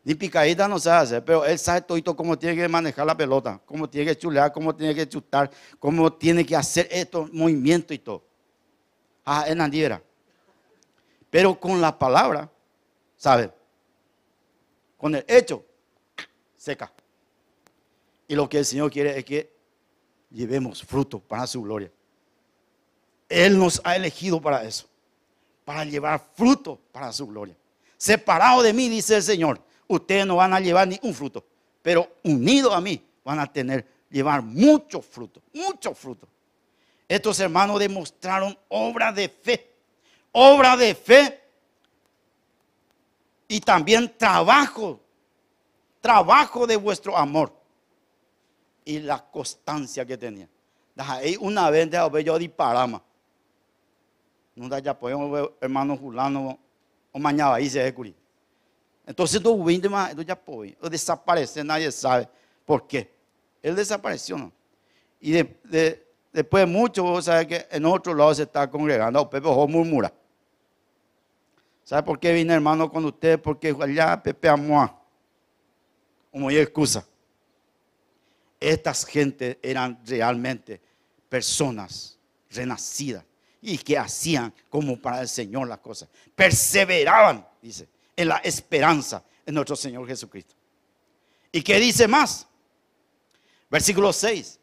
Ni 0.09 0.15
picadita 0.15 0.67
no 0.67 0.79
sabe 0.79 1.03
hacer, 1.03 1.23
pero 1.23 1.45
él 1.45 1.59
sabe 1.59 1.83
todo 1.83 2.17
cómo 2.17 2.39
tiene 2.39 2.57
que 2.57 2.67
manejar 2.67 3.05
la 3.05 3.15
pelota, 3.15 3.61
cómo 3.67 3.91
tiene 3.91 4.07
que 4.07 4.17
chulear, 4.17 4.51
cómo 4.51 4.75
tiene 4.75 4.95
que 4.95 5.07
chutar, 5.07 5.51
cómo 5.79 6.11
tiene 6.11 6.47
que 6.47 6.57
hacer 6.57 6.89
estos 6.91 7.31
movimientos 7.31 7.95
y 7.95 7.99
todo. 7.99 8.25
Ah, 9.23 9.45
es 9.47 9.55
Nandiera. 9.55 10.03
Pero 11.29 11.61
con 11.61 11.79
la 11.79 11.99
palabra, 11.99 12.51
¿sabe? 13.19 13.53
Con 14.97 15.15
el 15.15 15.27
hecho, 15.29 15.63
seca. 16.57 16.91
Y 18.27 18.35
lo 18.35 18.49
que 18.49 18.61
el 18.61 18.65
Señor 18.65 18.91
quiere 18.91 19.19
es 19.19 19.27
que 19.27 19.53
llevemos 20.31 20.83
fruto 20.83 21.21
para 21.21 21.47
su 21.47 21.61
gloria. 21.61 21.93
Él 23.29 23.59
nos 23.59 23.79
ha 23.85 23.95
elegido 23.95 24.41
para 24.41 24.65
eso, 24.65 24.87
para 25.67 25.85
llevar 25.85 26.19
fruto 26.35 26.81
para 26.93 27.13
su 27.13 27.27
gloria. 27.27 27.55
Separado 27.99 28.63
de 28.63 28.73
mí, 28.73 28.89
dice 28.89 29.17
el 29.17 29.23
Señor, 29.23 29.68
ustedes 29.89 30.27
no 30.27 30.37
van 30.37 30.55
a 30.55 30.61
llevar 30.61 30.87
ni 30.87 30.99
un 31.03 31.13
fruto, 31.13 31.45
pero 31.83 32.09
unidos 32.23 32.73
a 32.73 32.81
mí 32.81 33.03
van 33.25 33.41
a 33.41 33.47
tener, 33.47 33.87
llevar 34.11 34.43
mucho 34.43 35.03
fruto, 35.03 35.43
mucho 35.53 35.95
fruto. 35.95 36.29
Estos 37.09 37.41
hermanos 37.41 37.81
demostraron 37.81 38.57
obra 38.69 39.11
de 39.11 39.29
fe, 39.29 39.71
obra 40.33 40.77
de 40.77 40.95
fe 40.95 41.41
y 43.49 43.61
también 43.61 44.13
trabajo, 44.17 45.01
trabajo 46.01 46.67
de 46.67 46.77
vuestro 46.77 47.17
amor 47.17 47.53
y 48.85 49.01
la 49.01 49.25
constancia 49.31 50.05
que 50.05 50.19
tenían. 50.19 50.49
Una 51.41 51.71
vez 51.71 51.91
de 51.91 52.25
yo 52.25 52.39
disparama. 52.39 53.03
No 54.55 54.69
da 54.69 54.81
ya 54.81 54.99
podemos 54.99 55.51
hermano 55.61 55.97
Julano 55.97 56.59
o 57.13 57.19
mañana 57.19 57.55
ahí 57.55 57.71
se 57.71 57.95
Entonces, 59.09 59.41
do 59.41 59.53
Windman, 59.55 60.15
do 60.15 60.31
apoio. 60.31 60.77
O 60.83 60.91
desaparecer, 60.91 61.65
nadie 61.65 61.91
sabe 61.91 62.29
por 62.67 62.87
qué. 62.87 63.11
Él 63.63 63.75
desapareció, 63.75 64.37
¿no? 64.37 64.53
Y 65.19 65.33
después 65.33 66.61
de 66.63 66.67
mucho, 66.67 67.03
vos 67.03 67.25
sabés 67.25 67.47
que 67.47 67.67
en 67.71 67.87
otro 67.87 68.13
lado 68.13 68.35
se 68.35 68.43
está 68.43 68.71
congregando. 68.71 69.23
O 69.23 69.31
Pepe 69.31 69.49
murmura. 69.49 70.13
¿Sabe 71.85 72.03
por 72.03 72.21
qué 72.21 72.35
vine, 72.35 72.53
hermano, 72.53 72.93
con 72.93 73.03
usted? 73.07 73.41
Porque 73.41 73.75
allá 73.81 74.23
Pepe 74.23 74.47
amó. 74.47 75.03
Como 76.31 76.51
hay 76.51 76.59
excusa. 76.59 77.03
Estas 78.61 79.07
gentes 79.07 79.57
eran 79.63 79.99
realmente 80.05 80.83
personas 81.31 82.19
renacidas 82.51 83.25
y 83.63 83.79
que 83.79 83.97
hacían 83.97 84.53
como 84.69 85.01
para 85.01 85.23
el 85.23 85.29
Señor 85.29 85.67
las 85.67 85.79
cosas. 85.79 86.11
Perseveraban, 86.37 87.49
dice 87.63 87.89
en 88.19 88.29
la 88.29 88.39
esperanza 88.39 89.23
en 89.47 89.55
nuestro 89.55 89.77
Señor 89.77 90.05
Jesucristo. 90.09 90.53
¿Y 91.53 91.63
qué 91.63 91.79
dice 91.79 92.09
más? 92.09 92.49
Versículo 93.71 94.13
6. 94.13 94.59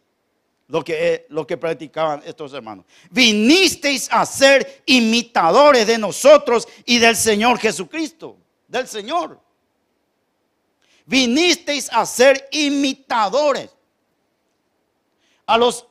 Lo 0.68 0.84
que, 0.84 1.26
lo 1.30 1.48
que 1.48 1.56
practicaban 1.56 2.22
estos 2.26 2.54
hermanos. 2.54 2.86
Vinisteis 3.10 4.10
a 4.12 4.26
ser 4.26 4.84
imitadores 4.86 5.88
de 5.88 5.98
nosotros 5.98 6.68
y 6.86 6.98
del 6.98 7.16
Señor 7.16 7.58
Jesucristo. 7.58 8.38
Del 8.68 8.90
Señor. 8.90 9.40
Vinisteis 11.06 11.90
a 11.94 12.06
ser 12.06 12.50
imitadores. 12.52 13.70
A 15.46 15.58
los 15.58 15.88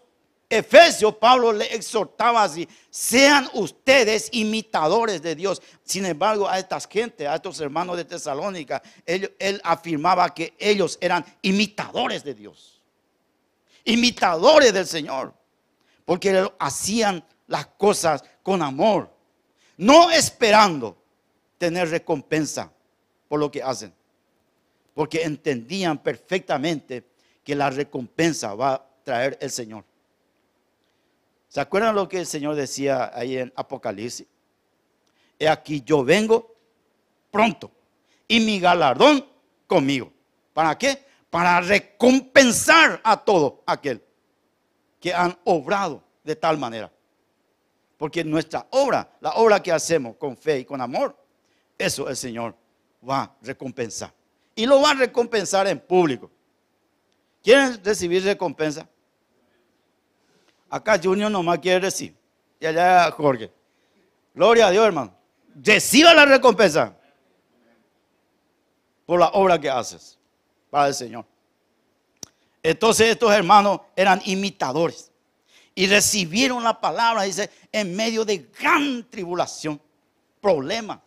Efesios, 0.54 1.16
Pablo 1.16 1.52
le 1.52 1.74
exhortaba 1.74 2.44
así, 2.44 2.68
sean 2.88 3.48
ustedes 3.54 4.28
imitadores 4.32 5.20
de 5.20 5.34
Dios. 5.34 5.60
Sin 5.82 6.06
embargo, 6.06 6.48
a 6.48 6.60
estas 6.60 6.86
gente, 6.86 7.26
a 7.26 7.34
estos 7.34 7.60
hermanos 7.60 7.96
de 7.96 8.04
Tesalónica, 8.04 8.80
él, 9.04 9.34
él 9.40 9.60
afirmaba 9.64 10.32
que 10.32 10.54
ellos 10.58 10.96
eran 11.00 11.24
imitadores 11.42 12.22
de 12.22 12.34
Dios, 12.34 12.80
imitadores 13.84 14.72
del 14.72 14.86
Señor, 14.86 15.34
porque 16.04 16.48
hacían 16.60 17.24
las 17.48 17.66
cosas 17.66 18.22
con 18.42 18.62
amor, 18.62 19.10
no 19.76 20.12
esperando 20.12 20.96
tener 21.58 21.90
recompensa 21.90 22.70
por 23.26 23.40
lo 23.40 23.50
que 23.50 23.60
hacen, 23.60 23.92
porque 24.94 25.24
entendían 25.24 25.98
perfectamente 25.98 27.04
que 27.42 27.56
la 27.56 27.70
recompensa 27.70 28.54
va 28.54 28.74
a 28.74 28.86
traer 29.02 29.36
el 29.40 29.50
Señor. 29.50 29.84
¿Se 31.54 31.60
acuerdan 31.60 31.94
lo 31.94 32.08
que 32.08 32.18
el 32.18 32.26
Señor 32.26 32.56
decía 32.56 33.12
ahí 33.14 33.38
en 33.38 33.52
Apocalipsis? 33.54 34.26
He 35.38 35.48
aquí 35.48 35.84
yo 35.86 36.02
vengo 36.02 36.52
pronto 37.30 37.70
y 38.26 38.40
mi 38.40 38.58
galardón 38.58 39.24
conmigo. 39.68 40.12
¿Para 40.52 40.76
qué? 40.76 41.06
Para 41.30 41.60
recompensar 41.60 43.00
a 43.04 43.16
todo 43.22 43.62
aquel 43.66 44.02
que 44.98 45.14
han 45.14 45.38
obrado 45.44 46.02
de 46.24 46.34
tal 46.34 46.58
manera. 46.58 46.90
Porque 47.98 48.24
nuestra 48.24 48.66
obra, 48.70 49.16
la 49.20 49.34
obra 49.34 49.62
que 49.62 49.70
hacemos 49.70 50.16
con 50.16 50.36
fe 50.36 50.58
y 50.58 50.64
con 50.64 50.80
amor, 50.80 51.16
eso 51.78 52.08
el 52.08 52.16
Señor 52.16 52.56
va 53.08 53.22
a 53.22 53.36
recompensar. 53.42 54.12
Y 54.56 54.66
lo 54.66 54.82
va 54.82 54.90
a 54.90 54.94
recompensar 54.94 55.68
en 55.68 55.78
público. 55.78 56.28
¿Quieren 57.44 57.80
recibir 57.84 58.24
recompensa? 58.24 58.88
Acá 60.74 60.98
Junior 61.00 61.30
nomás 61.30 61.60
quiere 61.60 61.86
decir. 61.86 62.16
Y 62.58 62.66
allá 62.66 63.08
Jorge. 63.12 63.48
Gloria 64.34 64.66
a 64.66 64.70
Dios, 64.72 64.84
hermano. 64.84 65.14
Reciba 65.54 66.12
la 66.12 66.24
recompensa 66.24 66.96
por 69.06 69.20
la 69.20 69.28
obra 69.28 69.56
que 69.60 69.70
haces 69.70 70.18
para 70.70 70.88
el 70.88 70.94
Señor. 70.94 71.24
Entonces 72.60 73.06
estos 73.06 73.32
hermanos 73.32 73.82
eran 73.94 74.20
imitadores. 74.24 75.12
Y 75.76 75.86
recibieron 75.86 76.64
la 76.64 76.80
palabra, 76.80 77.22
dice, 77.22 77.50
en 77.70 77.94
medio 77.94 78.24
de 78.24 78.38
gran 78.60 79.08
tribulación, 79.08 79.80
problemas, 80.40 80.98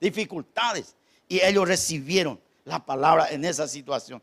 dificultades. 0.00 0.96
Y 1.28 1.38
ellos 1.44 1.68
recibieron 1.68 2.40
la 2.64 2.82
palabra 2.82 3.28
en 3.28 3.44
esa 3.44 3.68
situación. 3.68 4.22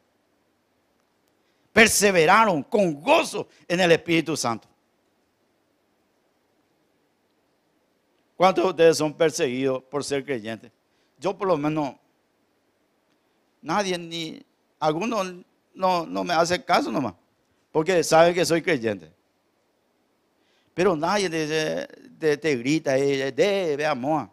Perseveraron 1.74 2.64
con 2.64 3.02
gozo 3.02 3.48
en 3.68 3.82
el 3.82 3.92
Espíritu 3.92 4.38
Santo. 4.38 4.70
¿Cuántos 8.38 8.64
de 8.64 8.70
ustedes 8.70 8.98
son 8.98 9.14
perseguidos 9.14 9.84
por 9.84 10.04
ser 10.04 10.24
creyentes? 10.24 10.72
Yo 11.20 11.38
por 11.38 11.48
lo 11.48 11.58
menos, 11.58 11.96
nadie 13.62 13.98
ni, 13.98 14.46
algunos 14.80 15.34
no, 15.74 16.06
no 16.06 16.24
me 16.24 16.34
hace 16.34 16.64
caso 16.64 16.92
nomás, 16.92 17.16
porque 17.72 18.04
saben 18.04 18.34
que 18.34 18.46
soy 18.46 18.62
creyente. 18.62 19.12
Pero 20.74 20.96
nadie 20.96 21.30
te, 21.30 22.38
te, 22.38 22.56
grita, 22.56 22.94
de, 22.94 23.32
de, 23.32 23.86
amor. 23.86 24.30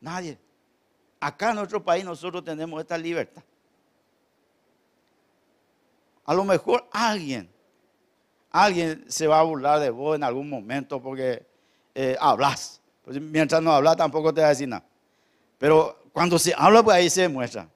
Nadie. 0.00 0.38
Acá 1.20 1.50
en 1.50 1.56
nuestro 1.56 1.82
país 1.82 2.04
nosotros 2.04 2.44
tenemos 2.44 2.80
esta 2.80 2.98
libertad. 2.98 3.42
A 6.26 6.34
lo 6.34 6.44
mejor 6.44 6.88
alguien, 6.90 7.48
alguien 8.50 9.04
se 9.08 9.26
va 9.26 9.38
a 9.38 9.44
burlar 9.44 9.78
de 9.80 9.90
vos 9.90 10.16
en 10.16 10.24
algún 10.24 10.50
momento 10.50 11.00
porque 11.00 11.46
eh, 11.94 12.16
hablas. 12.20 12.80
Pues 13.04 13.20
mientras 13.20 13.62
no 13.62 13.72
hablas 13.72 13.96
tampoco 13.96 14.34
te 14.34 14.40
va 14.40 14.48
a 14.48 14.50
decir 14.50 14.68
nada. 14.68 14.84
Pero 15.58 16.02
cuando 16.12 16.38
se 16.38 16.52
habla, 16.56 16.82
pues 16.82 16.96
ahí 16.96 17.08
se 17.08 17.22
demuestra. 17.22 17.68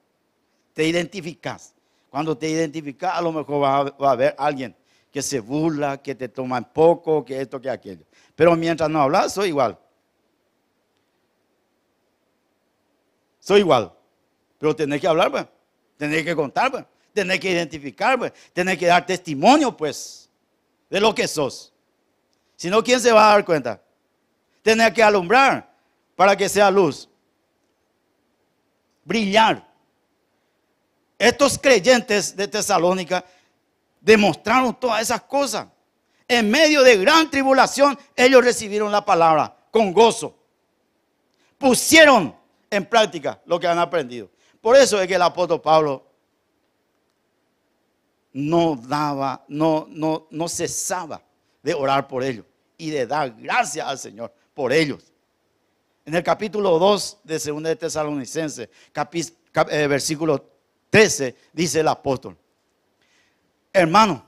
Te 0.73 0.85
identificas. 0.85 1.73
Cuando 2.09 2.37
te 2.37 2.49
identificas, 2.49 3.15
a 3.15 3.21
lo 3.21 3.31
mejor 3.31 3.63
va 3.63 4.07
a, 4.07 4.11
haber 4.11 4.35
alguien 4.37 4.75
que 5.09 5.21
se 5.21 5.39
burla, 5.39 6.01
que 6.01 6.13
te 6.13 6.27
toma 6.27 6.61
poco, 6.61 7.23
que 7.23 7.39
esto, 7.39 7.61
que 7.61 7.69
aquello. 7.69 8.05
Pero 8.35 8.55
mientras 8.57 8.89
no 8.89 9.01
hablas, 9.01 9.33
soy 9.33 9.49
igual. 9.49 9.79
Soy 13.39 13.61
igual. 13.61 13.93
Pero 14.57 14.75
tenés 14.75 14.99
que 14.99 15.07
hablar, 15.07 15.31
pues. 15.31 15.45
Tenés 15.97 16.25
que 16.25 16.35
contar, 16.35 16.69
pues. 16.69 16.85
Tenés 17.13 17.39
que 17.39 17.51
identificar, 17.51 18.17
pues. 18.17 18.33
Tenés 18.53 18.77
que 18.77 18.87
dar 18.87 19.05
testimonio, 19.05 19.75
pues, 19.75 20.29
de 20.89 20.99
lo 20.99 21.13
que 21.13 21.27
sos. 21.27 21.73
Si 22.55 22.69
no, 22.69 22.83
¿quién 22.83 22.99
se 22.99 23.11
va 23.11 23.29
a 23.29 23.33
dar 23.33 23.45
cuenta? 23.45 23.81
Tenés 24.61 24.93
que 24.93 25.01
alumbrar 25.01 25.73
para 26.15 26.35
que 26.35 26.47
sea 26.47 26.69
luz. 26.69 27.09
Brillar. 29.03 29.67
Estos 31.17 31.57
creyentes 31.57 32.35
de 32.35 32.47
Tesalónica 32.47 33.23
demostraron 33.99 34.79
todas 34.79 35.01
esas 35.01 35.21
cosas. 35.21 35.67
En 36.27 36.49
medio 36.49 36.81
de 36.83 36.97
gran 36.97 37.29
tribulación, 37.29 37.97
ellos 38.15 38.43
recibieron 38.43 38.91
la 38.91 39.03
palabra 39.03 39.55
con 39.69 39.91
gozo. 39.93 40.35
Pusieron 41.57 42.35
en 42.69 42.85
práctica 42.85 43.41
lo 43.45 43.59
que 43.59 43.67
han 43.67 43.79
aprendido. 43.79 44.29
Por 44.61 44.75
eso 44.75 45.01
es 45.01 45.07
que 45.07 45.15
el 45.15 45.21
apóstol 45.21 45.61
Pablo 45.61 46.10
no 48.33 48.75
daba, 48.75 49.43
no, 49.47 49.87
no, 49.89 50.27
no 50.29 50.47
cesaba 50.47 51.21
de 51.61 51.73
orar 51.73 52.07
por 52.07 52.23
ellos 52.23 52.45
y 52.77 52.89
de 52.89 53.05
dar 53.05 53.31
gracias 53.37 53.85
al 53.87 53.99
Señor 53.99 54.33
por 54.53 54.73
ellos. 54.73 55.11
En 56.05 56.15
el 56.15 56.23
capítulo 56.23 56.79
2 56.79 57.17
de 57.23 57.39
2 57.39 57.63
de 57.63 57.75
Tesalonicenses, 57.75 58.69
eh, 59.69 59.87
versículo 59.87 60.49
13, 60.89 61.35
dice 61.53 61.81
el 61.81 61.87
apóstol, 61.87 62.37
hermano, 63.71 64.25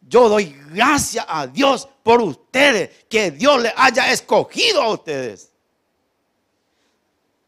yo 0.00 0.28
doy 0.28 0.56
gracias 0.70 1.24
a 1.28 1.46
Dios 1.46 1.88
por 2.02 2.20
ustedes, 2.22 3.04
que 3.08 3.30
Dios 3.30 3.62
le 3.62 3.72
haya 3.76 4.10
escogido 4.10 4.82
a 4.82 4.92
ustedes. 4.92 5.47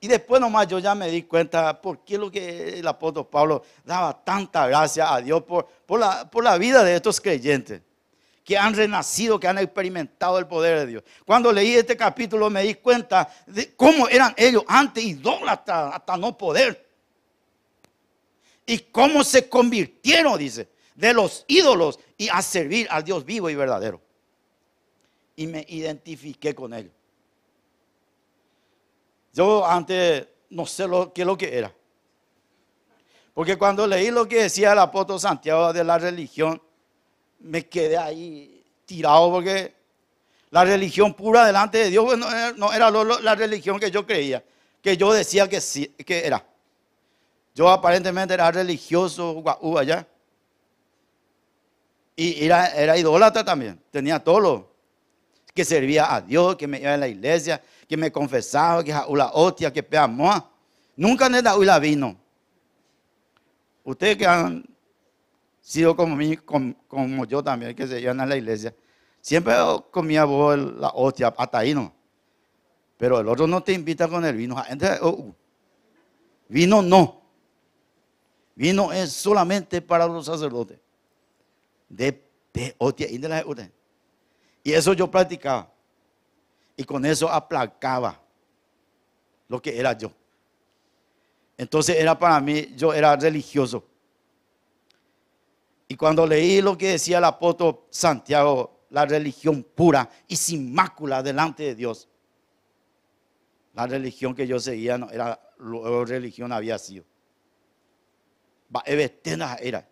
Y 0.00 0.08
después 0.08 0.40
nomás 0.40 0.66
yo 0.66 0.78
ya 0.78 0.94
me 0.94 1.10
di 1.10 1.24
cuenta 1.24 1.78
por 1.78 2.02
qué 2.04 2.16
lo 2.16 2.30
que 2.30 2.78
el 2.78 2.88
apóstol 2.88 3.26
Pablo 3.28 3.62
daba 3.84 4.24
tanta 4.24 4.66
gracia 4.66 5.12
a 5.14 5.20
Dios 5.20 5.42
por, 5.42 5.66
por, 5.84 6.00
la, 6.00 6.28
por 6.28 6.42
la 6.42 6.56
vida 6.56 6.82
de 6.82 6.96
estos 6.96 7.20
creyentes 7.20 7.82
que 8.42 8.56
han 8.56 8.74
renacido, 8.74 9.38
que 9.38 9.46
han 9.46 9.58
experimentado 9.58 10.38
el 10.38 10.46
poder 10.46 10.80
de 10.80 10.86
Dios. 10.86 11.04
Cuando 11.26 11.52
leí 11.52 11.74
este 11.74 11.96
capítulo 11.96 12.48
me 12.48 12.62
di 12.62 12.74
cuenta 12.74 13.28
de 13.46 13.74
cómo 13.74 14.08
eran 14.08 14.34
ellos 14.36 14.64
antes 14.66 15.04
idólatras 15.04 15.94
hasta 15.94 16.16
no 16.16 16.36
poder. 16.36 16.88
Y 18.66 18.78
cómo 18.78 19.22
se 19.22 19.48
convirtieron, 19.48 20.38
dice, 20.38 20.68
de 20.94 21.12
los 21.12 21.44
ídolos 21.46 21.98
y 22.16 22.28
a 22.28 22.40
servir 22.40 22.86
al 22.90 23.04
Dios 23.04 23.24
vivo 23.24 23.50
y 23.50 23.54
verdadero. 23.54 24.00
Y 25.36 25.46
me 25.46 25.64
identifiqué 25.68 26.54
con 26.54 26.72
ellos. 26.72 26.92
Yo 29.32 29.66
antes 29.66 30.26
no 30.50 30.66
sé 30.66 30.86
lo, 30.86 31.12
qué 31.12 31.22
es 31.22 31.26
lo 31.26 31.36
que 31.36 31.56
era. 31.56 31.72
Porque 33.32 33.56
cuando 33.56 33.86
leí 33.86 34.10
lo 34.10 34.26
que 34.28 34.42
decía 34.42 34.72
el 34.72 34.78
apóstol 34.78 35.20
Santiago 35.20 35.72
de 35.72 35.84
la 35.84 35.98
religión, 35.98 36.60
me 37.38 37.66
quedé 37.66 37.96
ahí 37.96 38.64
tirado 38.84 39.30
porque 39.30 39.74
la 40.50 40.64
religión 40.64 41.14
pura 41.14 41.46
delante 41.46 41.78
de 41.78 41.90
Dios 41.90 42.18
no 42.18 42.72
era, 42.72 42.90
la 42.90 43.34
religión 43.34 43.78
que 43.78 43.90
yo 43.90 44.04
creía, 44.04 44.44
que 44.82 44.96
yo 44.96 45.12
decía 45.12 45.48
que, 45.48 45.60
sí, 45.60 45.86
que 46.04 46.26
era. 46.26 46.44
Yo 47.54 47.68
aparentemente 47.68 48.34
era 48.34 48.50
religioso 48.50 49.42
allá. 49.78 50.06
Y 52.16 52.44
era, 52.44 52.66
era 52.68 52.98
idólatra 52.98 53.44
también. 53.44 53.80
Tenía 53.90 54.18
todo 54.18 54.40
lo 54.40 54.70
que 55.54 55.64
servía 55.64 56.14
a 56.14 56.20
Dios, 56.20 56.56
que 56.56 56.66
me 56.66 56.78
iba 56.80 56.94
a 56.94 56.96
la 56.96 57.08
iglesia, 57.08 57.62
que 57.90 57.96
me 57.96 58.12
confesaba, 58.12 58.84
que 58.84 58.92
la 58.92 59.32
hostia, 59.34 59.72
que 59.72 59.82
peamoa. 59.82 60.48
Nunca 60.94 61.28
ne 61.28 61.42
la 61.42 61.78
vino. 61.80 62.16
Ustedes 63.82 64.16
que 64.16 64.24
han 64.24 64.64
sido 65.60 65.96
como, 65.96 66.16
como, 66.86 67.24
yo 67.24 67.42
también, 67.42 67.74
que 67.74 67.88
se 67.88 68.00
iban 68.00 68.20
a 68.20 68.26
la 68.26 68.36
iglesia, 68.36 68.72
siempre 69.20 69.56
comía 69.90 70.24
vos 70.24 70.56
la 70.56 70.90
hostia, 70.94 71.34
hasta 71.36 71.58
ahí 71.58 71.74
no. 71.74 71.92
Pero 72.96 73.18
el 73.18 73.26
otro 73.26 73.48
no 73.48 73.60
te 73.60 73.72
invita 73.72 74.06
con 74.06 74.24
el 74.24 74.36
vino. 74.36 74.54
Oh, 75.00 75.08
uh. 75.08 75.34
Vino 76.46 76.82
no. 76.82 77.22
Vino 78.54 78.92
es 78.92 79.10
solamente 79.10 79.82
para 79.82 80.06
los 80.06 80.26
sacerdotes 80.26 80.78
de, 81.88 82.22
de 82.52 82.76
y 83.10 83.18
de 83.18 83.28
la 83.28 83.44
Y 84.62 84.74
eso 84.74 84.92
yo 84.92 85.10
practicaba. 85.10 85.72
Y 86.80 86.84
con 86.84 87.04
eso 87.04 87.28
aplacaba 87.28 88.18
lo 89.48 89.60
que 89.60 89.78
era 89.78 89.92
yo. 89.92 90.10
Entonces 91.58 91.96
era 91.98 92.18
para 92.18 92.40
mí, 92.40 92.72
yo 92.74 92.94
era 92.94 93.14
religioso. 93.16 93.84
Y 95.88 95.94
cuando 95.94 96.26
leí 96.26 96.62
lo 96.62 96.78
que 96.78 96.92
decía 96.92 97.18
el 97.18 97.24
apóstol 97.24 97.80
Santiago, 97.90 98.86
la 98.88 99.04
religión 99.04 99.62
pura 99.62 100.08
y 100.26 100.36
sin 100.36 100.72
mácula 100.72 101.22
delante 101.22 101.64
de 101.64 101.74
Dios, 101.74 102.08
la 103.74 103.86
religión 103.86 104.34
que 104.34 104.46
yo 104.46 104.58
seguía 104.58 104.96
no 104.96 105.10
era 105.10 105.38
la 105.58 106.04
religión 106.06 106.50
había 106.50 106.78
sido. 106.78 107.04
Era. 108.86 109.86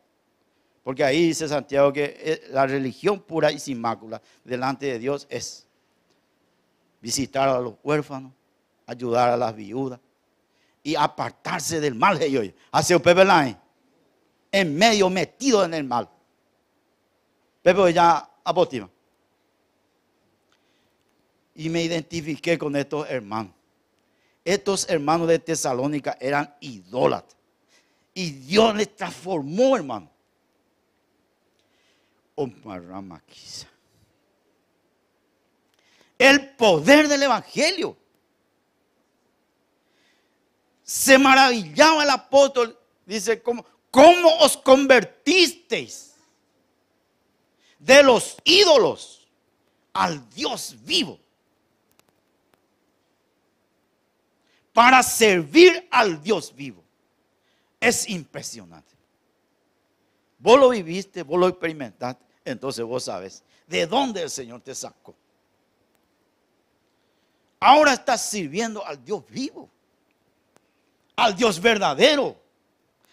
Porque 0.83 1.05
ahí 1.05 1.27
dice 1.27 1.49
Santiago 1.49 1.93
que 1.93 2.17
eh, 2.19 2.43
la 2.49 2.67
religión 2.67 3.21
pura 3.21 3.53
y 3.53 3.59
sin 3.59 3.79
mácula 3.79 4.23
delante 4.43 4.87
de 4.87 4.99
Dios 4.99 5.27
es 5.29 5.68
visitar 7.01 7.49
a 7.49 7.61
los 7.61 7.75
huérfanos, 7.83 8.33
ayudar 8.87 9.31
a 9.31 9.37
las 9.37 9.55
viudas 9.55 10.01
y 10.83 10.95
apartarse 10.95 11.81
del 11.81 11.95
mal. 11.95 12.19
Hace 12.71 12.97
un 12.97 13.03
Pepe 13.03 13.25
en 14.51 14.77
medio, 14.77 15.11
metido 15.11 15.65
en 15.65 15.75
el 15.75 15.85
mal. 15.85 16.09
Pepe 17.63 17.93
ya 17.93 18.31
apótima. 18.45 18.89
Y 21.55 21.69
me 21.69 21.83
identifiqué 21.83 22.57
con 22.57 22.77
estos 22.77 23.09
hermanos. 23.11 23.53
Estos 24.45 24.89
hermanos 24.89 25.29
de 25.29 25.39
Tesalónica 25.39 26.17
eran 26.21 26.55
idólatras. 26.61 27.37
Y 28.15 28.31
Dios 28.31 28.75
les 28.75 28.97
transformó, 28.97 29.77
hermano. 29.77 30.11
El 36.19 36.51
poder 36.57 37.09
del 37.09 37.23
Evangelio. 37.23 37.97
Se 40.83 41.17
maravillaba 41.19 42.03
el 42.03 42.11
apóstol. 42.11 42.79
Dice, 43.07 43.41
¿cómo, 43.43 43.65
cómo 43.91 44.37
os 44.39 44.57
convertisteis 44.57 46.15
de 47.79 48.03
los 48.03 48.37
ídolos 48.45 49.29
al 49.93 50.29
Dios 50.31 50.77
vivo? 50.83 51.19
Para 54.73 55.03
servir 55.03 55.89
al 55.91 56.23
Dios 56.23 56.55
vivo. 56.55 56.85
Es 57.81 58.09
impresionante. 58.09 58.95
Vos 60.39 60.59
lo 60.59 60.71
viviste, 60.71 61.23
vos 61.23 61.39
lo 61.39 61.49
experimentaste 61.49 62.29
entonces 62.51 62.85
vos 62.85 63.05
sabes 63.05 63.43
de 63.67 63.87
dónde 63.87 64.23
el 64.23 64.31
Señor 64.31 64.63
te 64.63 64.75
sacó. 64.75 65.15
Ahora 67.61 67.93
estás 67.93 68.29
sirviendo 68.29 68.85
al 68.85 69.05
Dios 69.05 69.25
vivo, 69.29 69.69
al 71.17 71.35
Dios 71.35 71.61
verdadero, 71.61 72.37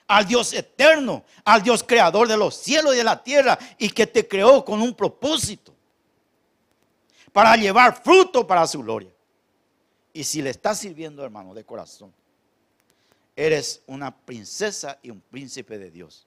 al 0.07 0.27
Dios 0.27 0.53
eterno, 0.53 1.23
al 1.43 1.63
Dios 1.63 1.83
creador 1.83 2.27
de 2.27 2.37
los 2.37 2.55
cielos 2.55 2.93
y 2.93 2.97
de 2.97 3.03
la 3.03 3.23
tierra 3.23 3.57
y 3.77 3.89
que 3.89 4.05
te 4.05 4.27
creó 4.27 4.63
con 4.63 4.81
un 4.81 4.93
propósito 4.93 5.73
para 7.33 7.55
llevar 7.55 8.01
fruto 8.01 8.45
para 8.45 8.67
su 8.67 8.81
gloria. 8.81 9.11
Y 10.13 10.23
si 10.23 10.41
le 10.41 10.51
estás 10.51 10.79
sirviendo, 10.79 11.23
hermano, 11.23 11.53
de 11.53 11.65
corazón, 11.65 12.13
eres 13.35 13.81
una 13.87 14.15
princesa 14.15 14.97
y 15.01 15.09
un 15.09 15.19
príncipe 15.19 15.77
de 15.77 15.91
Dios, 15.91 16.25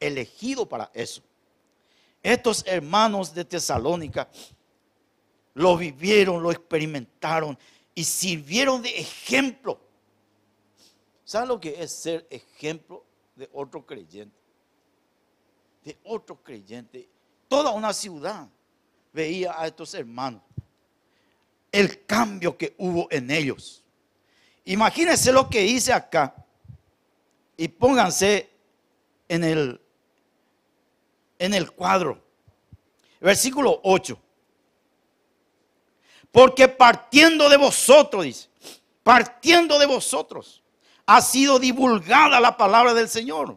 elegido 0.00 0.66
para 0.66 0.90
eso. 0.94 1.20
Estos 2.22 2.64
hermanos 2.66 3.34
de 3.34 3.44
Tesalónica 3.44 4.28
lo 5.58 5.76
vivieron, 5.76 6.40
lo 6.40 6.52
experimentaron 6.52 7.58
y 7.92 8.04
sirvieron 8.04 8.80
de 8.80 8.90
ejemplo. 8.96 9.80
¿Saben 11.24 11.48
lo 11.48 11.58
que 11.58 11.82
es 11.82 11.90
ser 11.90 12.28
ejemplo 12.30 13.04
de 13.34 13.50
otro 13.52 13.84
creyente? 13.84 14.36
De 15.84 15.98
otro 16.04 16.36
creyente. 16.36 17.08
Toda 17.48 17.72
una 17.72 17.92
ciudad 17.92 18.48
veía 19.12 19.60
a 19.60 19.66
estos 19.66 19.94
hermanos. 19.94 20.42
El 21.72 22.06
cambio 22.06 22.56
que 22.56 22.76
hubo 22.78 23.08
en 23.10 23.28
ellos. 23.28 23.82
Imagínense 24.64 25.32
lo 25.32 25.50
que 25.50 25.66
hice 25.66 25.92
acá. 25.92 26.36
Y 27.56 27.66
pónganse 27.66 28.48
en 29.26 29.42
el, 29.42 29.80
en 31.40 31.52
el 31.52 31.72
cuadro. 31.72 32.22
Versículo 33.20 33.80
8. 33.82 34.22
Porque 36.32 36.68
partiendo 36.68 37.48
de 37.48 37.56
vosotros, 37.56 38.24
dice, 38.24 38.48
partiendo 39.02 39.78
de 39.78 39.86
vosotros, 39.86 40.62
ha 41.06 41.22
sido 41.22 41.58
divulgada 41.58 42.38
la 42.40 42.56
palabra 42.56 42.92
del 42.92 43.08
Señor. 43.08 43.56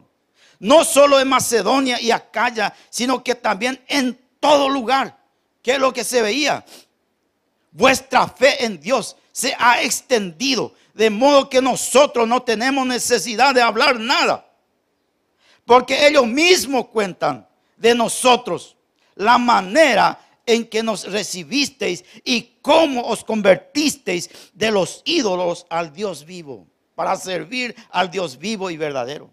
No 0.58 0.84
solo 0.84 1.20
en 1.20 1.28
Macedonia 1.28 2.00
y 2.00 2.10
Acaya, 2.10 2.74
sino 2.88 3.22
que 3.22 3.34
también 3.34 3.84
en 3.88 4.18
todo 4.40 4.68
lugar. 4.68 5.18
¿Qué 5.62 5.72
es 5.72 5.78
lo 5.78 5.92
que 5.92 6.04
se 6.04 6.22
veía? 6.22 6.64
Vuestra 7.70 8.26
fe 8.28 8.64
en 8.64 8.80
Dios 8.80 9.16
se 9.32 9.54
ha 9.58 9.82
extendido, 9.82 10.74
de 10.94 11.10
modo 11.10 11.48
que 11.48 11.62
nosotros 11.62 12.28
no 12.28 12.42
tenemos 12.42 12.86
necesidad 12.86 13.54
de 13.54 13.62
hablar 13.62 13.98
nada. 13.98 14.46
Porque 15.64 16.06
ellos 16.06 16.26
mismos 16.26 16.88
cuentan 16.88 17.46
de 17.76 17.94
nosotros 17.94 18.76
la 19.14 19.38
manera 19.38 20.18
en 20.46 20.68
que 20.68 20.82
nos 20.82 21.10
recibisteis 21.10 22.04
y 22.24 22.58
cómo 22.62 23.02
os 23.02 23.24
convertisteis 23.24 24.30
de 24.52 24.70
los 24.70 25.02
ídolos 25.04 25.66
al 25.70 25.92
Dios 25.92 26.24
vivo, 26.24 26.66
para 26.94 27.16
servir 27.16 27.74
al 27.90 28.10
Dios 28.10 28.38
vivo 28.38 28.70
y 28.70 28.76
verdadero. 28.76 29.30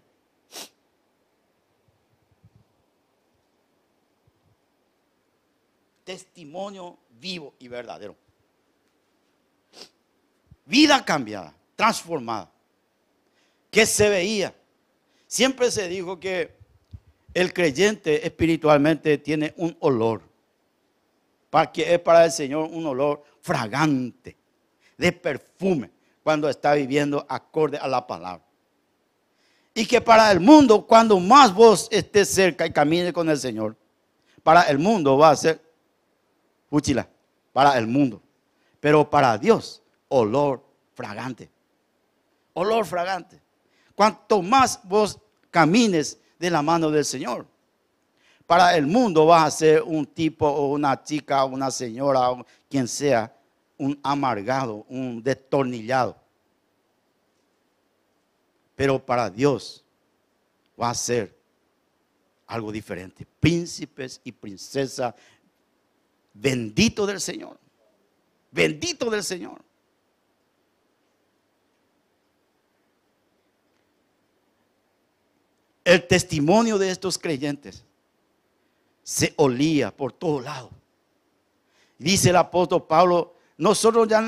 Testimonio 6.04 6.98
vivo 7.20 7.54
y 7.58 7.68
verdadero. 7.68 8.16
Vida 10.64 11.04
cambiada, 11.04 11.54
transformada. 11.76 12.50
Que 13.70 13.86
se 13.86 14.08
veía. 14.08 14.54
Siempre 15.28 15.70
se 15.70 15.88
dijo 15.88 16.18
que 16.18 16.56
el 17.34 17.52
creyente 17.52 18.26
espiritualmente 18.26 19.18
tiene 19.18 19.54
un 19.56 19.76
olor 19.78 20.29
para 21.50 21.70
que 21.70 21.92
es 21.92 21.98
para 21.98 22.24
el 22.24 22.32
Señor 22.32 22.70
un 22.72 22.86
olor 22.86 23.22
fragante, 23.40 24.36
de 24.96 25.12
perfume, 25.12 25.90
cuando 26.22 26.48
está 26.48 26.74
viviendo 26.74 27.26
acorde 27.28 27.76
a 27.76 27.88
la 27.88 28.06
palabra. 28.06 28.44
Y 29.74 29.86
que 29.86 30.00
para 30.00 30.30
el 30.30 30.40
mundo, 30.40 30.86
cuando 30.86 31.18
más 31.18 31.52
vos 31.52 31.88
estés 31.90 32.28
cerca 32.28 32.66
y 32.66 32.72
camine 32.72 33.12
con 33.12 33.28
el 33.28 33.38
Señor, 33.38 33.76
para 34.42 34.62
el 34.62 34.78
mundo 34.78 35.18
va 35.18 35.30
a 35.30 35.36
ser 35.36 35.60
fuchila, 36.68 37.08
para 37.52 37.76
el 37.76 37.86
mundo. 37.86 38.22
Pero 38.78 39.08
para 39.08 39.36
Dios, 39.38 39.82
olor 40.08 40.64
fragante. 40.94 41.50
Olor 42.54 42.84
fragante. 42.84 43.40
Cuanto 43.94 44.42
más 44.42 44.80
vos 44.84 45.18
camines 45.50 46.18
de 46.38 46.50
la 46.50 46.62
mano 46.62 46.90
del 46.90 47.04
Señor, 47.04 47.46
para 48.50 48.76
el 48.76 48.84
mundo 48.84 49.26
vas 49.26 49.46
a 49.46 49.56
ser 49.58 49.80
un 49.80 50.04
tipo 50.04 50.44
o 50.44 50.72
una 50.72 51.00
chica 51.04 51.44
o 51.44 51.50
una 51.50 51.70
señora 51.70 52.32
o 52.32 52.44
quien 52.68 52.88
sea, 52.88 53.32
un 53.78 53.96
amargado, 54.02 54.84
un 54.88 55.22
destornillado. 55.22 56.16
Pero 58.74 58.98
para 58.98 59.30
Dios 59.30 59.84
va 60.82 60.90
a 60.90 60.94
ser 60.94 61.32
algo 62.44 62.72
diferente. 62.72 63.24
Príncipes 63.38 64.20
y 64.24 64.32
princesas, 64.32 65.14
bendito 66.34 67.06
del 67.06 67.20
Señor. 67.20 67.56
Bendito 68.50 69.08
del 69.10 69.22
Señor. 69.22 69.62
El 75.84 76.04
testimonio 76.08 76.78
de 76.78 76.90
estos 76.90 77.16
creyentes 77.16 77.84
se 79.02 79.34
olía 79.36 79.94
por 79.94 80.12
todos 80.12 80.44
lados. 80.44 80.70
Dice 81.98 82.30
el 82.30 82.36
apóstol 82.36 82.86
Pablo, 82.86 83.34
nosotros 83.56 84.08
ya 84.08 84.22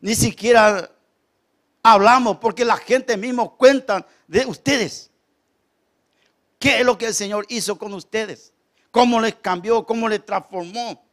ni 0.00 0.14
siquiera 0.14 0.90
hablamos 1.82 2.38
porque 2.38 2.64
la 2.64 2.76
gente 2.76 3.16
mismo 3.16 3.56
cuenta 3.56 4.06
de 4.26 4.46
ustedes. 4.46 5.10
¿Qué 6.58 6.80
es 6.80 6.86
lo 6.86 6.96
que 6.96 7.06
el 7.06 7.14
Señor 7.14 7.44
hizo 7.48 7.76
con 7.78 7.92
ustedes? 7.92 8.52
¿Cómo 8.90 9.20
les 9.20 9.34
cambió? 9.34 9.84
¿Cómo 9.84 10.08
les 10.08 10.24
transformó? 10.24 11.04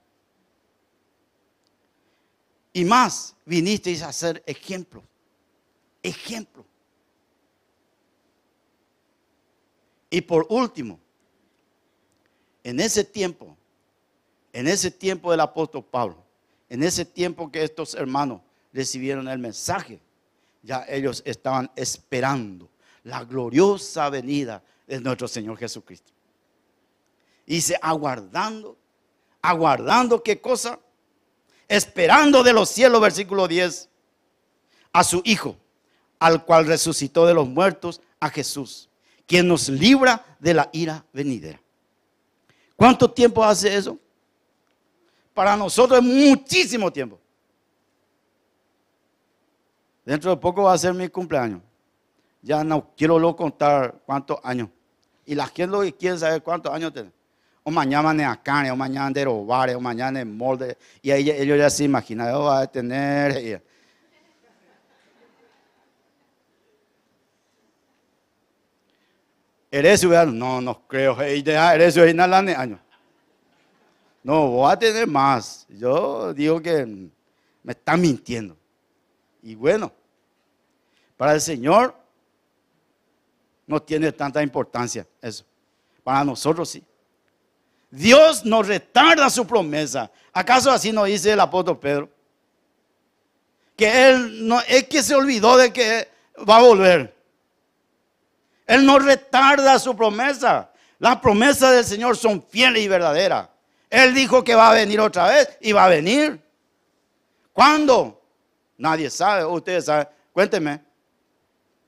Y 2.72 2.86
más, 2.86 3.36
vinisteis 3.46 4.02
a 4.02 4.12
ser 4.12 4.42
ejemplo. 4.48 5.04
Ejemplo. 6.02 6.66
Y 10.10 10.22
por 10.22 10.46
último, 10.50 11.00
en 12.64 12.80
ese 12.80 13.04
tiempo, 13.04 13.56
en 14.52 14.68
ese 14.68 14.92
tiempo 14.92 15.32
del 15.32 15.42
apóstol 15.42 15.84
Pablo, 15.84 16.18
en 16.70 16.84
ese 16.84 17.06
tiempo 17.06 17.52
que 17.52 17.64
estos 17.64 17.94
hermanos 17.96 18.42
recibieron 18.72 19.28
el 19.28 19.40
mensaje, 19.40 20.00
ya 20.62 20.86
ellos 20.88 21.22
estaban 21.26 21.70
esperando 21.76 22.70
la 23.04 23.24
gloriosa 23.24 24.10
venida 24.10 24.64
de 24.88 25.00
nuestro 25.02 25.28
Señor 25.28 25.58
Jesucristo. 25.58 26.12
Dice, 27.46 27.78
aguardando, 27.82 28.78
aguardando 29.42 30.24
qué 30.24 30.40
cosa? 30.40 30.80
Esperando 31.68 32.44
de 32.44 32.54
los 32.54 32.70
cielos, 32.70 33.02
versículo 33.02 33.48
10, 33.48 33.90
a 34.94 35.04
su 35.04 35.22
Hijo, 35.26 35.58
al 36.20 36.46
cual 36.46 36.66
resucitó 36.66 37.26
de 37.26 37.34
los 37.34 37.48
muertos, 37.48 38.02
a 38.20 38.30
Jesús, 38.30 38.90
quien 39.28 39.50
nos 39.50 39.68
libra 39.68 40.38
de 40.40 40.54
la 40.54 40.70
ira 40.72 41.06
venidera. 41.12 41.63
¿Cuánto 42.76 43.10
tiempo 43.10 43.44
hace 43.44 43.76
eso? 43.76 43.98
Para 45.34 45.56
nosotros 45.56 46.00
es 46.00 46.06
muchísimo 46.06 46.92
tiempo. 46.92 47.20
Dentro 50.06 50.32
de 50.32 50.38
poco 50.38 50.64
va 50.64 50.74
a 50.74 50.78
ser 50.78 50.94
mi 50.94 51.08
cumpleaños. 51.08 51.62
Ya 52.42 52.64
no 52.64 52.90
quiero 52.96 53.18
lo 53.18 53.36
contar 53.36 53.96
cuántos 54.06 54.38
años. 54.44 54.70
Y 55.26 55.34
la 55.34 55.48
gente 55.48 55.94
quiere 55.94 56.18
saber 56.18 56.44
cuántos 56.44 56.74
años 56.74 56.94
tiene. 56.94 57.12
O 57.64 57.72
mañana 57.72 58.12
en 58.12 58.22
Acane, 58.22 58.70
o 58.70 58.76
mañana 58.76 59.10
de 59.12 59.24
Robare, 59.24 59.76
o 59.76 59.80
mañana 59.80 60.20
en 60.20 60.36
Molde. 60.36 60.78
Y 61.02 61.12
ellos 61.12 61.58
ya 61.58 61.70
se 61.70 61.86
imaginan, 61.86 62.30
yo 62.32 62.44
va 62.44 62.60
a 62.62 62.68
tener. 62.68 63.64
Eres 69.74 70.04
no, 70.04 70.62
no 70.62 70.88
creo. 70.88 71.20
Eres 71.20 71.98
años. 71.98 72.80
No, 74.22 74.48
voy 74.50 74.72
a 74.72 74.78
tener 74.78 75.08
más. 75.08 75.66
Yo 75.68 76.32
digo 76.32 76.62
que 76.62 76.86
me 76.86 77.72
están 77.72 78.00
mintiendo. 78.00 78.56
Y 79.42 79.56
bueno, 79.56 79.92
para 81.18 81.34
el 81.34 81.42
Señor 81.42 81.96
no 83.66 83.82
tiene 83.82 84.12
tanta 84.12 84.44
importancia 84.44 85.08
eso. 85.20 85.44
Para 86.04 86.24
nosotros 86.24 86.70
sí. 86.70 86.84
Dios 87.90 88.46
no 88.46 88.62
retarda 88.62 89.28
su 89.32 89.44
promesa. 89.48 90.12
¿Acaso 90.32 90.70
así 90.70 90.92
nos 90.92 91.08
dice 91.08 91.32
el 91.32 91.40
apóstol 91.40 91.80
Pedro? 91.80 92.10
Que 93.76 94.10
él 94.12 94.48
no 94.48 94.62
es 94.68 94.84
que 94.84 95.02
se 95.02 95.16
olvidó 95.16 95.58
de 95.58 95.74
que 95.74 96.08
va 96.48 96.58
a 96.58 96.62
volver. 96.62 97.13
Él 98.66 98.86
no 98.86 99.00
retarda 99.00 99.78
su 99.80 99.96
promesa. 99.96 100.72
Las 101.00 101.18
promesas 101.18 101.72
del 101.76 101.86
Señor 101.86 102.16
son 102.16 102.42
fieles 102.42 102.84
y 102.84 102.88
verdaderas. 102.88 103.50
Él 103.90 104.14
dijo 104.14 104.44
que 104.44 104.56
va 104.56 104.72
a 104.72 104.74
venir 104.74 105.00
otra 105.00 105.28
vez 105.28 105.58
y 105.62 105.72
va 105.72 105.86
a 105.86 105.90
venir. 105.90 106.42
¿Cuándo? 107.52 108.22
Nadie 108.78 109.10
sabe, 109.10 109.46
ustedes 109.46 109.86
saben. 109.86 110.08
Cuéntenme. 110.32 110.82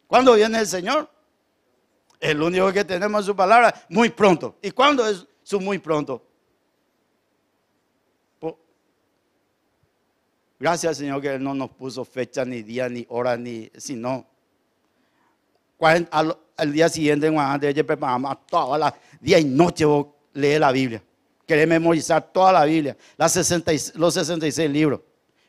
¿Cuándo 0.07 0.33
viene 0.33 0.59
el 0.59 0.67
Señor? 0.67 1.09
El 2.19 2.41
único 2.41 2.71
que 2.71 2.85
tenemos 2.85 3.21
en 3.21 3.25
su 3.25 3.35
palabra, 3.35 3.73
muy 3.89 4.09
pronto. 4.09 4.57
¿Y 4.61 4.71
cuándo 4.71 5.07
es 5.07 5.25
su 5.43 5.59
muy 5.59 5.79
pronto? 5.79 6.25
Gracias 10.57 10.97
Señor 10.97 11.21
que 11.21 11.35
Él 11.35 11.43
no 11.43 11.53
nos 11.53 11.71
puso 11.71 12.05
fecha, 12.05 12.45
ni 12.45 12.63
día, 12.63 12.87
ni 12.87 13.05
hora, 13.09 13.35
ni 13.35 13.69
sino. 13.77 14.25
Al, 15.79 16.71
día 16.71 16.89
siguiente, 16.89 17.27
antes 17.27 17.75
de 17.75 17.83
preparamos 17.83 18.47
toda 18.47 18.77
la 18.77 18.95
día 19.19 19.39
y 19.39 19.45
noche 19.45 19.85
leer 20.33 20.61
la 20.61 20.71
Biblia. 20.71 21.03
Querer 21.45 21.67
memorizar 21.67 22.31
toda 22.31 22.51
la 22.51 22.65
Biblia, 22.65 22.97
las 23.17 23.33
66, 23.33 23.95
los 23.95 24.13
66 24.13 24.69
libros. 24.69 25.01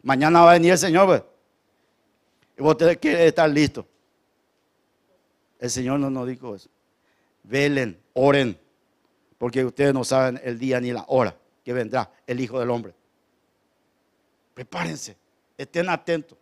Mañana 0.02 0.42
va 0.42 0.50
a 0.50 0.54
venir 0.54 0.72
el 0.72 0.78
Señor, 0.78 1.06
pues. 1.06 1.22
Y 2.58 2.62
vos 2.62 2.76
tenés 2.76 2.98
que 2.98 3.26
estar 3.26 3.48
listo. 3.48 3.86
El 5.58 5.70
Señor 5.70 6.00
no 6.00 6.10
nos 6.10 6.26
dijo 6.26 6.54
eso. 6.54 6.68
Velen, 7.42 7.98
oren, 8.14 8.58
porque 9.38 9.64
ustedes 9.64 9.94
no 9.94 10.04
saben 10.04 10.40
el 10.42 10.58
día 10.58 10.80
ni 10.80 10.92
la 10.92 11.04
hora 11.08 11.36
que 11.64 11.72
vendrá 11.72 12.10
el 12.26 12.40
Hijo 12.40 12.58
del 12.58 12.70
Hombre. 12.70 12.94
Prepárense, 14.54 15.16
estén 15.56 15.88
atentos. 15.88 16.38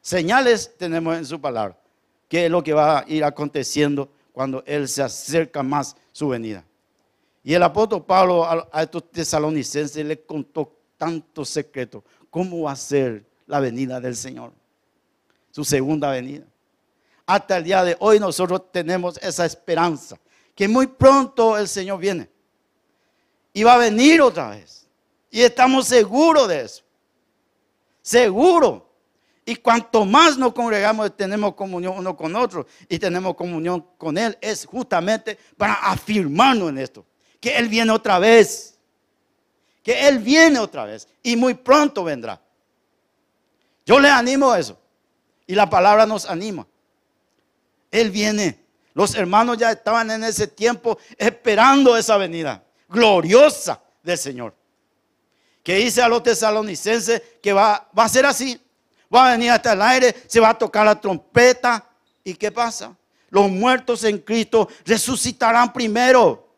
Señales 0.00 0.72
tenemos 0.78 1.16
en 1.16 1.26
su 1.26 1.40
palabra, 1.40 1.76
que 2.28 2.46
es 2.46 2.50
lo 2.50 2.62
que 2.62 2.72
va 2.72 3.00
a 3.00 3.04
ir 3.08 3.24
aconteciendo 3.24 4.08
cuando 4.32 4.62
Él 4.66 4.88
se 4.88 5.02
acerca 5.02 5.62
más 5.62 5.96
su 6.12 6.28
venida. 6.28 6.64
Y 7.42 7.54
el 7.54 7.62
apóstol 7.62 8.04
Pablo 8.04 8.44
a, 8.44 8.82
estos 8.82 9.10
tesalonicenses 9.10 10.04
le 10.04 10.20
contó 10.22 10.72
tantos 10.96 11.48
secretos. 11.48 12.02
¿Cómo 12.28 12.62
va 12.62 12.72
a 12.72 12.76
ser 12.76 13.24
la 13.46 13.60
venida 13.60 14.00
del 14.00 14.16
Señor? 14.16 14.52
Su 15.50 15.64
segunda 15.64 16.10
venida. 16.10 16.44
Hasta 17.24 17.58
el 17.58 17.64
día 17.64 17.84
de 17.84 17.96
hoy 18.00 18.18
nosotros 18.18 18.70
tenemos 18.72 19.16
esa 19.18 19.46
esperanza, 19.46 20.18
que 20.54 20.68
muy 20.68 20.86
pronto 20.86 21.56
el 21.56 21.68
Señor 21.68 21.98
viene. 21.98 22.28
Y 23.52 23.62
va 23.62 23.74
a 23.74 23.78
venir 23.78 24.20
otra 24.20 24.50
vez. 24.50 24.86
Y 25.30 25.42
estamos 25.42 25.86
seguros 25.86 26.48
de 26.48 26.62
eso 26.62 26.86
seguro. 28.06 28.85
Y 29.48 29.54
cuanto 29.56 30.04
más 30.04 30.36
nos 30.36 30.52
congregamos, 30.52 31.16
tenemos 31.16 31.54
comunión 31.54 31.94
uno 31.96 32.16
con 32.16 32.34
otro 32.34 32.66
y 32.88 32.98
tenemos 32.98 33.36
comunión 33.36 33.86
con 33.96 34.18
Él, 34.18 34.36
es 34.40 34.66
justamente 34.66 35.38
para 35.56 35.74
afirmarnos 35.74 36.70
en 36.70 36.78
esto, 36.78 37.06
que 37.40 37.56
Él 37.56 37.68
viene 37.68 37.92
otra 37.92 38.18
vez, 38.18 38.76
que 39.84 40.08
Él 40.08 40.18
viene 40.18 40.58
otra 40.58 40.84
vez 40.84 41.06
y 41.22 41.36
muy 41.36 41.54
pronto 41.54 42.02
vendrá. 42.02 42.42
Yo 43.86 44.00
le 44.00 44.08
animo 44.08 44.50
a 44.50 44.58
eso 44.58 44.76
y 45.46 45.54
la 45.54 45.70
palabra 45.70 46.06
nos 46.06 46.26
anima. 46.26 46.66
Él 47.92 48.10
viene. 48.10 48.58
Los 48.94 49.14
hermanos 49.14 49.58
ya 49.58 49.70
estaban 49.70 50.10
en 50.10 50.24
ese 50.24 50.48
tiempo 50.48 50.98
esperando 51.16 51.96
esa 51.96 52.16
venida 52.16 52.64
gloriosa 52.88 53.80
del 54.02 54.18
Señor 54.18 54.54
que 55.66 55.74
dice 55.74 56.00
a 56.00 56.08
los 56.08 56.22
tesalonicenses 56.22 57.20
que 57.42 57.52
va, 57.52 57.88
va 57.96 58.04
a 58.04 58.08
ser 58.08 58.24
así. 58.24 58.60
Va 59.14 59.28
a 59.28 59.32
venir 59.32 59.50
hasta 59.50 59.72
el 59.72 59.82
aire, 59.82 60.14
se 60.26 60.40
va 60.40 60.50
a 60.50 60.58
tocar 60.58 60.84
la 60.84 61.00
trompeta. 61.00 61.84
¿Y 62.24 62.34
qué 62.34 62.50
pasa? 62.50 62.96
Los 63.30 63.50
muertos 63.50 64.04
en 64.04 64.18
Cristo 64.18 64.68
resucitarán 64.84 65.72
primero. 65.72 66.48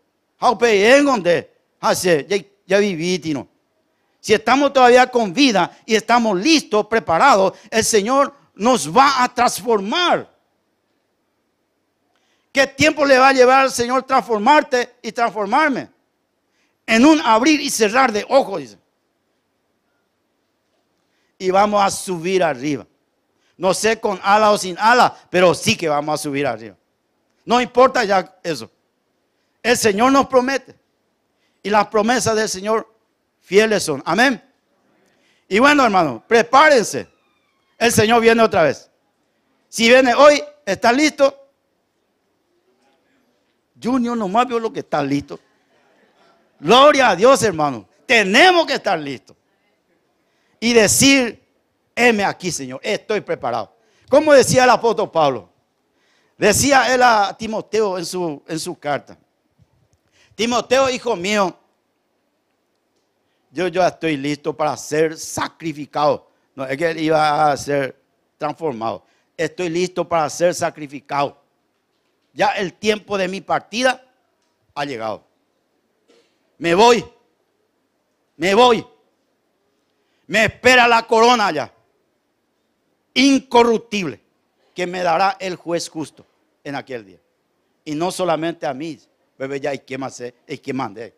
Ya 2.66 2.78
viví, 2.78 3.32
no. 3.32 3.48
Si 4.20 4.34
estamos 4.34 4.72
todavía 4.72 5.06
con 5.06 5.32
vida 5.32 5.78
y 5.86 5.94
estamos 5.94 6.38
listos, 6.38 6.86
preparados, 6.86 7.54
el 7.70 7.84
Señor 7.84 8.34
nos 8.54 8.94
va 8.94 9.22
a 9.22 9.32
transformar. 9.32 10.30
¿Qué 12.52 12.66
tiempo 12.66 13.04
le 13.04 13.18
va 13.18 13.28
a 13.28 13.32
llevar 13.32 13.60
al 13.64 13.70
Señor 13.70 14.02
transformarte 14.02 14.96
y 15.02 15.12
transformarme? 15.12 15.90
En 16.86 17.04
un 17.04 17.20
abrir 17.20 17.60
y 17.60 17.70
cerrar 17.70 18.10
de 18.10 18.26
ojos, 18.28 18.60
dice 18.60 18.78
y 21.38 21.50
vamos 21.50 21.82
a 21.82 21.90
subir 21.90 22.42
arriba. 22.42 22.86
No 23.56 23.72
sé 23.72 24.00
con 24.00 24.20
ala 24.22 24.50
o 24.50 24.58
sin 24.58 24.76
ala, 24.78 25.16
pero 25.30 25.54
sí 25.54 25.76
que 25.76 25.88
vamos 25.88 26.20
a 26.20 26.22
subir 26.22 26.46
arriba. 26.46 26.76
No 27.44 27.60
importa 27.60 28.04
ya 28.04 28.38
eso. 28.42 28.70
El 29.62 29.76
Señor 29.76 30.12
nos 30.12 30.26
promete. 30.26 30.76
Y 31.62 31.70
las 31.70 31.86
promesas 31.88 32.36
del 32.36 32.48
Señor 32.48 32.92
fieles 33.40 33.82
son. 33.82 34.02
Amén. 34.04 34.42
Y 35.48 35.58
bueno, 35.58 35.84
hermano, 35.84 36.22
prepárense. 36.26 37.08
El 37.78 37.92
Señor 37.92 38.20
viene 38.20 38.42
otra 38.42 38.64
vez. 38.64 38.90
Si 39.68 39.88
viene 39.88 40.14
hoy, 40.14 40.42
¿está 40.64 40.92
listo? 40.92 41.36
Junior 43.80 44.16
nomás 44.16 44.46
vio 44.46 44.58
lo 44.58 44.72
que 44.72 44.80
está 44.80 45.02
listo. 45.02 45.38
Gloria 46.60 47.10
a 47.10 47.16
Dios, 47.16 47.42
hermano. 47.42 47.88
Tenemos 48.06 48.66
que 48.66 48.74
estar 48.74 48.98
listos 48.98 49.37
y 50.60 50.72
decir, 50.72 51.42
heme 51.94 52.24
aquí, 52.24 52.50
Señor, 52.50 52.80
estoy 52.82 53.20
preparado. 53.20 53.72
Como 54.08 54.32
decía 54.32 54.64
el 54.64 54.70
apóstol 54.70 55.10
Pablo, 55.10 55.48
decía 56.36 56.94
él 56.94 57.02
a 57.02 57.36
Timoteo 57.36 57.98
en 57.98 58.06
su, 58.06 58.42
en 58.46 58.58
su 58.58 58.78
carta, 58.78 59.18
Timoteo, 60.34 60.88
hijo 60.88 61.16
mío, 61.16 61.58
yo 63.50 63.66
ya 63.66 63.88
estoy 63.88 64.16
listo 64.16 64.56
para 64.56 64.76
ser 64.76 65.18
sacrificado. 65.18 66.30
No 66.54 66.64
es 66.64 66.76
que 66.76 66.90
él 66.90 67.00
iba 67.00 67.50
a 67.50 67.56
ser 67.56 68.00
transformado. 68.36 69.04
Estoy 69.36 69.68
listo 69.68 70.08
para 70.08 70.30
ser 70.30 70.54
sacrificado. 70.54 71.40
Ya 72.32 72.50
el 72.50 72.72
tiempo 72.74 73.18
de 73.18 73.26
mi 73.26 73.40
partida 73.40 74.04
ha 74.74 74.84
llegado. 74.84 75.24
Me 76.58 76.74
voy. 76.74 77.04
Me 78.36 78.54
voy. 78.54 78.86
Me 80.28 80.44
espera 80.44 80.86
la 80.86 81.06
corona 81.06 81.48
allá, 81.48 81.72
incorruptible, 83.14 84.20
que 84.74 84.86
me 84.86 85.02
dará 85.02 85.36
el 85.40 85.56
juez 85.56 85.88
justo 85.88 86.24
en 86.62 86.74
aquel 86.74 87.04
día. 87.04 87.18
Y 87.84 87.94
no 87.94 88.10
solamente 88.10 88.66
a 88.66 88.74
mí, 88.74 88.98
bebé 89.38 89.58
ya 89.58 89.70
hay 89.70 89.80
que 89.80 89.98
más 89.98 90.20
hay 90.20 90.58
que 90.58 90.72
mandé, 90.72 91.16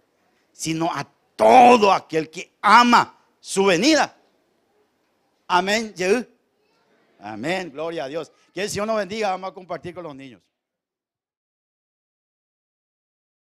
sino 0.53 0.91
a 0.95 1.07
todo 1.37 1.93
aquel 1.93 2.31
que 2.31 2.53
ama 2.63 3.19
su 3.41 3.65
venida. 3.65 4.17
Amén. 5.49 5.93
Amén. 7.19 7.71
Gloria 7.73 8.05
a 8.05 8.09
Dios. 8.09 8.31
Que 8.55 8.63
el 8.63 8.71
Señor 8.71 8.87
nos 8.87 8.97
bendiga. 8.97 9.31
Vamos 9.31 9.51
a 9.51 9.55
compartir 9.55 9.93
con 9.95 10.05
los 10.05 10.15
niños. 10.15 10.41